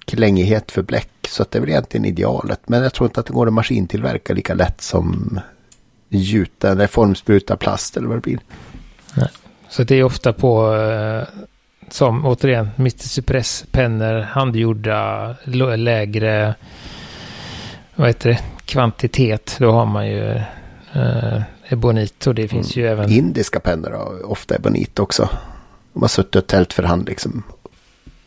klängighet 0.09 0.71
för 0.71 0.81
bläck 0.81 1.09
så 1.29 1.41
att 1.43 1.51
det 1.51 1.57
är 1.57 1.61
väl 1.61 1.69
egentligen 1.69 2.05
idealet. 2.05 2.59
Men 2.65 2.83
jag 2.83 2.93
tror 2.93 3.07
inte 3.07 3.19
att 3.19 3.25
det 3.25 3.33
går 3.33 3.47
att 3.47 3.53
maskintillverka 3.53 4.33
lika 4.33 4.53
lätt 4.53 4.81
som 4.81 5.39
gjuten 6.09 6.71
eller 6.71 6.87
formspruta 6.87 7.57
plast 7.57 7.97
eller 7.97 8.07
vad 8.07 8.17
det 8.17 8.21
blir. 8.21 8.39
Så 9.69 9.83
det 9.83 9.95
är 9.95 10.03
ofta 10.03 10.33
på, 10.33 10.75
eh, 10.75 11.27
som 11.89 12.25
återigen, 12.25 12.69
Mr. 12.77 13.07
Suppress-pennor, 13.07 14.21
handgjorda, 14.21 15.35
lägre, 15.77 16.55
vad 17.95 18.07
heter 18.07 18.29
det, 18.29 18.39
kvantitet. 18.65 19.55
Då 19.59 19.71
har 19.71 19.85
man 19.85 20.07
ju 20.07 20.31
eh, 20.93 21.41
ebonit 21.69 22.27
och 22.27 22.35
det 22.35 22.47
finns 22.47 22.75
ju 22.75 22.87
även... 22.87 23.11
Indiska 23.11 23.59
pennor 23.59 23.89
har 23.91 24.31
ofta 24.31 24.55
Ebonit 24.55 24.99
också. 24.99 25.29
De 25.93 26.01
har 26.01 26.07
suttit 26.07 26.35
och 26.35 26.47
tält 26.47 26.73
för 26.73 26.83
hand 26.83 27.07
liksom. 27.07 27.43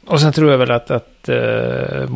Och 0.06 0.20
sen 0.20 0.32
tror 0.32 0.50
jag 0.50 0.58
väl 0.58 0.70
att, 0.70 0.90
att 0.90 1.28
eh, 1.28 2.10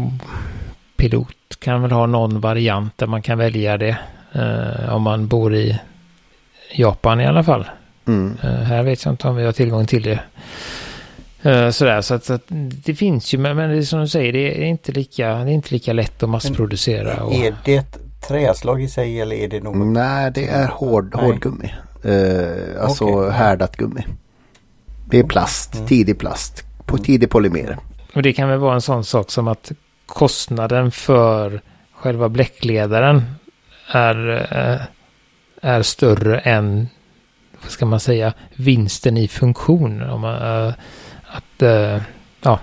pilot 0.97 1.29
kan 1.59 1.83
väl 1.83 1.91
ha 1.93 2.07
någon 2.07 2.41
variant 2.41 2.99
där 2.99 3.07
man 3.07 3.23
kan 3.23 3.39
välja 3.39 3.77
det. 3.79 3.99
Eh, 4.33 4.95
om 4.95 5.03
man 5.03 5.27
bor 5.27 5.55
i 5.55 5.81
Japan 6.75 7.21
i 7.21 7.27
alla 7.27 7.45
fall. 7.45 7.65
Mm. 8.07 8.37
Eh, 8.43 8.51
här 8.51 8.83
vet 8.83 9.05
jag 9.05 9.13
inte 9.13 9.29
om 9.29 9.37
vi 9.37 9.45
har 9.45 9.53
tillgång 9.53 9.87
till 9.87 10.03
det. 10.03 10.21
Sådär, 11.73 12.01
så 12.01 12.15
att, 12.15 12.25
så 12.25 12.33
att 12.35 12.43
det 12.85 12.95
finns 12.95 13.35
ju, 13.35 13.39
men, 13.39 13.57
men 13.57 13.71
det 13.71 13.77
är 13.77 13.83
som 13.83 14.01
du 14.01 14.09
säger, 14.09 14.33
det 14.33 14.63
är 14.63 14.65
inte 14.67 14.93
lika, 14.93 15.29
det 15.35 15.51
är 15.51 15.55
inte 15.55 15.75
lika 15.75 15.93
lätt 15.93 16.23
att 16.23 16.29
massproducera. 16.29 17.23
Och, 17.23 17.35
Är 17.35 17.55
det 17.65 17.77
ett 17.77 17.99
träslag 18.29 18.83
i 18.83 18.89
sig 18.89 19.21
eller 19.21 19.37
är 19.37 19.49
det 19.49 19.61
något? 19.61 19.87
Nej, 19.87 20.31
det 20.35 20.49
är 20.49 20.67
hård, 20.67 21.15
hårdgummi. 21.15 21.75
Eh, 22.05 22.83
alltså 22.83 23.05
Okej. 23.05 23.33
härdat 23.33 23.77
gummi. 23.77 24.05
Det 25.11 25.19
är 25.19 25.25
plast, 25.25 25.75
Mm. 25.75 25.87
tidig 25.87 26.19
plast. 26.19 26.65
På 26.87 26.99
tidig 26.99 27.31
polymer. 27.31 27.79
och 28.15 28.23
det 28.23 28.33
kan 28.33 28.49
väl 28.49 28.59
vara 28.59 28.75
en 28.75 28.81
sån 28.81 29.05
sak 29.05 29.31
som 29.31 29.49
att 29.49 29.73
kostnaden 30.07 30.91
för 30.91 31.61
själva 31.93 32.29
bläckledaren 32.29 33.23
är, 33.93 34.47
eh, 34.51 34.81
är 35.71 35.83
större 35.83 36.39
än, 36.39 36.89
vad 37.63 37.71
ska 37.71 37.87
man 37.87 38.01
säga, 38.01 38.33
vinsten 38.55 39.17
i 39.17 39.29
funktion. 39.29 40.03
Om 40.03 40.21
man, 40.21 40.35
att, 41.23 41.63
eh, 41.63 42.03
ja, 42.43 42.61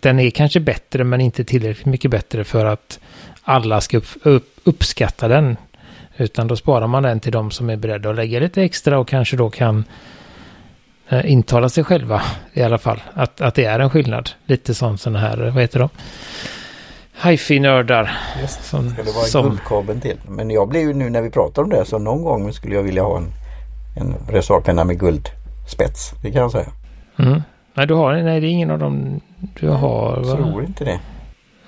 den 0.00 0.18
är 0.18 0.30
kanske 0.30 0.60
bättre 0.60 1.04
men 1.04 1.20
inte 1.20 1.44
tillräckligt 1.44 1.86
mycket 1.86 2.10
bättre 2.10 2.44
för 2.44 2.64
att 2.64 3.00
alla 3.42 3.80
ska 3.80 3.96
upp, 3.96 4.08
upp, 4.22 4.60
uppskatta 4.64 5.28
den. 5.28 5.56
Utan 6.16 6.48
då 6.48 6.56
sparar 6.56 6.86
man 6.86 7.02
den 7.02 7.20
till 7.20 7.32
de 7.32 7.50
som 7.50 7.70
är 7.70 7.76
beredda 7.76 8.10
att 8.10 8.16
lägga 8.16 8.40
lite 8.40 8.62
extra 8.62 8.98
och 8.98 9.08
kanske 9.08 9.36
då 9.36 9.50
kan 9.50 9.84
eh, 11.12 11.32
intala 11.32 11.68
sig 11.68 11.84
själva 11.84 12.22
i 12.52 12.62
alla 12.62 12.78
fall. 12.78 13.02
Att, 13.14 13.40
att 13.40 13.54
det 13.54 13.64
är 13.64 13.78
en 13.80 13.90
skillnad. 13.90 14.30
Lite 14.46 14.74
som 14.74 14.98
sådana 14.98 15.18
här, 15.18 15.36
vad 15.54 15.62
heter 15.62 15.78
de? 15.78 15.88
Hifi-nördar. 17.22 18.10
Just, 18.40 18.64
Som, 18.64 18.90
ska 18.90 19.02
det 19.02 19.10
vara 19.12 19.24
en 19.24 19.30
som, 19.30 19.48
guldkabel 19.48 20.00
till? 20.00 20.16
Men 20.28 20.50
jag 20.50 20.68
blev 20.68 20.82
ju 20.82 20.94
nu 20.94 21.10
när 21.10 21.22
vi 21.22 21.30
pratar 21.30 21.62
om 21.62 21.70
det 21.70 21.84
så 21.84 21.98
någon 21.98 22.22
gång 22.22 22.52
skulle 22.52 22.74
jag 22.74 22.82
vilja 22.82 23.02
ha 23.02 23.16
en, 23.16 23.32
en 23.96 24.14
reservoarpenna 24.28 24.84
med 24.84 24.98
guldspets. 25.00 26.12
Det 26.22 26.30
kan 26.30 26.42
jag 26.42 26.50
säga. 26.52 26.68
mm. 27.18 27.42
Nej, 27.74 27.86
du 27.86 27.94
har, 27.94 28.12
nej, 28.12 28.40
det 28.40 28.46
är 28.46 28.50
ingen 28.50 28.70
av 28.70 28.78
dem 28.78 29.20
du 29.60 29.68
har. 29.68 30.16
Jag 30.16 30.24
Va? 30.24 30.36
tror 30.36 30.64
inte 30.64 30.84
det. 30.84 31.00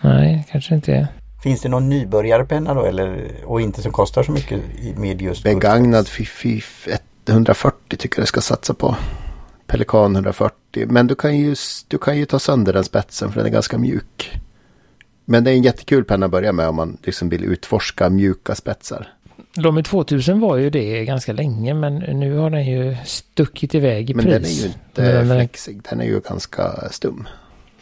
Nej, 0.01 0.47
kanske 0.51 0.75
inte 0.75 0.93
är. 0.93 1.07
Finns 1.43 1.61
det 1.61 1.69
någon 1.69 1.89
nybörjarpenna 1.89 2.75
då 2.75 2.85
eller 2.85 3.31
och 3.45 3.61
inte 3.61 3.83
som 3.83 3.93
kostar 3.93 4.23
så 4.23 4.33
mycket 4.33 4.61
med 4.97 5.23
just 5.23 5.45
Begagnad 5.45 6.09
Fifi 6.09 6.63
140 7.29 7.97
tycker 7.99 8.21
jag 8.21 8.29
ska 8.29 8.41
satsa 8.41 8.75
på. 8.75 8.97
Pelikan 9.67 10.15
140. 10.15 10.87
Men 10.89 11.07
du 11.07 11.15
kan, 11.15 11.37
ju, 11.39 11.55
du 11.89 11.99
kan 11.99 12.19
ju 12.19 12.27
ta 12.27 12.39
sönder 12.39 12.73
den 12.73 12.85
spetsen 12.85 13.33
för 13.33 13.37
den 13.41 13.47
är 13.47 13.51
ganska 13.53 13.79
mjuk. 13.79 14.33
Men 15.25 15.45
det 15.45 15.51
är 15.51 15.55
en 15.55 15.63
jättekul 15.63 16.05
penna 16.05 16.27
att 16.27 16.33
börja 16.33 16.53
med 16.53 16.69
om 16.69 16.77
man 16.77 16.97
liksom 17.03 17.29
vill 17.29 17.45
utforska 17.45 18.11
mjuka 18.11 18.55
spetsar. 18.55 19.09
Lomi 19.57 19.83
2000 19.83 20.41
var 20.41 20.57
ju 20.57 20.71
det 20.71 21.05
ganska 21.05 21.33
länge 21.33 21.75
men 21.75 21.95
nu 21.99 22.37
har 22.37 22.51
den 22.51 22.67
ju 22.67 22.97
stuckit 23.05 23.75
iväg 23.75 24.11
i 24.11 24.15
Men 24.15 24.25
pris. 24.25 24.35
den 24.35 24.45
är 24.45 24.49
ju 24.49 24.65
inte 24.67 25.03
Men 25.03 25.29
den- 25.29 25.39
flexig. 25.39 25.81
Den 25.91 26.01
är 26.01 26.05
ju 26.05 26.21
ganska 26.21 26.89
stum. 26.91 27.29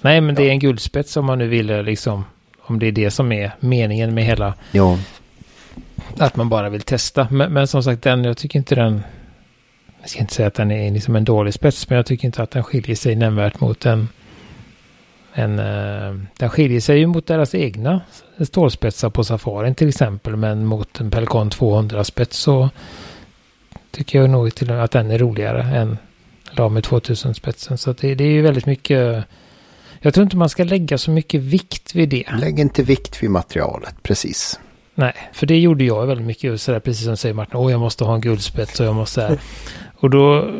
Nej, 0.00 0.20
men 0.20 0.34
det 0.34 0.42
är 0.42 0.50
en 0.50 0.58
guldspets 0.58 1.16
om 1.16 1.24
man 1.24 1.38
nu 1.38 1.48
vill 1.48 1.66
liksom. 1.66 2.24
Om 2.60 2.78
det 2.78 2.86
är 2.86 2.92
det 2.92 3.10
som 3.10 3.32
är 3.32 3.52
meningen 3.60 4.14
med 4.14 4.24
hela. 4.24 4.54
Ja. 4.72 4.98
Att 6.18 6.36
man 6.36 6.48
bara 6.48 6.68
vill 6.68 6.82
testa. 6.82 7.28
Men, 7.30 7.52
men 7.52 7.66
som 7.66 7.82
sagt, 7.82 8.02
den, 8.02 8.24
jag 8.24 8.36
tycker 8.36 8.58
inte 8.58 8.74
den. 8.74 9.02
Jag 10.02 10.10
ska 10.10 10.20
inte 10.20 10.34
säga 10.34 10.48
att 10.48 10.54
den 10.54 10.70
är 10.70 10.90
liksom 10.90 11.16
en 11.16 11.24
dålig 11.24 11.54
spets. 11.54 11.88
Men 11.88 11.96
jag 11.96 12.06
tycker 12.06 12.26
inte 12.26 12.42
att 12.42 12.50
den 12.50 12.62
skiljer 12.62 12.96
sig 12.96 13.14
nämnvärt 13.14 13.60
mot 13.60 13.86
en. 13.86 14.08
en 15.32 15.58
eh, 15.58 16.24
den 16.38 16.50
skiljer 16.50 16.80
sig 16.80 16.98
ju 16.98 17.06
mot 17.06 17.26
deras 17.26 17.54
egna 17.54 18.00
stålspetsar 18.40 19.10
på 19.10 19.24
safarin 19.24 19.74
till 19.74 19.88
exempel. 19.88 20.36
Men 20.36 20.66
mot 20.66 21.00
en 21.00 21.10
Pelikan 21.10 21.50
200 21.50 22.04
spets 22.04 22.38
så. 22.38 22.70
Tycker 23.90 24.18
jag 24.18 24.30
nog 24.30 24.54
till 24.54 24.70
och 24.70 24.76
med 24.76 24.84
att 24.84 24.90
den 24.90 25.10
är 25.10 25.18
roligare 25.18 25.62
än 25.62 25.98
Lame 26.50 26.82
2000 26.82 27.34
spetsen. 27.34 27.78
Så 27.78 27.90
att 27.90 27.98
det, 27.98 28.14
det 28.14 28.24
är 28.24 28.32
ju 28.32 28.42
väldigt 28.42 28.66
mycket. 28.66 29.24
Jag 30.00 30.14
tror 30.14 30.24
inte 30.24 30.36
man 30.36 30.48
ska 30.48 30.64
lägga 30.64 30.98
så 30.98 31.10
mycket 31.10 31.40
vikt 31.40 31.94
vid 31.94 32.08
det. 32.08 32.24
Lägg 32.38 32.58
inte 32.58 32.82
vikt 32.82 33.22
vid 33.22 33.30
materialet, 33.30 33.94
precis. 34.02 34.60
Nej, 34.94 35.14
för 35.32 35.46
det 35.46 35.58
gjorde 35.58 35.84
jag 35.84 36.06
väldigt 36.06 36.26
mycket. 36.26 36.60
Sådär, 36.60 36.80
precis 36.80 37.04
som 37.04 37.16
säger 37.16 37.34
Martin, 37.34 37.56
åh 37.56 37.70
jag 37.70 37.80
måste 37.80 38.04
ha 38.04 38.14
en 38.14 38.20
guldspets 38.20 38.80
och 38.80 38.86
jag 38.86 38.94
måste. 38.94 39.38
Och 40.02 40.10
då 40.10 40.50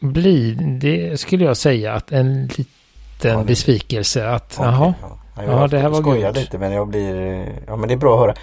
blir 0.00 0.54
det, 0.80 1.20
skulle 1.20 1.44
jag 1.44 1.56
säga, 1.56 1.92
att 1.92 2.12
en 2.12 2.46
liten 2.46 3.38
Ja, 3.38 3.44
besvikelse 3.44 4.28
att, 4.28 4.56
Okej, 4.58 4.70
jaha, 4.70 4.94
Ja, 5.02 5.18
Ja, 5.36 5.60
jag 5.60 5.70
det 5.70 5.78
här 5.78 5.88
var 5.88 6.00
skojar 6.00 6.32
guld. 6.32 6.36
lite 6.36 6.58
men 6.58 6.72
jag 6.72 6.88
blir... 6.88 7.44
Ja 7.66 7.76
men 7.76 7.88
det 7.88 7.94
är 7.94 7.98
bra 7.98 8.14
att 8.14 8.20
höra. 8.20 8.34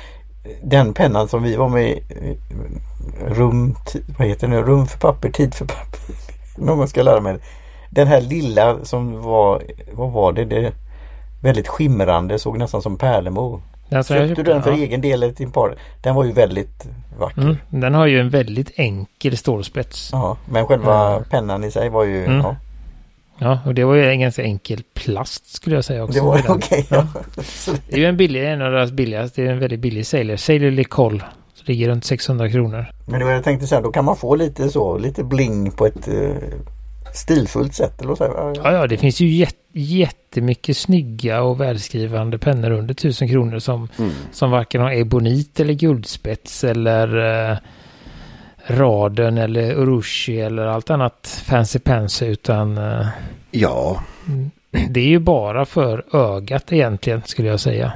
Den 0.64 0.94
pennan 0.94 1.28
som 1.28 1.44
vi 1.44 1.56
var 1.56 1.70
med 1.70 1.90
i, 1.90 2.04
rum, 3.28 3.76
vad 4.18 4.28
heter 4.28 4.48
det 4.48 4.56
nu? 4.56 4.62
Rum 4.62 4.88
för 4.88 4.98
papper, 5.00 5.30
tid 5.30 5.54
för 5.54 5.66
papper. 5.66 6.00
Någon 6.58 6.88
ska 6.88 7.04
lära 7.04 7.22
mig 7.22 7.34
det. 7.34 7.40
Den 7.90 8.08
här 8.08 8.22
lilla 8.22 8.86
som 8.86 9.22
var, 9.22 9.64
vad 9.94 10.12
var 10.12 10.34
det? 10.34 10.46
det 10.46 10.72
väldigt 11.42 11.68
skimrande, 11.68 12.40
såg 12.40 12.58
nästan 12.58 12.82
som 12.82 12.98
Alltså, 13.96 14.16
jag 14.16 14.28
Köpte 14.28 14.44
du 14.44 14.54
den 14.54 14.64
för 14.64 14.72
ja. 14.72 14.78
egen 14.78 15.02
del 15.02 15.24
eller 15.24 15.34
till 15.34 15.52
par? 15.52 15.76
Den 16.04 16.16
var 16.16 16.24
ju 16.24 16.32
väldigt 16.32 16.88
vacker. 17.20 17.42
Mm, 17.42 17.58
den 17.70 17.94
har 17.94 18.06
ju 18.06 18.20
en 18.20 18.30
väldigt 18.30 18.72
enkel 18.76 19.38
stålspets. 19.38 20.10
Ja, 20.12 20.38
men 20.50 20.66
själva 20.68 21.12
Mm. 21.12 21.24
pennan 21.30 21.64
i 21.64 21.72
sig 21.72 21.90
var 21.90 22.04
ju... 22.04 22.26
Mm. 22.26 22.38
Ja, 22.38 22.56
Ja, 23.40 23.60
och 23.66 23.74
det 23.74 23.84
var 23.84 23.96
ju 23.96 24.10
en 24.10 24.20
ganska 24.20 24.44
enkel 24.44 24.84
plast 24.94 25.56
skulle 25.56 25.76
jag 25.76 25.86
säga 25.86 26.04
också. 26.04 26.20
det 26.20 26.26
var 26.26 26.38
den. 26.38 26.52
okej. 26.52 26.86
Ja. 26.90 27.08
ja. 27.16 27.22
Det 27.90 27.96
är 27.96 28.00
ju 28.00 28.06
en 28.06 28.18
billig, 28.18 28.52
en 28.52 28.62
av 28.62 28.72
deras 28.72 28.92
billigaste, 28.92 29.42
det 29.42 29.48
är 29.48 29.52
en 29.52 29.60
väldigt 29.60 29.80
billig 29.80 30.08
Sailor. 30.08 30.36
Sailor 30.36 30.72
Licol. 30.72 31.24
Ligger 31.68 31.90
runt 31.90 32.06
600 32.06 32.50
kronor. 32.50 32.86
Men 33.06 33.20
det 33.20 33.26
var 33.26 33.32
jag 33.32 33.44
tänkte 33.44 33.68
säga, 33.68 33.82
då 33.82 33.92
kan 33.92 34.06
man 34.06 34.16
få 34.16 34.36
lite 34.36 34.70
så, 34.70 34.98
lite 34.98 35.24
bling 35.24 35.72
på 35.72 35.86
ett 35.86 36.08
eh, 36.08 36.32
stilfullt 37.16 37.74
sätt. 37.74 38.02
Eller 38.02 38.16
så 38.16 38.24
här. 38.24 38.54
Ja, 38.64 38.72
ja, 38.72 38.88
det 38.88 38.98
finns 38.98 39.20
ju 39.20 39.28
jät 39.28 39.56
jättemycket 39.78 40.78
snygga 40.78 41.42
och 41.42 41.62
välskrivande 41.62 42.38
pennor 42.38 42.72
under 42.72 42.94
tusen 42.94 43.28
kronor 43.30 43.60
som, 43.60 43.90
Mm. 43.98 44.12
som 44.32 44.52
varken 44.52 44.82
har 44.82 44.92
ebonit 44.94 45.60
eller 45.60 45.74
guldspets 45.74 46.64
eller 46.64 47.18
eh, 47.52 47.58
raden 48.68 49.38
eller 49.38 49.72
urushi 49.72 50.42
eller 50.42 50.66
allt 50.66 50.90
annat 50.90 51.44
fancy 51.46 51.80
pansy 51.80 52.26
utan 52.26 52.78
eh, 52.78 53.08
Ja, 53.52 54.04
det 54.90 55.00
är 55.00 55.08
ju 55.08 55.20
bara 55.20 55.66
för 55.66 56.04
ögat 56.16 56.74
egentligen 56.74 57.22
skulle 57.26 57.48
jag 57.48 57.60
säga. 57.60 57.94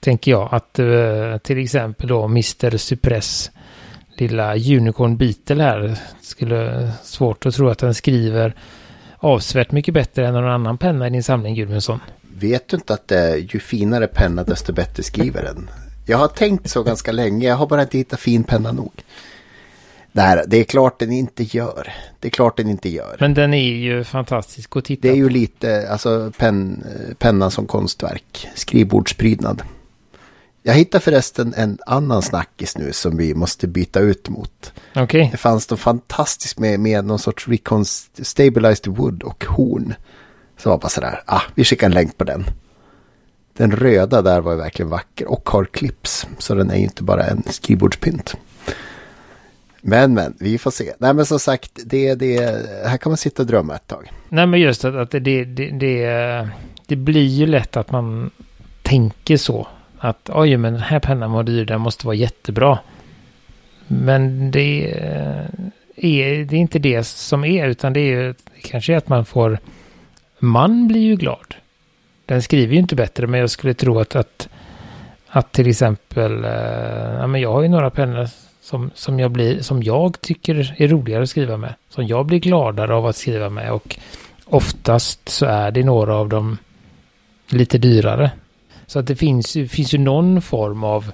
Tänker 0.00 0.30
jag 0.30 0.48
att 0.52 0.78
eh, 0.78 1.36
till 1.42 1.58
exempel 1.58 2.08
då 2.08 2.24
Mr. 2.24 2.76
Suppress 2.76 3.50
lilla 4.20 4.54
Unicorn 4.56 5.16
Beetle 5.16 5.62
här 5.62 5.98
skulle 6.20 6.90
svårt 7.02 7.46
att 7.46 7.54
tro 7.54 7.68
att 7.68 7.78
den 7.78 7.94
skriver 7.94 8.54
avsevärt 9.18 9.72
mycket 9.72 9.94
bättre 9.94 10.26
än 10.26 10.34
någon 10.34 10.50
annan 10.50 10.78
penna 10.78 11.06
i 11.06 11.10
din 11.10 11.22
samling 11.22 11.54
Gudmundsson. 11.54 12.00
vet 12.40 12.68
du 12.68 12.76
inte 12.76 12.94
att 12.94 13.08
det, 13.08 13.36
ju 13.36 13.60
finare 13.60 14.06
penna 14.06 14.44
desto 14.44 14.72
bättre 14.72 15.02
skriver 15.02 15.42
den? 15.42 15.70
Jag 16.06 16.18
har 16.18 16.28
tänkt 16.28 16.70
så 16.70 16.82
ganska 16.82 17.12
länge, 17.12 17.48
jag 17.48 17.56
har 17.56 17.66
bara 17.66 17.82
inte 17.82 17.98
hittat 17.98 18.20
fin 18.20 18.44
penna 18.44 18.72
nog. 18.72 18.92
Nej, 20.12 20.44
det 20.46 20.56
är 20.56 20.64
klart 20.64 20.98
den 20.98 21.12
inte 21.12 21.42
gör. 21.42 21.92
Det 22.20 22.28
är 22.28 22.30
klart 22.30 22.56
den 22.56 22.68
inte 22.68 22.88
gör. 22.88 23.16
Men 23.20 23.34
den 23.34 23.54
är 23.54 23.74
ju 23.74 24.04
fantastisk 24.04 24.76
att 24.76 24.84
titta 24.84 25.02
Det 25.02 25.08
är 25.08 25.12
på. 25.12 25.18
ju 25.18 25.28
lite, 25.28 25.88
alltså 25.90 26.32
pen, 26.38 26.84
pennan 27.18 27.50
som 27.50 27.66
konstverk, 27.66 28.48
skrivbordsprydnad. 28.54 29.62
Jag 30.66 30.74
hittade 30.74 31.04
förresten 31.04 31.54
en 31.56 31.78
annan 31.86 32.22
snackis 32.22 32.78
nu 32.78 32.92
som 32.92 33.16
vi 33.16 33.34
måste 33.34 33.66
byta 33.66 34.00
ut 34.00 34.28
mot. 34.28 34.72
Okej, 34.96 35.28
Det 35.32 35.36
fanns 35.36 35.70
något 35.70 35.80
fantastiskt 35.80 36.58
med, 36.58 36.80
med 36.80 37.04
någon 37.04 37.18
sorts 37.18 37.48
reconst- 37.48 38.24
stabilized 38.24 38.86
wood 38.86 39.22
och 39.22 39.44
horn. 39.44 39.94
Så 40.56 40.70
var 40.70 40.78
bara 40.78 40.88
sådär, 40.88 41.22
ah, 41.26 41.42
vi 41.54 41.64
skickar 41.64 41.86
en 41.86 41.92
länk 41.92 42.18
på 42.18 42.24
den. 42.24 42.44
Den 43.56 43.72
röda 43.72 44.22
där 44.22 44.40
var 44.40 44.52
ju 44.52 44.58
verkligen 44.58 44.88
vacker 44.88 45.26
och 45.26 45.48
har 45.48 45.64
clips. 45.64 46.26
Så 46.38 46.54
den 46.54 46.70
är 46.70 46.76
ju 46.76 46.82
inte 46.82 47.02
bara 47.02 47.24
en 47.24 47.42
skrivbordspynt. 47.50 48.34
Men, 49.80 50.14
men, 50.14 50.36
vi 50.38 50.58
får 50.58 50.70
se. 50.70 50.92
Nej, 50.98 51.14
men 51.14 51.26
som 51.26 51.38
sagt, 51.38 51.70
det, 51.84 52.14
det, 52.14 52.40
här 52.86 52.96
kan 52.96 53.10
man 53.10 53.16
sitta 53.16 53.42
och 53.42 53.46
drömma 53.46 53.74
ett 53.74 53.86
tag. 53.86 54.12
nej 54.28 54.46
men 54.46 54.60
just 54.60 54.84
att, 54.84 54.94
att 54.94 55.10
det, 55.10 55.20
det, 55.20 55.44
det, 55.70 56.48
det 56.86 56.96
blir 56.96 57.26
ju 57.26 57.46
lätt 57.46 57.76
att 57.76 57.90
man 57.90 58.30
tänker 58.82 59.36
så. 59.36 59.66
Att 60.06 60.30
oj, 60.32 60.56
men 60.56 60.72
den 60.72 60.82
här 60.82 61.00
pennan 61.00 61.32
var 61.32 61.42
dyr, 61.42 61.64
den 61.64 61.80
måste 61.80 62.06
vara 62.06 62.16
jättebra. 62.16 62.78
Men 63.86 64.50
det 64.50 64.92
eh, 64.92 65.44
är, 65.96 66.44
det 66.44 66.56
är 66.56 66.60
inte 66.60 66.78
det 66.78 67.04
som 67.04 67.44
är, 67.44 67.66
utan 67.68 67.92
det 67.92 68.00
är 68.00 68.20
ju 68.20 68.34
kanske 68.62 68.96
att 68.96 69.08
man 69.08 69.24
får... 69.24 69.58
Man 70.38 70.88
blir 70.88 71.00
ju 71.00 71.16
glad. 71.16 71.54
Den 72.26 72.42
skriver 72.42 72.72
ju 72.74 72.78
inte 72.78 72.96
bättre, 72.96 73.26
men 73.26 73.40
jag 73.40 73.50
skulle 73.50 73.74
tro 73.74 73.98
att, 73.98 74.16
att, 74.16 74.48
att 75.28 75.52
till 75.52 75.68
exempel... 75.68 76.44
Eh, 76.44 76.50
ja, 77.20 77.26
men 77.26 77.40
jag 77.40 77.52
har 77.52 77.62
ju 77.62 77.68
några 77.68 77.90
pennor 77.90 78.28
som, 78.62 78.90
som, 78.94 79.20
jag 79.20 79.30
blir, 79.30 79.62
som 79.62 79.82
jag 79.82 80.20
tycker 80.20 80.74
är 80.78 80.88
roligare 80.88 81.22
att 81.22 81.30
skriva 81.30 81.56
med. 81.56 81.74
Som 81.88 82.06
jag 82.06 82.26
blir 82.26 82.38
gladare 82.38 82.94
av 82.94 83.06
att 83.06 83.16
skriva 83.16 83.50
med. 83.50 83.72
Och 83.72 83.96
oftast 84.44 85.28
så 85.28 85.46
är 85.46 85.70
det 85.70 85.84
några 85.84 86.14
av 86.14 86.28
dem 86.28 86.58
lite 87.48 87.78
dyrare. 87.78 88.30
Så 88.86 88.98
att 88.98 89.06
det 89.06 89.16
finns, 89.16 89.52
finns 89.52 89.94
ju 89.94 89.98
någon 89.98 90.42
form 90.42 90.84
av 90.84 91.12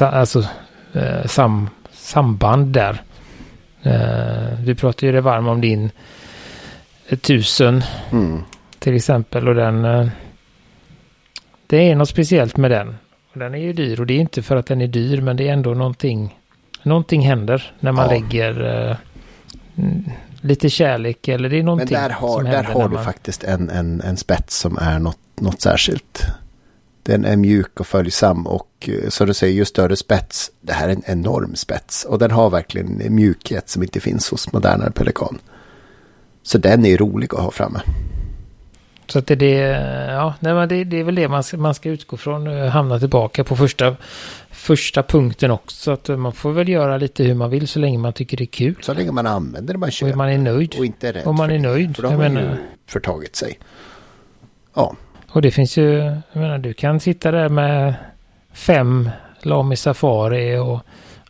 alltså, 0.00 0.44
eh, 0.92 1.26
sam, 1.26 1.68
samband 1.92 2.66
där. 2.66 3.02
Eh, 3.82 4.58
vi 4.60 4.74
pratade 4.74 5.06
ju 5.06 5.12
det 5.12 5.20
varma 5.20 5.50
om 5.50 5.60
din 5.60 5.90
eh, 7.08 7.18
tusen 7.18 7.82
Mm. 8.12 8.42
till 8.78 8.94
exempel. 8.94 9.48
Och 9.48 9.54
den... 9.54 9.84
eh, 9.84 10.08
Det 11.66 11.90
är 11.90 11.94
något 11.96 12.08
speciellt 12.08 12.56
med 12.56 12.70
den. 12.70 12.96
Den 13.32 13.54
är 13.54 13.58
ju 13.58 13.72
dyr 13.72 14.00
och 14.00 14.06
det 14.06 14.14
är 14.14 14.18
inte 14.20 14.42
för 14.42 14.56
att 14.56 14.66
den 14.66 14.80
är 14.80 14.86
dyr 14.86 15.20
men 15.20 15.36
det 15.36 15.48
är 15.48 15.52
ändå 15.52 15.74
någonting... 15.74 16.38
Någonting 16.82 17.20
händer 17.26 17.72
när 17.80 17.92
man 17.92 18.04
Ja. 18.04 18.10
lägger 18.10 18.64
eh, 18.90 18.96
mm, 19.76 20.04
lite 20.40 20.70
kärlek 20.70 21.28
eller 21.28 21.48
det 21.48 21.56
är 21.56 21.58
Men 21.58 21.64
någonting 21.66 21.96
där 21.96 22.10
har, 22.10 22.42
där 22.42 22.64
har 22.64 22.88
du 22.88 22.94
man... 22.94 23.04
faktiskt 23.04 23.44
en, 23.44 23.70
en, 23.70 24.00
en 24.00 24.16
spets 24.16 24.56
som 24.58 24.78
är 24.78 24.98
något, 24.98 25.18
något 25.40 25.60
särskilt. 25.60 26.22
Den 27.06 27.24
är 27.24 27.36
mjuk 27.36 27.80
och 27.80 27.86
följsam 27.86 28.46
och 28.46 28.88
eh, 28.88 29.08
så 29.08 29.24
du 29.24 29.34
säger 29.34 29.54
ju 29.54 29.64
större 29.64 29.96
spets. 29.96 30.50
Det 30.60 30.72
här 30.72 30.88
är 30.88 30.92
en 30.92 31.02
enorm 31.06 31.54
spets 31.56 32.04
och 32.04 32.18
den 32.18 32.30
har 32.30 32.50
verkligen 32.50 33.00
en 33.00 33.14
mjukhet 33.14 33.68
som 33.68 33.82
inte 33.82 34.00
finns 34.00 34.30
hos 34.30 34.52
modernare 34.52 34.90
pelikan. 34.90 35.38
Så 36.42 36.58
den 36.58 36.84
är 36.84 36.88
ju 36.88 36.96
rolig 36.96 37.34
att 37.34 37.40
ha 37.40 37.50
framme. 37.50 37.80
Så 39.06 39.18
att 39.18 39.26
det, 39.26 39.34
det, 39.34 39.50
ja, 40.10 40.34
nej, 40.40 40.66
det, 40.66 40.84
det 40.84 41.00
är 41.00 41.04
väl 41.04 41.14
det 41.14 41.28
man 41.28 41.42
ska, 41.42 41.56
man 41.56 41.74
ska 41.74 41.88
utgå 41.88 42.16
från. 42.16 42.46
eh, 42.46 42.66
Hamna 42.66 42.98
tillbaka 42.98 43.44
på 43.44 43.56
första, 43.56 43.96
första 44.50 45.02
punkten 45.02 45.50
också. 45.50 45.90
Att 45.90 46.08
man 46.08 46.32
får 46.32 46.52
väl 46.52 46.68
göra 46.68 46.96
lite 46.96 47.24
hur 47.24 47.34
man 47.34 47.50
vill 47.50 47.68
så 47.68 47.78
länge 47.78 47.98
man 47.98 48.12
tycker 48.12 48.36
det 48.36 48.44
är 48.44 48.46
kul. 48.46 48.76
Så 48.82 48.94
länge 48.94 49.12
man 49.12 49.26
använder 49.26 49.74
det 49.74 49.78
man 49.78 49.86
Och 49.86 49.92
köper 49.92 50.16
man 50.16 50.28
är 50.28 50.38
nöjd. 50.38 50.74
och 50.78 50.84
inte 50.84 51.08
är 51.08 51.12
rädd 51.12 51.26
Om 51.26 51.36
man 51.36 51.48
för 51.48 51.54
är 51.54 51.58
nöjd. 51.58 51.96
För 51.96 52.02
då 52.02 52.08
har 52.08 52.16
man 52.16 52.34
menar, 52.34 52.50
ju 52.50 52.56
förtagit 52.86 53.36
sig. 53.36 53.58
Ja, 54.74 54.94
Och 55.36 55.42
det 55.42 55.50
finns 55.50 55.76
ju, 55.76 55.92
jag 56.32 56.40
menar 56.40 56.58
du 56.58 56.74
kan 56.74 57.00
sitta 57.00 57.30
där 57.30 57.48
med 57.48 57.94
fem 58.52 59.10
Lamy 59.42 59.76
Safari 59.76 60.56
och 60.56 60.80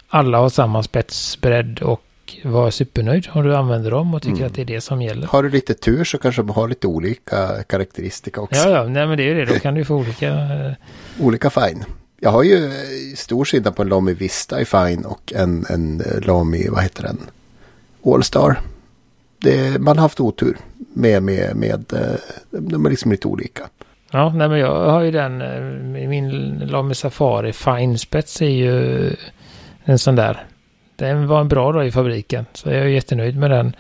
alla 0.09 0.39
har 0.39 0.49
samma 0.49 0.83
spetsbredd 0.83 1.83
och 1.83 2.03
vara 2.45 2.71
supernöjd 2.71 3.29
om 3.33 3.45
du 3.45 3.57
använder 3.57 3.91
dem 3.91 4.15
och 4.15 4.23
tycker 4.23 4.37
Mm. 4.37 4.47
att 4.47 4.55
det 4.55 4.63
är 4.63 4.67
det 4.67 4.81
som 4.81 5.03
gäller. 5.03 5.27
har 5.27 5.43
du 5.43 5.51
lite 5.51 5.75
tur 5.75 6.05
så 6.05 6.19
kanske 6.19 6.43
de 6.43 6.51
har 6.51 6.69
lite 6.69 6.87
olika 6.87 7.63
karaktäristika 7.63 8.41
också. 8.41 8.69
Ja, 8.69 8.71
ja, 8.71 8.85
nej 8.89 9.07
men 9.07 9.17
det 9.19 9.23
är 9.23 9.27
ju 9.27 9.35
det. 9.35 9.55
Då 9.55 9.59
kan 9.61 9.75
du 9.75 9.85
få 9.85 9.95
olika... 9.95 10.35
Olika 11.21 11.51
fine. 11.51 11.85
Jag 12.21 12.31
har 12.31 12.43
ju 12.43 12.65
eh, 12.65 13.15
stor 13.17 13.45
skillnad 13.45 13.77
på 13.77 13.83
en 13.83 13.89
Lamy 13.89 14.13
Vista 14.15 14.61
i 14.61 14.65
fine 14.65 15.05
och 15.05 15.33
en, 15.37 15.67
en 15.69 16.01
eh, 16.01 16.21
Lamy, 16.21 16.69
vad 16.69 16.83
heter 16.83 17.03
den? 17.03 17.19
Allstar. 18.15 18.61
Det, 19.39 19.81
man 19.81 19.97
har 19.97 20.03
haft 20.03 20.21
otur 20.21 20.57
med, 20.95 21.23
med, 21.23 21.57
med 21.57 21.93
eh, 21.93 22.21
de 22.51 22.87
är 22.87 22.91
liksom 22.91 23.11
lite 23.11 23.29
olika. 23.29 23.69
Ja, 24.11 24.33
nej 24.35 24.49
men 24.49 24.59
jag 24.59 24.91
har 24.91 25.01
ju 25.01 25.11
den, 25.11 25.43
eh, 25.43 25.61
min 26.09 26.59
Lamy 26.59 26.95
Safari 26.95 27.53
Fine 27.53 27.99
Spets 27.99 28.43
är 28.43 28.49
ju 28.49 29.11
en 29.85 29.99
sån 29.99 30.17
där. 30.17 30.45
Den 30.97 31.27
var 31.27 31.41
en 31.41 31.49
bra 31.49 31.73
dag 31.73 31.87
i 31.87 31.93
fabriken, 31.93 32.47
så 32.53 32.69
jag 32.69 32.79
är 32.79 32.87
jättenöjd 32.87 33.37
med 33.37 33.51
den. 33.51 33.77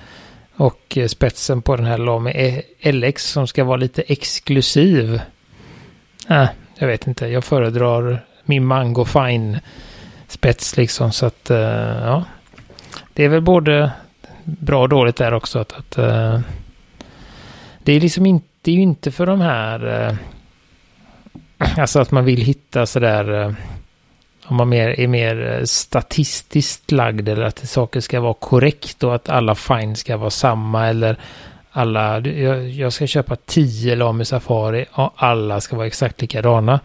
Och 0.57 0.99
eh, 0.99 1.07
spetsen 1.07 1.63
på 1.63 1.77
den 1.77 1.87
här 1.87 1.99
Lamy 1.99 2.31
e- 2.31 2.93
LX 2.93 3.31
som 3.31 3.47
ska 3.47 3.65
vara 3.65 3.77
lite 3.77 4.03
exklusiv. 4.03 5.21
Nej, 6.27 6.49
jag 6.79 6.87
vet 6.87 7.07
inte. 7.07 7.27
Jag 7.27 7.45
föredrar 7.45 8.25
min 8.45 8.65
Mango 8.65 9.05
Fine 9.05 9.59
spets 10.29 10.77
liksom. 10.77 11.13
Så 11.13 11.27
att, 11.27 11.51
eh, 11.51 11.59
ja. 11.59 12.25
Det 13.13 13.25
är 13.25 13.29
väl 13.29 13.41
både 13.41 13.91
bra 14.45 14.83
och 14.83 14.89
dåligt 14.89 15.17
där 15.17 15.35
också. 15.35 15.59
Att, 15.59 15.73
att 15.73 15.91
det 17.83 17.93
är 17.93 18.01
liksom 18.01 18.27
inte, 18.27 18.47
det 18.67 18.73
är 18.73 18.75
ju 18.75 18.83
inte 18.83 19.11
för 19.11 19.27
de 19.27 19.41
här... 19.41 20.09
Eh, 21.59 21.79
alltså 21.81 22.01
att 22.01 22.11
man 22.11 22.25
vill 22.25 22.41
hitta 22.43 22.87
sådär... 22.87 23.43
Eh, 23.43 23.53
om 24.45 24.57
man 24.57 24.69
mer, 24.69 25.01
är 25.01 25.09
mer 25.09 25.53
eh, 25.53 25.65
statistiskt 25.65 26.93
lagd 26.93 27.29
eller 27.29 27.43
att 27.43 27.69
saker 27.69 28.01
ska 28.01 28.21
vara 28.21 28.35
korrekt 28.35 29.03
och 29.05 29.15
att 29.15 29.29
alla 29.29 29.55
fine 29.55 29.97
ska 29.97 30.17
vara 30.17 30.31
samma 30.31 30.87
eller 30.87 31.19
alla... 31.71 32.21
Jag, 32.21 32.69
jag 32.69 32.93
ska 32.93 33.07
köpa 33.07 33.37
10 33.37 33.97
Lamy 33.97 34.25
Safari 34.25 34.87
och 34.93 35.13
alla 35.17 35.61
ska 35.61 35.77
vara 35.77 35.87
exakt 35.87 36.21
likadana. 36.21 36.81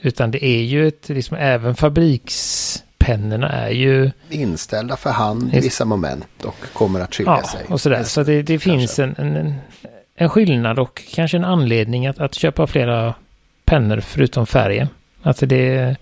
Utan 0.00 0.30
det 0.30 0.44
är 0.44 0.62
ju 0.62 0.88
ett, 0.88 1.08
liksom 1.08 1.36
även 1.36 1.74
fabrikspennorna 1.74 3.48
är 3.48 3.70
ju... 3.70 4.10
Inställda 4.30 4.96
för 4.96 5.10
hand 5.10 5.54
i 5.54 5.60
vissa 5.60 5.84
moment 5.84 6.44
och 6.44 6.56
kommer 6.72 7.00
att 7.00 7.14
skilja 7.14 7.38
Ja, 7.42 7.48
sig. 7.48 7.66
och 7.68 7.80
sådär. 7.80 8.02
Så 8.02 8.22
det, 8.22 8.42
det 8.42 8.58
finns 8.58 8.98
en, 8.98 9.16
en, 9.18 9.54
en- 10.22 10.28
skillnad 10.30 10.78
och 10.78 11.02
kanske 11.14 11.36
en 11.36 11.44
anledning 11.44 12.06
att, 12.06 12.18
att 12.18 12.34
köpa 12.34 12.66
flera 12.66 13.14
pennor 13.64 14.00
förutom 14.00 14.46
färgen. 14.46 14.88
Alltså 15.22 15.46
det... 15.46 15.96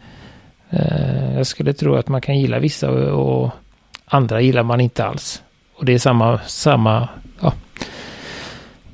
Eh, 0.71 1.37
jag 1.37 1.47
skulle 1.47 1.73
tro 1.73 1.95
att 1.95 2.09
man 2.09 2.21
kan 2.21 2.39
gilla 2.39 2.59
vissa 2.59 2.91
och, 2.91 3.43
och 3.43 3.51
andra 4.05 4.41
gillar 4.41 4.63
man 4.63 4.81
inte 4.81 5.05
alls. 5.05 5.43
Och 5.75 5.85
det 5.85 5.93
är 5.95 5.99
samma, 5.99 6.41
samma, 6.47 7.09
ja. 7.41 7.53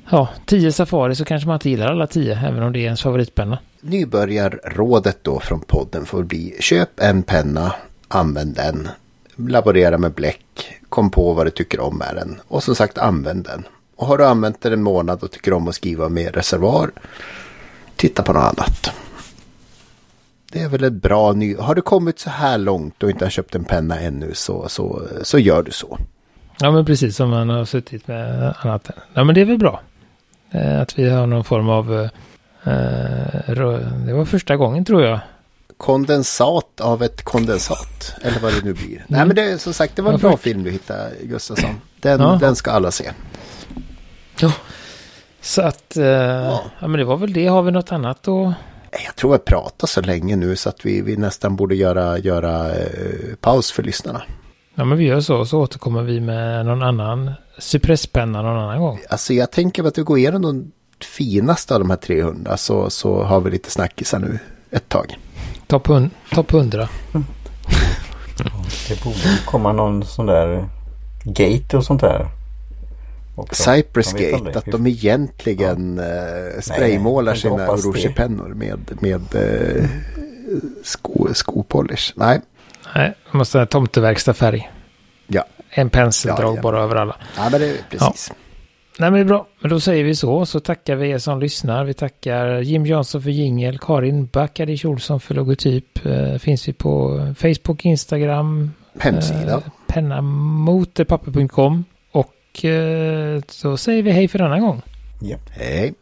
Ja, 0.09 0.29
tio 0.45 0.71
Safari 0.71 1.15
så 1.15 1.25
kanske 1.25 1.47
man 1.47 1.55
inte 1.55 1.69
gillar 1.69 1.87
alla 1.87 2.07
tio, 2.07 2.39
även 2.47 2.63
om 2.63 2.73
det 2.73 2.79
är 2.79 2.83
ens 2.83 3.01
favoritpenna. 3.01 3.59
Nybörjarrådet 3.81 5.17
då 5.21 5.39
från 5.39 5.59
podden 5.59 6.05
får 6.05 6.23
bli 6.23 6.55
köp 6.59 6.99
en 6.99 7.23
penna, 7.23 7.73
använd 8.07 8.55
den, 8.55 8.89
laborera 9.35 9.97
med 9.97 10.11
bläck, 10.11 10.79
kom 10.89 11.11
på 11.11 11.33
vad 11.33 11.45
du 11.45 11.51
tycker 11.51 11.79
om 11.79 11.97
med 11.97 12.15
den 12.15 12.39
och 12.47 12.63
som 12.63 12.75
sagt 12.75 12.97
använd 12.97 13.43
den. 13.43 13.63
Och 13.97 14.07
har 14.07 14.17
du 14.17 14.25
använt 14.25 14.61
den 14.61 14.73
en 14.73 14.83
månad 14.83 15.23
och 15.23 15.31
tycker 15.31 15.53
om 15.53 15.67
att 15.67 15.75
skriva 15.75 16.09
med 16.09 16.35
reservoar, 16.35 16.91
titta 17.95 18.23
på 18.23 18.33
något 18.33 18.43
annat. 18.43 18.91
Det 20.51 20.61
är 20.61 20.69
väl 20.69 20.83
ett 20.83 20.93
bra 20.93 21.33
ny... 21.33 21.55
Har 21.55 21.75
du 21.75 21.81
kommit 21.81 22.19
så 22.19 22.29
här 22.29 22.57
långt 22.57 23.03
och 23.03 23.09
inte 23.09 23.25
har 23.25 23.29
köpt 23.29 23.55
en 23.55 23.63
penna 23.63 23.99
ännu 23.99 24.33
så, 24.33 24.69
så, 24.69 25.01
så 25.21 25.39
gör 25.39 25.63
du 25.63 25.71
så. 25.71 25.97
Ja, 26.59 26.71
men 26.71 26.85
precis 26.85 27.15
som 27.15 27.29
man 27.29 27.49
har 27.49 27.65
suttit 27.65 28.07
med 28.07 28.53
annat. 28.59 28.89
Ja, 29.13 29.23
men 29.23 29.35
det 29.35 29.41
är 29.41 29.45
väl 29.45 29.57
bra. 29.57 29.81
Eh, 30.51 30.81
att 30.81 30.99
vi 30.99 31.09
har 31.09 31.27
någon 31.27 31.43
form 31.43 31.69
av... 31.69 31.93
Eh, 31.93 32.09
det 34.05 34.13
var 34.13 34.25
första 34.25 34.55
gången 34.55 34.85
tror 34.85 35.03
jag. 35.03 35.19
Kondensat 35.77 36.81
av 36.81 37.03
ett 37.03 37.23
kondensat. 37.23 38.15
Eller 38.21 38.39
vad 38.39 38.53
det 38.53 38.65
nu 38.65 38.73
blir. 38.73 38.95
Mm. 38.95 39.03
Nej, 39.07 39.25
men 39.25 39.35
det 39.35 39.43
är 39.43 39.57
som 39.57 39.73
sagt, 39.73 39.95
det 39.95 40.01
var 40.01 40.13
en 40.13 40.19
ja, 40.21 40.29
bra 40.29 40.37
film 40.37 40.63
du 40.63 40.71
hittade, 40.71 41.11
Gustafsson. 41.23 41.81
Den, 42.01 42.21
ja. 42.21 42.37
den 42.41 42.55
ska 42.55 42.71
alla 42.71 42.91
se. 42.91 43.11
Ja. 44.41 44.51
Så 45.41 45.61
att... 45.61 45.97
Eh, 45.97 46.05
ja. 46.05 46.63
ja. 46.79 46.87
men 46.87 46.99
det 46.99 47.05
var 47.05 47.17
väl 47.17 47.33
det. 47.33 47.47
Har 47.47 47.61
vi 47.61 47.71
något 47.71 47.91
annat 47.91 48.23
då? 48.23 48.53
Jag 49.05 49.15
tror 49.15 49.33
jag 49.33 49.45
pratar 49.45 49.87
så 49.87 50.01
länge 50.01 50.35
nu 50.35 50.55
så 50.55 50.69
att 50.69 50.85
vi, 50.85 51.01
vi 51.01 51.17
nästan 51.17 51.55
borde 51.55 51.75
göra, 51.75 52.17
göra 52.17 52.75
eh, 52.75 53.35
paus 53.41 53.71
för 53.71 53.83
lyssnarna. 53.83 54.21
Ja, 54.75 54.85
men 54.85 54.97
vi 54.97 55.05
gör 55.05 55.19
så. 55.19 55.45
Så 55.45 55.61
återkommer 55.61 56.01
vi 56.03 56.19
med 56.19 56.65
någon 56.65 56.83
annan 56.83 57.31
suppresspenna 57.57 58.41
någon 58.41 58.57
annan 58.57 58.79
gång. 58.79 58.99
Alltså 59.09 59.33
jag 59.33 59.51
tänker 59.51 59.83
att 59.83 59.97
vi 59.97 60.01
går 60.01 60.17
igenom 60.17 60.41
de 60.41 60.71
finaste 61.05 61.73
av 61.73 61.79
de 61.79 61.89
här 61.89 61.97
300 61.97 62.57
så, 62.57 62.89
så 62.89 63.23
har 63.23 63.41
vi 63.41 63.51
lite 63.51 63.71
snackisar 63.71 64.19
nu 64.19 64.39
ett 64.71 64.89
tag. 64.89 65.17
Topp 65.67 65.87
top 66.31 66.53
100. 66.53 66.89
Mm. 67.13 67.25
Det 68.89 69.03
borde 69.03 69.39
komma 69.45 69.71
någon 69.73 70.05
sån 70.05 70.25
där 70.25 70.69
gate 71.23 71.77
och 71.77 71.83
sånt 71.83 72.01
där. 72.01 72.36
Också. 73.37 73.71
Cypress 73.71 74.13
Gate, 74.13 74.59
att 74.59 74.65
de 74.65 74.87
egentligen 74.87 75.97
ja. 75.97 76.03
Eh, 76.03 76.61
spraymålar 76.61 77.31
Nej, 77.31 77.41
sina 77.41 77.65
rouge 77.67 78.29
med, 78.55 78.97
med 79.01 79.35
uh, 79.35 79.85
sko, 80.83 81.27
skopolish. 81.33 82.13
Nej. 82.15 82.41
Nej, 82.95 83.13
man 83.31 83.37
måste 83.37 83.59
ha 83.59 83.65
tomteverkstad-färg. 83.65 84.71
Ja. 85.27 85.45
En 85.69 85.89
penseldrag 85.89 86.51
ja, 86.51 86.55
ja. 86.55 86.61
bara 86.61 86.83
över 86.83 86.95
alla. 86.95 87.15
Ja, 87.37 87.49
men 87.51 87.61
det 87.61 87.67
är 87.67 87.77
precis. 87.89 88.27
Ja. 88.29 88.35
Nej, 88.99 89.11
men 89.11 89.13
det 89.13 89.19
är 89.19 89.27
bra. 89.27 89.47
Men 89.59 89.69
då 89.69 89.79
säger 89.79 90.03
vi 90.03 90.15
så. 90.15 90.45
Så 90.45 90.59
tackar 90.59 90.95
vi 90.95 91.09
er 91.09 91.17
som 91.17 91.39
lyssnar. 91.39 91.83
Vi 91.83 91.93
tackar 91.93 92.59
Jim 92.59 92.85
Jansson 92.85 93.21
för 93.21 93.29
jingel, 93.29 93.79
Karin 93.79 94.25
Backadic 94.25 94.85
Olsson 94.85 95.19
för 95.19 95.35
logotyp. 95.35 96.05
Eh, 96.05 96.35
finns 96.37 96.67
vi 96.67 96.73
på 96.73 97.19
Facebook, 97.37 97.85
Instagram. 97.85 98.71
Hemsida. 98.99 99.53
Eh, 99.53 99.59
pennamotorpapper.com. 99.87 101.85
Och 102.57 102.65
eh, 102.65 103.41
så 103.47 103.77
säger 103.77 104.03
vi 104.03 104.11
hej 104.11 104.27
för 104.27 104.39
denna 104.39 104.59
gång. 104.59 104.81
Ja. 105.21 105.37
Hej. 105.49 105.93